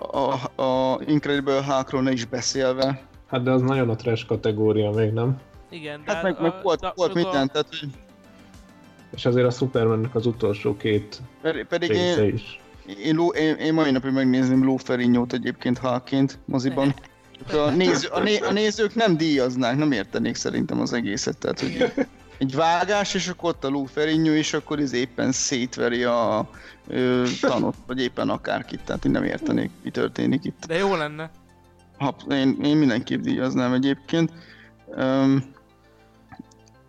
a, 0.00 0.62
a 0.62 1.00
Incredible 1.06 1.62
hulk 1.64 2.02
ne 2.02 2.10
is 2.10 2.24
beszélve. 2.24 3.02
Hát 3.26 3.42
de 3.42 3.50
az 3.50 3.62
nagyon 3.62 3.88
a 3.88 3.94
trash 3.94 4.26
kategória 4.26 4.90
még, 4.90 5.12
nem? 5.12 5.40
Igen, 5.70 6.02
de 6.04 6.12
hát 6.12 6.22
meg, 6.22 6.38
a, 6.38 6.42
meg 6.42 6.52
volt, 6.62 6.80
de, 6.80 6.92
volt 6.96 7.14
minden, 7.14 7.46
a... 7.46 7.46
tehát 7.46 7.66
hogy... 7.68 7.88
És 9.14 9.26
azért 9.26 9.46
a 9.46 9.50
Supermannek 9.50 10.14
az 10.14 10.26
utolsó 10.26 10.76
két 10.76 11.20
pedig, 11.42 11.64
pedig 11.64 11.90
én, 11.90 12.34
is. 12.34 12.60
Én, 12.86 13.18
én, 13.34 13.54
én, 13.54 13.74
mai 13.74 13.90
napig 13.90 14.12
megnézném 14.12 14.64
Lou 14.64 14.76
Ferrigno-t 14.76 15.32
egyébként 15.32 15.78
Hulkként 15.78 16.38
moziban. 16.44 16.94
A, 17.52 17.70
néző, 17.70 18.08
a, 18.08 18.20
né, 18.20 18.38
a 18.38 18.52
nézők 18.52 18.94
nem 18.94 19.16
díjaznák, 19.16 19.76
nem 19.76 19.92
értenék 19.92 20.34
szerintem 20.34 20.80
az 20.80 20.92
egészet, 20.92 21.38
tehát 21.38 21.60
hogy 21.60 21.92
egy 22.40 22.54
vágás, 22.54 23.14
és 23.14 23.28
akkor 23.28 23.48
ott 23.48 23.64
a 23.64 23.86
Ferrigno, 23.86 24.32
és 24.32 24.52
akkor 24.52 24.78
ez 24.78 24.92
éppen 24.92 25.32
szétveri 25.32 26.04
a 26.04 26.48
ö, 26.88 27.24
tanot, 27.40 27.74
vagy 27.86 28.00
éppen 28.00 28.28
akárkit, 28.28 28.80
tehát 28.84 29.04
én 29.04 29.10
nem 29.10 29.24
értenék, 29.24 29.70
mi 29.82 29.90
történik 29.90 30.44
itt. 30.44 30.64
De 30.66 30.76
jó 30.76 30.94
lenne. 30.94 31.30
Ha, 31.98 32.16
én, 32.30 32.58
én 32.62 32.76
mindenképp 32.76 33.20
díjaznám 33.20 33.72
egyébként. 33.72 34.32
Um, 34.86 35.52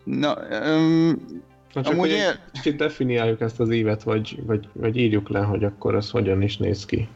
na, 0.04 0.38
um, 0.66 1.40
Na 1.74 1.82
csak 1.82 1.94
Amúgy 1.94 2.10
él... 2.10 2.40
kicsit 2.52 2.76
definiáljuk 2.76 3.42
ezt 3.42 3.60
az 3.60 3.70
évet, 3.70 4.04
vagy, 4.04 4.44
vagy, 4.46 4.68
vagy 4.74 4.98
írjuk 4.98 5.30
le, 5.30 5.40
hogy 5.40 5.64
akkor 5.64 5.96
ez 5.96 6.10
hogyan 6.10 6.42
is 6.42 6.58
néz 6.58 6.86
ki. 6.86 7.08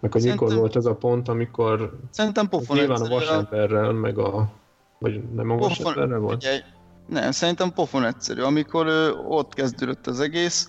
Meg 0.00 0.12
hogy 0.12 0.20
Szerintem... 0.20 0.46
mikor 0.46 0.60
volt 0.60 0.76
ez 0.76 0.84
a 0.84 0.94
pont, 0.94 1.28
amikor... 1.28 1.98
Szerintem 2.10 2.48
pofon 2.48 2.76
Nyilván 2.76 3.00
a 3.00 3.08
vasemberrel, 3.08 3.92
meg 3.92 4.18
a... 4.18 4.52
Vagy 4.98 5.22
nem 5.34 5.50
a 5.50 5.56
vasemberrel 5.56 6.18
volt? 6.18 6.36
Ugye, 6.36 6.62
nem, 7.06 7.30
szerintem 7.30 7.72
pofon 7.72 8.04
egyszerű. 8.04 8.40
Amikor 8.40 8.86
ö, 8.86 9.10
ott 9.10 9.54
kezdődött 9.54 10.06
az 10.06 10.20
egész, 10.20 10.68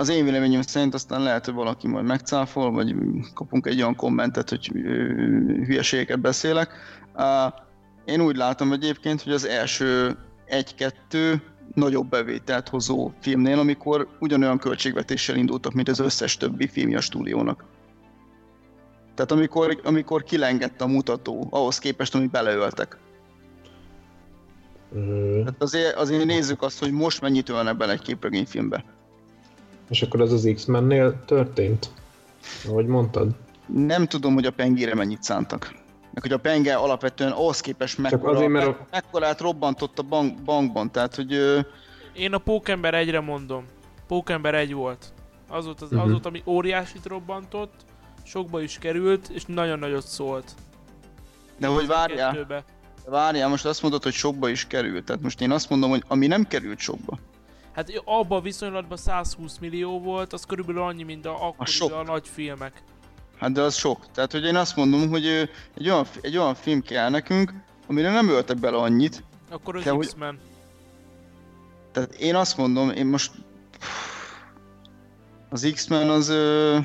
az 0.00 0.08
én 0.08 0.24
véleményem 0.24 0.62
szerint 0.62 0.94
aztán 0.94 1.22
lehet, 1.22 1.44
hogy 1.44 1.54
valaki 1.54 1.88
majd 1.88 2.04
megcáfol, 2.04 2.70
vagy 2.70 2.94
kapunk 3.34 3.66
egy 3.66 3.80
olyan 3.80 3.96
kommentet, 3.96 4.48
hogy 4.48 4.66
hülyeségeket 5.66 6.20
beszélek. 6.20 6.72
Én 8.04 8.20
úgy 8.20 8.36
látom 8.36 8.72
egyébként, 8.72 9.22
hogy 9.22 9.32
az 9.32 9.46
első 9.46 10.16
egy-kettő 10.46 11.42
nagyobb 11.74 12.08
bevételt 12.08 12.68
hozó 12.68 13.12
filmnél, 13.20 13.58
amikor 13.58 14.08
ugyanolyan 14.20 14.58
költségvetéssel 14.58 15.36
indultak, 15.36 15.72
mint 15.72 15.88
az 15.88 15.98
összes 15.98 16.36
többi 16.36 16.66
filmje 16.66 16.96
a 16.96 17.00
stúdiónak. 17.00 17.64
Tehát 19.14 19.32
amikor, 19.32 19.80
amikor 19.84 20.22
kilengett 20.22 20.80
a 20.80 20.86
mutató, 20.86 21.46
ahhoz 21.50 21.78
képest, 21.78 22.14
amit 22.14 22.30
beleöltek. 22.30 22.98
Tehát 24.92 25.62
azért, 25.62 25.94
azért 25.94 26.24
nézzük 26.24 26.62
azt, 26.62 26.78
hogy 26.78 26.92
most 26.92 27.20
mennyit 27.20 27.48
ölnek 27.48 27.76
bele 27.76 27.92
egy 27.92 28.02
képregényfilmbe. 28.02 28.84
És 29.88 30.02
akkor 30.02 30.20
az 30.20 30.32
az 30.32 30.50
X-mennél 30.54 31.24
történt? 31.24 31.90
Ahogy 32.68 32.86
mondtad? 32.86 33.28
Nem 33.66 34.06
tudom, 34.06 34.34
hogy 34.34 34.46
a 34.46 34.50
pengére 34.50 34.94
mennyit 34.94 35.22
szántak. 35.22 35.78
Meg 36.14 36.22
hogy 36.22 36.32
a 36.32 36.38
penge 36.38 36.74
alapvetően 36.74 37.30
ahhoz 37.30 37.60
képest 37.60 37.98
mekkora, 37.98 38.36
azért, 38.36 38.50
mert 38.50 38.66
a... 38.66 38.86
mekkorát 38.90 39.40
robbantott 39.40 39.98
a 39.98 40.02
bank, 40.02 40.42
bankban, 40.42 40.90
tehát 40.90 41.14
hogy... 41.14 41.32
Ö... 41.32 41.60
Én 42.12 42.32
a 42.32 42.38
Pókember 42.38 42.94
egyre 42.94 43.20
mondom. 43.20 43.64
Pókember 44.06 44.54
egy 44.54 44.72
volt. 44.72 45.12
Az 45.48 45.64
volt, 45.64 45.80
az, 45.80 45.86
uh-huh. 45.86 45.98
az 46.00 46.04
mhm. 46.04 46.12
volt, 46.12 46.26
ami 46.26 46.42
óriásit 46.46 47.06
robbantott, 47.06 47.74
sokba 48.22 48.62
is 48.62 48.78
került, 48.78 49.28
és 49.28 49.44
nagyon 49.46 49.78
nagyot 49.78 50.06
szólt. 50.06 50.54
De 51.58 51.66
hogy 51.66 51.86
várjál, 51.86 52.64
várjál, 53.06 53.48
most 53.48 53.64
azt 53.64 53.82
mondod, 53.82 54.02
hogy 54.02 54.12
sokba 54.12 54.48
is 54.48 54.66
került. 54.66 55.04
Tehát 55.04 55.22
most 55.22 55.40
én 55.40 55.50
azt 55.50 55.70
mondom, 55.70 55.90
hogy 55.90 56.04
ami 56.08 56.26
nem 56.26 56.46
került 56.46 56.78
sokba. 56.78 57.18
Hát 57.72 58.02
abban 58.04 58.38
a 58.38 58.42
viszonylatban 58.42 58.96
120 58.96 59.58
millió 59.58 60.00
volt, 60.00 60.32
az 60.32 60.44
körülbelül 60.44 60.82
annyi, 60.82 61.02
mint 61.02 61.26
a, 61.26 61.46
akkor 61.46 61.66
a, 61.78 61.98
a 61.98 62.02
nagy 62.02 62.28
filmek. 62.28 62.82
Hát 63.38 63.52
de 63.52 63.60
az 63.60 63.74
sok. 63.74 64.10
Tehát, 64.12 64.32
hogy 64.32 64.44
én 64.44 64.56
azt 64.56 64.76
mondom, 64.76 65.08
hogy 65.08 65.26
egy 65.74 65.88
olyan, 65.88 66.06
egy 66.20 66.36
olyan 66.36 66.54
film 66.54 66.82
kell 66.82 67.10
nekünk, 67.10 67.52
amire 67.86 68.10
nem 68.10 68.28
öltek 68.28 68.56
bele 68.56 68.76
annyit. 68.76 69.22
Akkor 69.50 69.76
az 69.76 69.82
X-Men. 69.98 70.28
Hogy... 70.28 70.38
Tehát 71.92 72.14
én 72.14 72.34
azt 72.34 72.56
mondom, 72.56 72.90
én 72.90 73.06
most... 73.06 73.32
Az 75.48 75.70
X-Men 75.74 76.08
az... 76.08 76.28
Ö... 76.28 76.78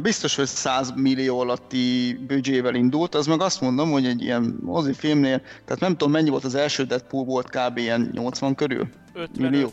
Hát 0.00 0.08
biztos, 0.08 0.34
hogy 0.36 0.46
100 0.46 0.92
millió 0.96 1.40
alatti 1.40 2.18
büdzsével 2.26 2.74
indult, 2.74 3.14
az 3.14 3.26
meg 3.26 3.40
azt 3.40 3.60
mondom, 3.60 3.90
hogy 3.90 4.06
egy 4.06 4.22
ilyen 4.22 4.58
mozi 4.62 4.92
filmnél, 4.92 5.42
tehát 5.64 5.80
nem 5.80 5.90
tudom 5.90 6.10
mennyi 6.10 6.30
volt 6.30 6.44
az 6.44 6.54
első 6.54 6.84
Deadpool 6.84 7.24
volt 7.24 7.48
kb. 7.50 7.76
ilyen 7.76 8.10
80 8.12 8.54
körül? 8.54 8.88
55. 9.14 9.50
Millió. 9.50 9.72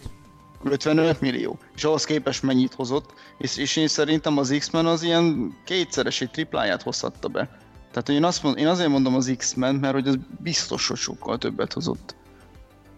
55 0.64 1.22
millió. 1.22 1.60
És 1.76 1.84
ahhoz 1.84 2.04
képest 2.04 2.44
mennyit 2.44 2.74
hozott, 2.74 3.14
és, 3.38 3.58
és 3.58 3.76
én 3.76 3.88
szerintem 3.88 4.38
az 4.38 4.56
X-Men 4.58 4.86
az 4.86 5.04
ilyen 5.04 5.54
kétszeresi 5.66 6.28
tripláját 6.28 6.82
hozhatta 6.82 7.28
be. 7.28 7.58
Tehát 7.92 8.10
én, 8.10 8.24
azt 8.24 8.44
mond, 8.44 8.58
én 8.58 8.68
azért 8.68 8.90
mondom 8.90 9.16
az 9.16 9.34
X-Men, 9.38 9.76
mert 9.76 9.94
hogy 9.94 10.08
az 10.08 10.18
biztos, 10.40 10.88
hogy 10.88 10.98
sokkal 10.98 11.38
többet 11.38 11.74
hozott. 11.74 12.16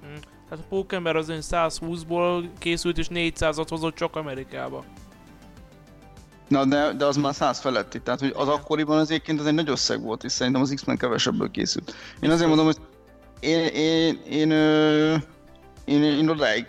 Hmm. 0.01 0.19
Hát 0.49 0.59
a 0.59 0.65
Pókember 0.69 1.15
az 1.15 1.30
ön 1.30 1.41
120-ból 1.41 2.43
készült, 2.59 2.97
és 2.97 3.07
400-at 3.09 3.67
hozott 3.69 3.95
csak 3.95 4.15
Amerikába. 4.15 4.86
Na, 6.49 6.65
de, 6.65 6.93
de 6.93 7.05
az 7.05 7.15
már 7.15 7.33
100 7.33 7.59
feletti, 7.59 8.01
tehát 8.01 8.19
hogy 8.19 8.33
az 8.35 8.47
akkoriban 8.47 8.97
az 8.97 9.09
egyébként 9.09 9.39
az 9.39 9.45
egy 9.45 9.53
nagy 9.53 9.69
összeg 9.69 10.01
volt, 10.01 10.23
és 10.23 10.31
szerintem 10.31 10.61
az 10.61 10.71
X-Men 10.75 10.97
kevesebből 10.97 11.51
készült. 11.51 11.95
Én 12.19 12.29
azért 12.29 12.47
mondom, 12.47 12.65
hogy 12.65 12.77
én, 13.39 13.65
én, 13.65 14.21
én, 14.29 14.51
én, 15.85 16.03
én, 16.03 16.03
én 16.03 16.29
odáig 16.29 16.65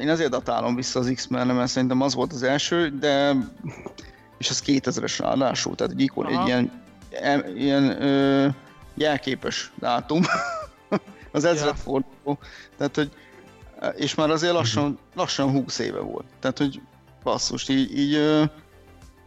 én 0.00 0.08
azért 0.08 0.30
datálom 0.30 0.74
vissza 0.74 0.98
az 0.98 1.12
X-Men, 1.14 1.46
mert 1.46 1.70
szerintem 1.70 2.00
az 2.00 2.14
volt 2.14 2.32
az 2.32 2.42
első, 2.42 2.88
de 3.00 3.36
és 4.38 4.50
az 4.50 4.62
2000-es 4.66 5.14
ráadásul, 5.18 5.74
tehát 5.74 5.92
egy, 5.92 6.00
ikon, 6.00 6.26
egy 6.26 6.46
ilyen, 6.46 6.70
ilyen 7.56 8.02
ö, 8.02 8.48
jelképes 8.94 9.72
dátum, 9.78 10.22
az 11.32 11.44
ezredforduló, 11.44 12.12
ja. 12.26 12.38
tehát 12.76 12.94
hogy 12.94 13.10
és 13.96 14.14
már 14.14 14.30
azért 14.30 14.52
lassan, 14.52 14.98
lassan 15.14 15.50
20 15.50 15.78
éve 15.78 16.00
volt, 16.00 16.26
tehát 16.40 16.58
hogy 16.58 16.80
basszus, 17.22 17.68
így, 17.68 17.98
így 17.98 18.14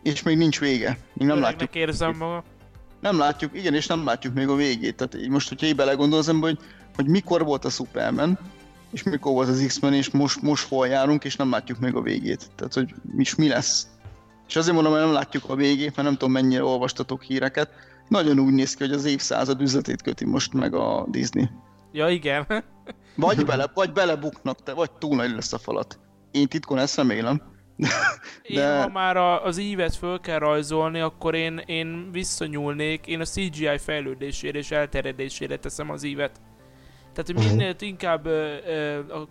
és 0.07 0.23
még 0.23 0.37
nincs 0.37 0.59
vége, 0.59 0.97
még 1.13 1.27
nem 1.27 1.39
látjuk. 1.39 1.75
érzem 1.75 2.15
maga. 2.17 2.43
Nem 2.99 3.17
látjuk, 3.17 3.55
igen, 3.55 3.73
és 3.73 3.87
nem 3.87 4.05
látjuk 4.05 4.33
még 4.33 4.47
a 4.47 4.55
végét, 4.55 4.95
tehát 4.95 5.27
most, 5.27 5.49
hogyha 5.49 5.65
így 5.65 5.75
belegondolsz, 5.75 6.27
hogy, 6.39 6.59
hogy 6.95 7.07
mikor 7.07 7.45
volt 7.45 7.65
a 7.65 7.69
Superman, 7.69 8.39
és 8.91 9.03
mikor 9.03 9.31
volt 9.31 9.47
az 9.47 9.63
X-Men, 9.67 9.93
és 9.93 10.09
most, 10.09 10.41
most 10.41 10.67
hol 10.67 10.87
járunk, 10.87 11.23
és 11.23 11.35
nem 11.35 11.49
látjuk 11.49 11.79
még 11.79 11.95
a 11.95 12.01
végét. 12.01 12.49
Tehát, 12.55 12.73
hogy 12.73 12.93
is 13.17 13.35
mi 13.35 13.47
lesz. 13.47 13.87
És 14.47 14.55
azért 14.55 14.75
mondom, 14.75 14.93
hogy 14.93 15.01
nem 15.01 15.11
látjuk 15.11 15.49
a 15.49 15.55
végét, 15.55 15.95
mert 15.95 16.07
nem 16.07 16.17
tudom 16.17 16.31
mennyire 16.31 16.63
olvastatok 16.63 17.21
híreket. 17.21 17.69
Nagyon 18.07 18.39
úgy 18.39 18.53
néz 18.53 18.73
ki, 18.73 18.83
hogy 18.83 18.93
az 18.93 19.05
évszázad 19.05 19.61
üzletét 19.61 20.01
köti 20.01 20.25
most 20.25 20.53
meg 20.53 20.73
a 20.73 21.05
Disney. 21.09 21.49
Ja, 21.91 22.09
igen. 22.09 22.63
vagy, 23.15 23.45
bele, 23.49 23.71
vagy 23.73 23.93
belebuknak, 23.93 24.63
te, 24.63 24.73
vagy 24.73 24.91
túl 24.91 25.15
nagy 25.15 25.31
lesz 25.31 25.53
a 25.53 25.57
falat. 25.57 25.99
Én 26.31 26.47
titkon 26.47 26.77
ezt 26.77 26.95
remélem. 26.95 27.41
De... 28.53 28.75
Én, 28.75 28.81
ha 28.81 28.87
már 28.87 29.17
a, 29.17 29.43
az 29.43 29.57
ívet 29.57 29.95
föl 29.95 30.19
kell 30.19 30.39
rajzolni, 30.39 30.99
akkor 30.99 31.35
én, 31.35 31.61
én 31.65 32.09
visszanyúlnék, 32.11 33.07
én 33.07 33.19
a 33.19 33.25
CGI 33.25 33.77
fejlődésére 33.77 34.57
és 34.57 34.71
elterjedésére 34.71 35.57
teszem 35.57 35.89
az 35.89 36.03
ívet. 36.03 36.41
Tehát, 37.13 37.43
hogy 37.43 37.51
minél 37.51 37.75
inkább 37.79 38.25
ö, 38.25 38.55
ö, 38.67 39.13
a, 39.13 39.27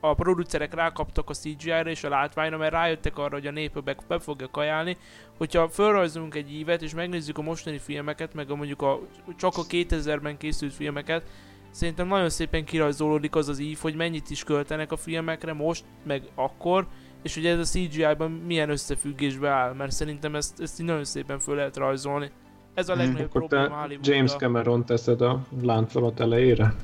a 0.00 0.14
producerek 0.14 0.74
rákaptak 0.74 1.30
a 1.30 1.34
CGI-ra 1.34 1.90
és 1.90 2.04
a 2.04 2.08
látványra, 2.08 2.56
mert 2.56 2.72
rájöttek 2.72 3.18
arra, 3.18 3.34
hogy 3.34 3.46
a 3.46 3.50
nép 3.50 3.82
be, 3.82 3.96
be 4.08 4.18
fogja 4.18 4.48
kajálni, 4.50 4.96
hogyha 5.36 5.68
felrajzolunk 5.68 6.34
egy 6.34 6.52
ívet, 6.52 6.82
és 6.82 6.94
megnézzük 6.94 7.38
a 7.38 7.42
mostani 7.42 7.78
filmeket, 7.78 8.34
meg 8.34 8.50
a 8.50 8.54
mondjuk 8.54 8.82
a, 8.82 9.00
csak 9.36 9.56
a 9.56 9.62
2000-ben 9.62 10.36
készült 10.36 10.74
filmeket, 10.74 11.22
szerintem 11.70 12.06
nagyon 12.06 12.30
szépen 12.30 12.64
kirajzolódik 12.64 13.34
az 13.34 13.48
az 13.48 13.58
ív, 13.58 13.78
hogy 13.78 13.94
mennyit 13.94 14.30
is 14.30 14.44
költenek 14.44 14.92
a 14.92 14.96
filmekre 14.96 15.52
most, 15.52 15.84
meg 16.04 16.22
akkor, 16.34 16.86
és 17.22 17.34
hogy 17.34 17.46
ez 17.46 17.58
a 17.58 17.62
CGI-ban 17.62 18.30
milyen 18.30 18.70
összefüggésbe 18.70 19.48
áll, 19.48 19.72
mert 19.72 19.92
szerintem 19.92 20.34
ezt, 20.34 20.60
ezt 20.60 20.80
így 20.80 20.86
nagyon 20.86 21.04
szépen 21.04 21.38
föl 21.38 21.54
lehet 21.54 21.76
rajzolni. 21.76 22.30
Ez 22.74 22.88
a 22.88 22.94
mhm. 22.94 23.02
legnagyobb 23.02 23.32
hmm, 23.32 23.46
probléma 23.46 23.86
James 24.02 24.32
Cameron 24.32 24.84
teszed 24.84 25.20
a 25.20 25.46
láncolat 25.62 26.20
elejére? 26.20 26.74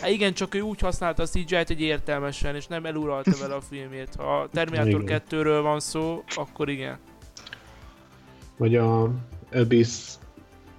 Hát 0.00 0.10
igen, 0.10 0.32
csak 0.32 0.54
ő 0.54 0.60
úgy 0.60 0.80
használta 0.80 1.22
a 1.22 1.26
CGI-t, 1.26 1.66
hogy 1.66 1.80
értelmesen, 1.80 2.54
és 2.54 2.66
nem 2.66 2.84
eluralta 2.84 3.32
vele 3.40 3.54
a 3.54 3.60
filmét. 3.60 4.14
Ha 4.18 4.40
a 4.40 4.48
Terminator 4.52 5.02
2-ről 5.06 5.58
van 5.62 5.80
szó, 5.80 6.22
akkor 6.34 6.68
igen. 6.68 6.98
Vagy 8.56 8.76
a 8.76 9.10
Abyss 9.52 10.18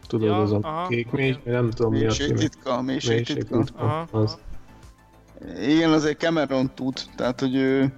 tudod, 0.08 0.28
ja, 0.28 0.42
az 0.42 0.52
a 0.52 0.60
aha, 0.62 0.88
kék 0.88 1.12
mély, 1.12 1.38
nem 1.44 1.70
tudom 1.70 1.94
mi 1.94 2.06
a 2.06 2.12
címe. 2.12 2.38
Titka, 2.38 2.82
mélység 2.82 3.26
titka. 3.26 3.64
Aha, 3.76 4.08
az. 4.12 4.38
Igen, 5.62 5.92
azért 5.92 6.20
Cameron 6.20 6.72
tud, 6.76 7.02
tehát 7.16 7.40
hogy 7.40 7.56
ő, 7.56 7.94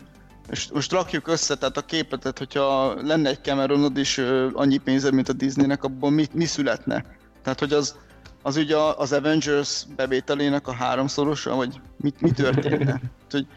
most, 0.50 0.74
most 0.74 0.92
rakjuk 0.92 1.28
össze, 1.28 1.56
tehát 1.56 1.78
a 1.78 1.82
képletet, 1.82 2.38
hogyha 2.38 2.94
lenne 3.02 3.30
egy 3.30 3.42
Cameronod 3.42 3.98
is 3.98 4.18
annyi 4.54 4.78
pénzed, 4.78 5.14
mint 5.14 5.30
a 5.30 5.34
Disneynek, 5.34 5.84
abból 5.84 6.12
mi, 6.12 6.26
mi 6.34 6.46
születne? 6.46 7.06
Tehát, 7.42 7.60
hogy 7.60 7.74
az, 7.74 7.98
az 8.42 8.58
ugye 8.58 8.78
az 8.78 9.14
Avengers 9.14 9.86
bevételének 9.96 10.68
a 10.68 10.74
háromszorosa, 10.74 11.56
vagy 11.56 11.82
mi, 11.98 12.14
mi 12.20 12.32
történne? 12.32 13.02
hogy 13.32 13.48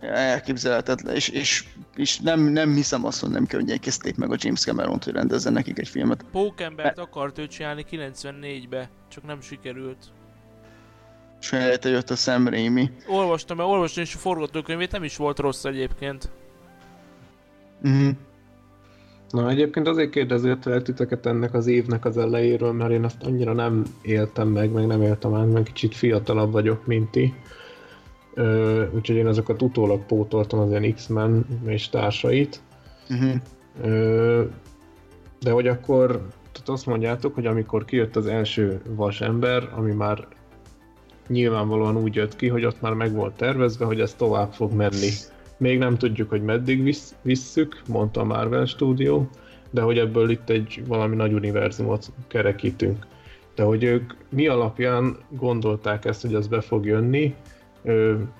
elképzelhetetlen, 0.00 1.14
és, 1.14 1.28
és, 1.28 1.64
és 1.96 2.18
nem, 2.18 2.40
nem 2.40 2.74
hiszem 2.74 3.04
azt, 3.04 3.20
hogy 3.20 3.30
nem 3.30 3.46
könnyékezték 3.46 4.16
meg 4.16 4.32
a 4.32 4.36
James 4.38 4.60
cameron 4.60 4.98
hogy 5.04 5.12
rendezzen 5.12 5.52
nekik 5.52 5.78
egy 5.78 5.88
filmet. 5.88 6.24
Pókembert 6.32 6.98
akart 6.98 7.38
ő 7.38 7.46
csinálni 7.46 7.84
94-be, 7.90 8.90
csak 9.08 9.24
nem 9.24 9.40
sikerült. 9.40 10.12
És 11.44 11.50
helyette 11.50 11.88
jött 11.88 12.10
a 12.10 12.14
Sam 12.14 12.48
Raimi. 12.48 12.90
Olvastam, 13.08 13.56
mert 13.56 13.68
olvastam 13.68 14.02
is 14.02 14.14
a 14.14 14.18
forgatókönyvét, 14.18 14.92
nem 14.92 15.04
is 15.04 15.16
volt 15.16 15.38
rossz 15.38 15.64
egyébként. 15.64 16.30
Mhm. 17.82 18.08
Na 19.30 19.50
egyébként 19.50 19.88
azért 19.88 20.10
kérdezett 20.10 20.82
titeket 20.82 21.26
ennek 21.26 21.54
az 21.54 21.66
évnek 21.66 22.04
az 22.04 22.18
elejéről, 22.18 22.72
mert 22.72 22.90
én 22.90 23.04
azt 23.04 23.22
annyira 23.22 23.52
nem 23.52 23.82
éltem 24.02 24.48
meg, 24.48 24.70
meg 24.70 24.86
nem 24.86 25.02
éltem 25.02 25.34
át, 25.34 25.52
meg 25.52 25.62
kicsit 25.62 25.94
fiatalabb 25.94 26.52
vagyok, 26.52 26.86
mint 26.86 27.10
ti. 27.10 27.34
Ö, 28.34 28.84
úgyhogy 28.94 29.16
én 29.16 29.26
azokat 29.26 29.62
utólag 29.62 30.06
pótoltam 30.06 30.58
az 30.58 30.70
ilyen 30.70 30.94
X-Men 30.94 31.46
és 31.66 31.88
társait. 31.88 32.60
Uh-huh. 33.10 33.34
Ö, 33.82 34.44
de 35.40 35.50
hogy 35.50 35.66
akkor 35.66 36.28
tehát 36.52 36.68
azt 36.68 36.86
mondjátok, 36.86 37.34
hogy 37.34 37.46
amikor 37.46 37.84
kijött 37.84 38.16
az 38.16 38.26
első 38.26 38.80
vasember, 38.88 39.68
ami 39.74 39.92
már 39.92 40.28
nyilvánvalóan 41.28 41.96
úgy 41.96 42.14
jött 42.14 42.36
ki, 42.36 42.48
hogy 42.48 42.64
ott 42.64 42.80
már 42.80 42.92
meg 42.92 43.12
volt 43.12 43.36
tervezve, 43.36 43.84
hogy 43.84 44.00
ez 44.00 44.14
tovább 44.14 44.52
fog 44.52 44.72
menni. 44.72 45.10
Még 45.56 45.78
nem 45.78 45.96
tudjuk, 45.96 46.28
hogy 46.28 46.42
meddig 46.42 46.82
visz, 46.82 47.14
visszük, 47.22 47.82
mondta 47.88 48.20
a 48.20 48.24
Marvel 48.24 48.64
Studio, 48.64 49.26
de 49.70 49.80
hogy 49.80 49.98
ebből 49.98 50.30
itt 50.30 50.50
egy 50.50 50.82
valami 50.86 51.16
nagy 51.16 51.32
univerzumot 51.32 52.12
kerekítünk. 52.26 53.06
De 53.54 53.62
hogy 53.62 53.84
ők 53.84 54.12
mi 54.28 54.46
alapján 54.46 55.16
gondolták 55.28 56.04
ezt, 56.04 56.22
hogy 56.22 56.34
ez 56.34 56.46
be 56.46 56.60
fog 56.60 56.86
jönni, 56.86 57.34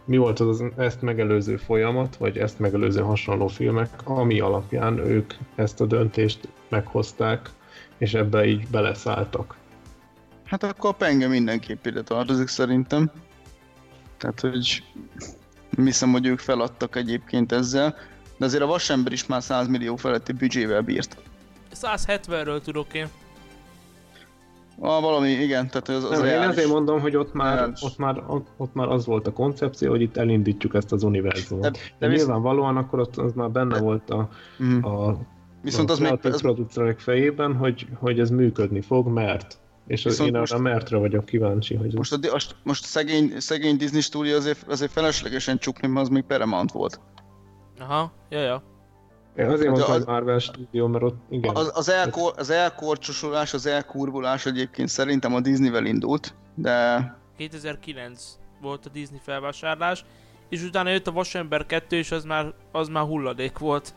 mi 0.04 0.16
volt 0.16 0.40
az 0.40 0.64
ezt 0.76 1.02
megelőző 1.02 1.56
folyamat, 1.56 2.16
vagy 2.16 2.38
ezt 2.38 2.58
megelőző 2.58 3.00
hasonló 3.00 3.46
filmek, 3.46 3.88
ami 4.04 4.40
alapján 4.40 4.98
ők 4.98 5.34
ezt 5.54 5.80
a 5.80 5.86
döntést 5.86 6.48
meghozták, 6.68 7.50
és 7.98 8.14
ebbe 8.14 8.46
így 8.46 8.66
beleszálltak. 8.70 9.56
Hát 10.44 10.62
akkor 10.62 10.90
a 10.90 10.92
penge 10.92 11.28
mindenképp 11.28 11.86
ide 11.86 12.02
tartozik 12.02 12.48
szerintem. 12.48 13.10
Tehát, 14.16 14.40
hogy 14.40 14.82
hiszem, 15.76 16.12
hogy 16.12 16.26
ők 16.26 16.38
feladtak 16.38 16.96
egyébként 16.96 17.52
ezzel, 17.52 17.96
de 18.36 18.44
azért 18.44 18.62
a 18.62 18.66
vasember 18.66 19.12
is 19.12 19.26
már 19.26 19.42
100 19.42 19.66
millió 19.66 19.96
feletti 19.96 20.32
büdzsével 20.32 20.80
bírt. 20.80 21.16
170-ről 21.74 22.60
tudok 22.60 22.94
én. 22.94 23.06
Ah, 24.78 25.02
valami, 25.02 25.30
igen, 25.30 25.68
tehát 25.68 25.88
az, 25.88 26.04
az 26.04 26.18
Nem, 26.18 26.42
Én 26.42 26.48
azért 26.48 26.68
mondom, 26.68 27.00
hogy 27.00 27.16
ott 27.16 27.32
már, 27.32 27.72
ott, 27.80 27.98
már, 27.98 28.22
ott 28.56 28.74
már 28.74 28.88
az 28.88 29.06
volt 29.06 29.26
a 29.26 29.32
koncepció, 29.32 29.90
hogy 29.90 30.00
itt 30.00 30.16
elindítjuk 30.16 30.74
ezt 30.74 30.92
az 30.92 31.02
univerzumot. 31.02 31.62
De, 31.62 31.70
de, 31.70 31.78
de 31.98 32.08
visz... 32.08 32.18
nyilvánvalóan 32.18 32.76
akkor 32.76 33.00
ott 33.00 33.16
az 33.16 33.32
már 33.32 33.50
benne 33.50 33.78
volt 33.78 34.10
a, 34.10 34.28
mm. 34.62 34.82
a, 34.82 35.16
Viszont 35.62 35.90
a 35.90 35.92
az 35.92 35.98
még... 35.98 36.18
Az... 36.22 36.44
fejében, 36.96 37.56
hogy, 37.56 37.86
hogy 37.98 38.20
ez 38.20 38.30
működni 38.30 38.80
fog, 38.80 39.06
mert 39.06 39.58
és 39.86 40.06
az 40.06 40.20
én 40.20 40.32
most, 40.32 40.52
arra 40.52 40.62
mertre 40.62 40.96
vagyok 40.96 41.24
kíváncsi, 41.24 41.74
hogy... 41.74 41.94
Most, 41.94 42.12
a, 42.12 42.18
most, 42.32 42.56
most 42.62 42.84
szegény, 42.84 43.40
szegény 43.40 43.76
Disney 43.76 44.00
stúdió 44.00 44.36
azért, 44.36 44.68
azért 44.68 44.90
feleslegesen 44.90 45.58
csukni, 45.58 45.88
mert 45.88 46.06
az 46.06 46.12
még 46.12 46.22
Paramount 46.22 46.72
volt. 46.72 47.00
Aha, 47.78 48.12
ja, 48.28 48.40
ja. 48.40 48.62
Én 49.36 49.50
azért 49.50 49.70
mondtam, 49.70 49.92
hogy 49.92 50.06
Marvel 50.06 50.38
stúdió, 50.38 50.86
mert 50.86 51.04
ott 51.04 51.16
igen. 51.30 51.56
Az, 51.56 51.70
az, 51.74 51.88
elkor, 51.88 52.32
az 52.36 52.50
elkorcsosulás, 52.50 53.54
az 53.54 53.66
elkurvulás 53.66 54.46
egyébként 54.46 54.88
szerintem 54.88 55.34
a 55.34 55.40
Disneyvel 55.40 55.86
indult, 55.86 56.34
de... 56.54 57.18
2009 57.36 58.38
volt 58.60 58.86
a 58.86 58.88
Disney 58.88 59.20
felvásárlás, 59.22 60.04
és 60.48 60.62
utána 60.62 60.90
jött 60.90 61.06
a 61.06 61.12
Vasember 61.12 61.66
2, 61.66 61.96
és 61.96 62.10
az 62.10 62.24
már, 62.24 62.54
az 62.72 62.88
már 62.88 63.04
hulladék 63.04 63.58
volt. 63.58 63.94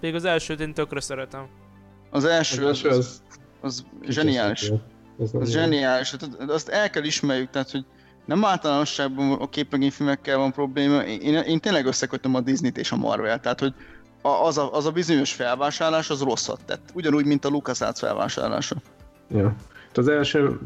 Még 0.00 0.14
az 0.14 0.24
elsőt 0.24 0.60
én 0.60 0.74
tökre 0.74 1.00
szeretem. 1.00 1.48
Az 2.10 2.24
első, 2.24 2.66
az, 2.66 2.84
az, 2.84 2.90
az, 2.90 2.96
az, 2.98 3.22
az 3.64 3.84
zseniális. 4.08 4.72
Az, 5.18 5.34
az 5.34 5.50
zseniális. 5.50 6.10
Hát 6.10 6.28
azt 6.48 6.68
el 6.68 6.90
kell 6.90 7.04
ismerjük, 7.04 7.50
tehát 7.50 7.70
hogy 7.70 7.84
nem 8.24 8.44
általánosságban 8.44 9.32
a 9.32 9.48
képregényfilmekkel 9.48 10.38
van 10.38 10.52
probléma, 10.52 11.02
én, 11.02 11.34
én 11.34 11.60
tényleg 11.60 11.86
összekötöm 11.86 12.34
a 12.34 12.40
Disney-t 12.40 12.78
és 12.78 12.92
a 12.92 12.96
Marvel, 12.96 13.40
tehát 13.40 13.60
hogy 13.60 13.74
az 14.22 14.58
a, 14.58 14.72
az 14.72 14.86
a 14.86 14.90
bizonyos 14.90 15.32
felvásárlás 15.32 16.10
az 16.10 16.20
rosszat 16.22 16.60
tett. 16.66 16.90
Ugyanúgy, 16.94 17.26
mint 17.26 17.44
a 17.44 17.48
LucasArts 17.48 17.98
felvásárlása. 17.98 18.76
Ja. 19.30 19.54
Az 19.94 20.08
első 20.08 20.58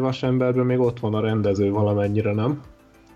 vasemberben 0.00 0.66
még 0.66 0.78
ott 0.78 1.00
van 1.00 1.14
a 1.14 1.20
rendező 1.20 1.70
valamennyire, 1.70 2.32
nem? 2.32 2.62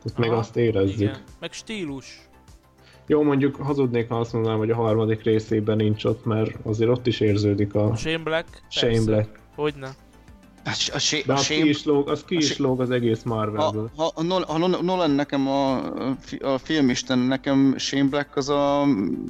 Ott 0.04 0.18
még 0.18 0.30
azt 0.30 0.56
érezzük. 0.56 1.00
Igen. 1.00 1.16
Meg 1.40 1.52
stílus. 1.52 2.28
Jó, 3.06 3.22
mondjuk 3.22 3.56
hazudnék, 3.56 4.08
ha 4.08 4.18
azt 4.18 4.32
mondanám, 4.32 4.58
hogy 4.58 4.70
a 4.70 4.74
harmadik 4.74 5.22
részében 5.22 5.76
nincs 5.76 6.04
ott, 6.04 6.24
mert 6.24 6.58
azért 6.62 6.90
ott 6.90 7.06
is 7.06 7.20
érződik 7.20 7.74
a... 7.74 7.96
Shane 7.96 8.18
Black? 8.18 8.62
Shane 8.68 8.92
Persze. 8.92 9.10
Black. 9.10 9.38
Hogyne. 9.54 9.88
A, 10.64 10.68
a, 10.68 10.96
a, 10.96 11.22
De 11.26 11.32
az, 11.32 11.46
ki 11.46 11.68
is 11.68 11.84
lóg, 11.84 12.08
az 12.08 12.24
ki 12.24 12.36
is 12.36 12.58
lóg 12.58 12.80
az 12.80 12.90
egész 12.90 13.22
Marvelből. 13.22 13.90
Ha, 13.96 14.12
ha, 14.14 14.44
ha 14.46 14.66
Nolan 14.66 15.10
nekem 15.10 15.48
a, 15.48 15.76
a 16.40 16.58
filmisten, 16.58 17.18
nekem 17.18 17.74
Shane 17.78 18.08
Black 18.08 18.36
az 18.36 18.48
a, 18.48 18.82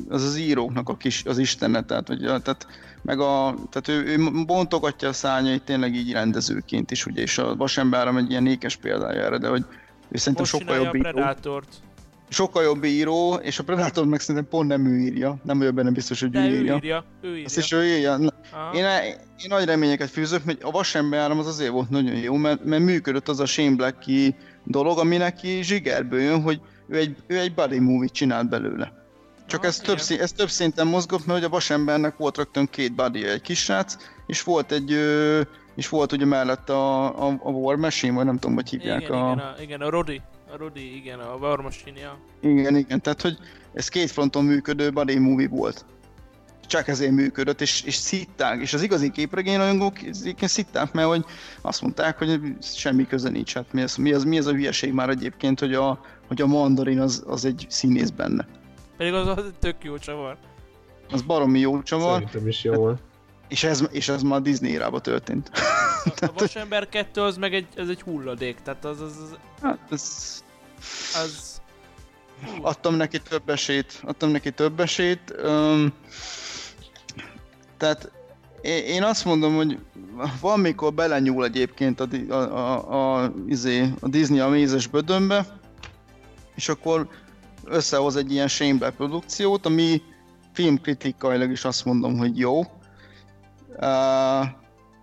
az, 0.09 0.23
az 0.23 0.39
íróknak 0.39 0.89
a 0.89 0.97
kis, 0.97 1.25
az 1.25 1.39
istene, 1.39 1.85
tehát, 1.85 2.09
hogy, 2.09 2.19
tehát, 2.19 2.67
meg 3.03 3.21
a, 3.21 3.55
tehát 3.71 3.89
ő, 3.89 4.13
ő 4.13 4.45
bontogatja 4.47 5.09
a 5.09 5.13
szárnyait 5.13 5.63
tényleg 5.63 5.95
így 5.95 6.13
rendezőként 6.13 6.91
is, 6.91 7.07
ugye, 7.07 7.23
és 7.23 7.39
a 7.39 7.57
Vasemberem 7.57 8.17
egy 8.17 8.31
ilyen 8.31 8.47
ékes 8.47 8.77
példája 8.77 9.23
erre, 9.23 9.39
de 9.39 9.49
hogy 9.49 9.65
ő 10.09 10.17
szerintem 10.17 10.47
Most 10.51 10.59
sokkal 10.59 10.85
jobb 10.85 10.95
író. 10.95 11.11
Predátort 11.11 11.69
sokkal 12.29 12.63
jobb 12.63 12.85
író, 12.85 13.35
és 13.35 13.59
a 13.59 13.65
Predator 13.65 14.07
meg 14.07 14.21
szerintem 14.21 14.51
pont 14.51 14.69
nem 14.69 14.87
ő 14.87 14.99
írja. 14.99 15.37
Nem 15.43 15.59
vagyok 15.59 15.75
benne 15.75 15.91
biztos, 15.91 16.21
hogy 16.21 16.31
De 16.31 16.47
ő, 16.47 16.51
ő 16.51 16.55
írja. 16.55 16.75
írja. 16.75 17.05
Ő 17.23 17.31
írja. 17.31 17.45
Azt 17.45 17.59
is 17.59 17.73
ő 17.73 17.85
írja. 17.85 18.19
Én, 18.75 18.85
én 19.37 19.49
nagy 19.49 19.65
reményeket 19.65 20.11
fűzök, 20.11 20.43
hogy 20.45 20.59
a 20.63 20.71
Vasember 20.71 21.31
az 21.31 21.47
azért 21.47 21.71
volt 21.71 21.91
nagyon 21.91 22.17
jó, 22.17 22.35
mert, 22.35 22.65
mert 22.65 22.83
működött 22.83 23.29
az 23.29 23.41
a 23.41 23.47
Shane 23.47 23.77
black 23.77 24.05
dolog, 24.65 24.99
ami 24.99 25.17
neki 25.17 25.63
zsigerből 25.63 26.21
jön, 26.21 26.43
hogy 26.43 26.61
ő 26.89 26.97
egy, 26.97 27.17
ő 27.27 27.39
egy 27.39 27.55
buddy 27.55 27.79
movie 27.79 28.09
csinált 28.09 28.49
belőle. 28.49 28.93
Csak 29.47 29.65
ez, 29.65 29.79
több, 29.79 30.01
szín, 30.01 30.21
ez 30.21 30.33
több 30.33 30.49
szinten 30.49 30.87
mozgott, 30.87 31.27
mert 31.27 31.39
hogy 31.39 31.49
a 31.49 31.53
vasembernek 31.53 32.17
volt 32.17 32.37
rögtön 32.37 32.67
két 32.71 32.95
buddy 32.95 33.27
egy 33.27 33.41
kisrác, 33.41 33.97
és 34.27 34.43
volt 34.43 34.73
egy, 34.73 34.91
és 35.75 35.89
volt 35.89 36.13
ugye 36.13 36.25
mellett 36.25 36.69
a, 36.71 37.05
a, 37.27 37.39
a 37.43 37.51
War 37.51 37.77
Machine, 37.77 38.15
vagy 38.15 38.25
nem 38.25 38.39
tudom, 38.39 38.55
hogy 38.55 38.69
hívják. 38.69 39.01
Igen, 39.01 39.13
a... 39.13 39.33
igen, 39.33 39.39
a, 39.39 39.55
igen, 39.61 39.81
a 39.81 39.91
Rodi. 39.91 40.21
A 40.53 40.57
Rodi, 40.57 40.97
igen, 40.97 41.19
a 41.19 41.35
War 41.35 41.61
Machine, 41.61 42.01
ja. 42.01 42.19
Igen, 42.41 42.77
igen, 42.77 43.01
tehát 43.01 43.23
hogy 43.23 43.39
ez 43.73 43.89
két 43.89 44.11
fronton 44.11 44.45
működő 44.45 44.91
buddy 44.91 45.19
movie 45.19 45.49
volt. 45.49 45.85
Csak 46.67 46.89
ezért 46.89 47.13
működött, 47.13 47.61
és, 47.61 47.83
és 47.83 47.95
szitták, 47.95 48.61
és 48.61 48.73
az 48.73 48.83
igazi 48.83 49.11
képregény 49.11 49.57
rajongók 49.57 49.97
szitták, 50.41 50.93
mert 50.93 51.09
hogy 51.09 51.25
azt 51.61 51.83
mondták, 51.83 52.19
hogy 52.19 52.41
semmi 52.61 53.07
köze 53.07 53.29
nincs. 53.29 53.55
Hát 53.55 53.73
mi 53.73 53.83
az, 53.83 53.97
mi 53.97 54.13
az, 54.13 54.25
mi 54.25 54.39
az 54.39 54.47
a 54.47 54.53
hülyeség 54.53 54.93
már 54.93 55.09
egyébként, 55.09 55.61
hogy 55.61 55.75
a, 55.75 56.01
hogy 56.27 56.43
a 56.43 56.47
mandarin 56.47 57.01
az, 57.01 57.25
az 57.27 57.45
egy 57.45 57.67
színész 57.69 58.11
benne. 58.11 58.47
Pedig 58.97 59.13
az, 59.13 59.27
az 59.27 59.45
tök 59.59 59.85
jó 59.85 59.99
csavar. 59.99 60.37
Az 61.11 61.23
baromi 61.23 61.59
jó 61.59 61.83
csavar. 61.83 62.13
Szerintem 62.13 62.49
is 62.49 62.65
jó 62.65 62.75
volt. 62.75 63.01
És 63.53 63.65
ez, 63.65 63.83
és 63.91 64.09
ez 64.09 64.23
már 64.23 64.43
Disney 64.43 64.71
érába 64.71 65.01
történt. 65.01 65.51
A, 66.05 66.25
a 66.25 66.33
Vasember 66.35 66.89
2 66.89 67.21
az 67.21 67.37
meg 67.37 67.55
egy, 67.55 67.67
ez 67.77 67.89
egy 67.89 68.03
hulladék, 68.03 68.57
tehát 68.65 68.85
az... 68.85 69.01
az, 69.01 69.17
az... 69.23 69.39
Hát 69.63 69.79
ez... 69.91 70.43
Az... 71.15 71.61
Adtam 72.61 72.95
neki 72.95 73.21
több 73.21 73.49
esélyt, 73.49 74.01
adtam 74.05 74.31
neki 74.31 74.51
több 74.51 74.81
esélyt. 74.81 75.35
Um, 75.45 75.93
tehát 77.77 78.11
én 78.63 79.03
azt 79.03 79.25
mondom, 79.25 79.55
hogy 79.55 79.79
valamikor 80.41 80.93
belenyúl 80.95 81.45
egyébként 81.45 82.01
a, 82.01 82.09
a, 82.29 82.35
a, 82.35 83.23
a, 83.23 83.33
izé, 83.47 83.89
a 84.01 84.09
Disney 84.09 84.41
a 84.41 84.49
mézes 84.49 84.87
bödönbe, 84.87 85.47
és 86.55 86.69
akkor 86.69 87.09
összehoz 87.65 88.17
egy 88.17 88.33
ilyen 88.33 88.49
Shane 88.49 88.79
Black 88.79 88.97
produkciót, 88.97 89.67
ami 89.67 90.03
filmkritikailag 90.53 91.51
is 91.51 91.65
azt 91.65 91.85
mondom, 91.85 92.19
hogy 92.19 92.39
jó, 92.39 92.63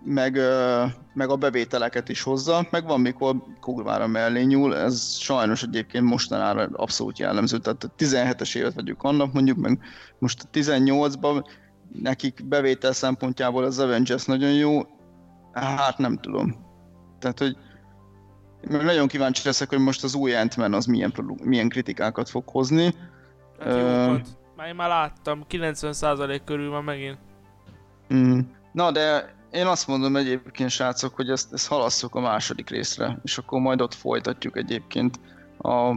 meg, 0.03 0.35
uh, 0.35 0.91
meg 1.13 1.29
a 1.29 1.35
bevételeket 1.35 2.09
is 2.09 2.21
hozza, 2.21 2.67
meg 2.71 2.85
van 2.85 3.01
mikor 3.01 3.35
kurvára 3.59 4.07
mellé 4.07 4.43
nyúl, 4.43 4.75
ez 4.75 5.17
sajnos 5.17 5.63
egyébként 5.63 6.03
mostanára 6.03 6.69
abszolút 6.73 7.19
jellemző, 7.19 7.57
tehát 7.57 7.83
a 7.83 7.91
17-es 7.97 8.55
évet 8.55 8.73
vagyunk 8.73 9.03
annak 9.03 9.33
mondjuk, 9.33 9.57
meg 9.57 9.79
most 10.19 10.43
a 10.43 10.57
18-ban 10.57 11.45
nekik 12.01 12.45
bevétel 12.47 12.91
szempontjából 12.91 13.63
az 13.63 13.79
Avengers 13.79 14.25
nagyon 14.25 14.53
jó, 14.53 14.81
Hát 15.53 15.97
nem 15.97 16.17
tudom. 16.17 16.55
Tehát, 17.19 17.39
hogy 17.39 17.57
nagyon 18.69 19.07
kíváncsi 19.07 19.41
leszek, 19.45 19.69
hogy 19.69 19.79
most 19.79 20.03
az 20.03 20.15
új 20.15 20.35
ant 20.35 20.53
az 20.53 20.85
milyen, 20.85 21.13
milyen 21.43 21.69
kritikákat 21.69 22.29
fog 22.29 22.43
hozni. 22.47 22.93
Hát 23.59 23.75
jókat. 23.75 24.27
Már 24.55 24.67
én 24.67 24.75
már 24.75 24.89
láttam, 24.89 25.45
90% 25.49 26.39
körül 26.45 26.69
van 26.69 26.83
megint. 26.83 27.17
Mm. 28.13 28.39
Na, 28.71 28.91
de 28.91 29.33
én 29.51 29.65
azt 29.65 29.87
mondom 29.87 30.15
egyébként, 30.15 30.69
srácok, 30.69 31.15
hogy 31.15 31.29
ezt, 31.29 31.53
ezt 31.53 31.67
halasszuk 31.67 32.15
a 32.15 32.19
második 32.19 32.69
részre, 32.69 33.19
és 33.23 33.37
akkor 33.37 33.59
majd 33.59 33.81
ott 33.81 33.93
folytatjuk 33.93 34.57
egyébként 34.57 35.19
a 35.57 35.95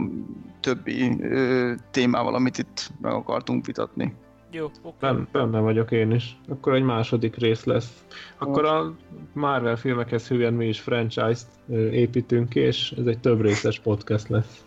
többi 0.59 1.17
ö, 1.21 1.73
témával, 1.91 2.35
amit 2.35 2.57
itt 2.57 2.91
meg 3.01 3.13
akartunk 3.13 3.65
vitatni. 3.65 4.15
Jó, 4.51 4.65
oké. 4.65 5.07
Okay. 5.07 5.23
Benne 5.31 5.59
vagyok 5.59 5.91
én 5.91 6.11
is. 6.11 6.37
Akkor 6.49 6.73
egy 6.73 6.83
második 6.83 7.35
rész 7.35 7.63
lesz. 7.63 8.03
Akkor 8.37 8.65
a 8.65 8.95
Marvel 9.33 9.75
filmekhez 9.75 10.27
hűen 10.27 10.53
mi 10.53 10.67
is 10.67 10.79
franchise-t 10.79 11.47
építünk 11.91 12.49
ki, 12.49 12.59
és 12.59 12.93
ez 12.97 13.05
egy 13.05 13.19
több 13.19 13.41
részes 13.41 13.79
podcast 13.79 14.27
lesz. 14.27 14.65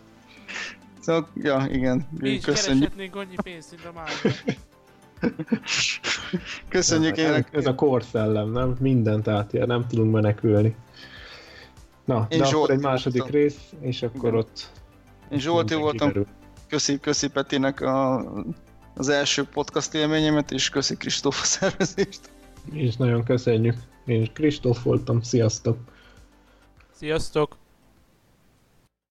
Szóval, 0.99 1.27
ja, 1.35 1.65
igen. 1.71 2.07
Mi 2.19 2.29
is 2.29 2.45
Köszönjük. 2.45 2.79
kereshetnénk 2.79 3.15
annyi 3.15 3.35
pénzt, 3.43 3.71
mint 3.71 3.85
a 3.85 3.91
Marvel. 3.91 4.33
Köszönjük 6.69 7.17
ez, 7.17 7.43
ez 7.51 7.65
a 7.65 7.75
korszellem, 7.75 8.51
nem? 8.51 8.75
Mindent 8.79 9.27
átjár, 9.27 9.67
nem 9.67 9.87
tudunk 9.87 10.13
menekülni. 10.13 10.75
Na, 12.05 12.27
Én 12.29 12.39
de 12.39 12.45
Zsolt 12.45 12.63
akkor 12.63 12.75
egy 12.75 12.81
második 12.81 13.21
voltam. 13.21 13.39
rész, 13.39 13.73
és 13.79 14.01
akkor 14.01 14.29
Igen. 14.29 14.39
ott... 14.39 14.71
Én 15.29 15.39
Zsolti 15.39 15.73
voltam. 15.75 16.11
Köszi, 16.67 16.99
köszi 16.99 17.27
Petinek 17.29 17.81
a, 17.81 18.25
az 18.95 19.09
első 19.09 19.43
podcast 19.43 19.93
élményemet, 19.93 20.51
és 20.51 20.69
köszi 20.69 20.97
Kristóf 20.97 21.41
a 21.41 21.45
szervezést. 21.45 22.19
És 22.71 22.95
nagyon 22.95 23.23
köszönjük. 23.23 23.75
Én 24.05 24.33
Kristóf 24.33 24.83
voltam, 24.83 25.21
sziasztok! 25.21 25.77
Sziasztok! 26.91 27.57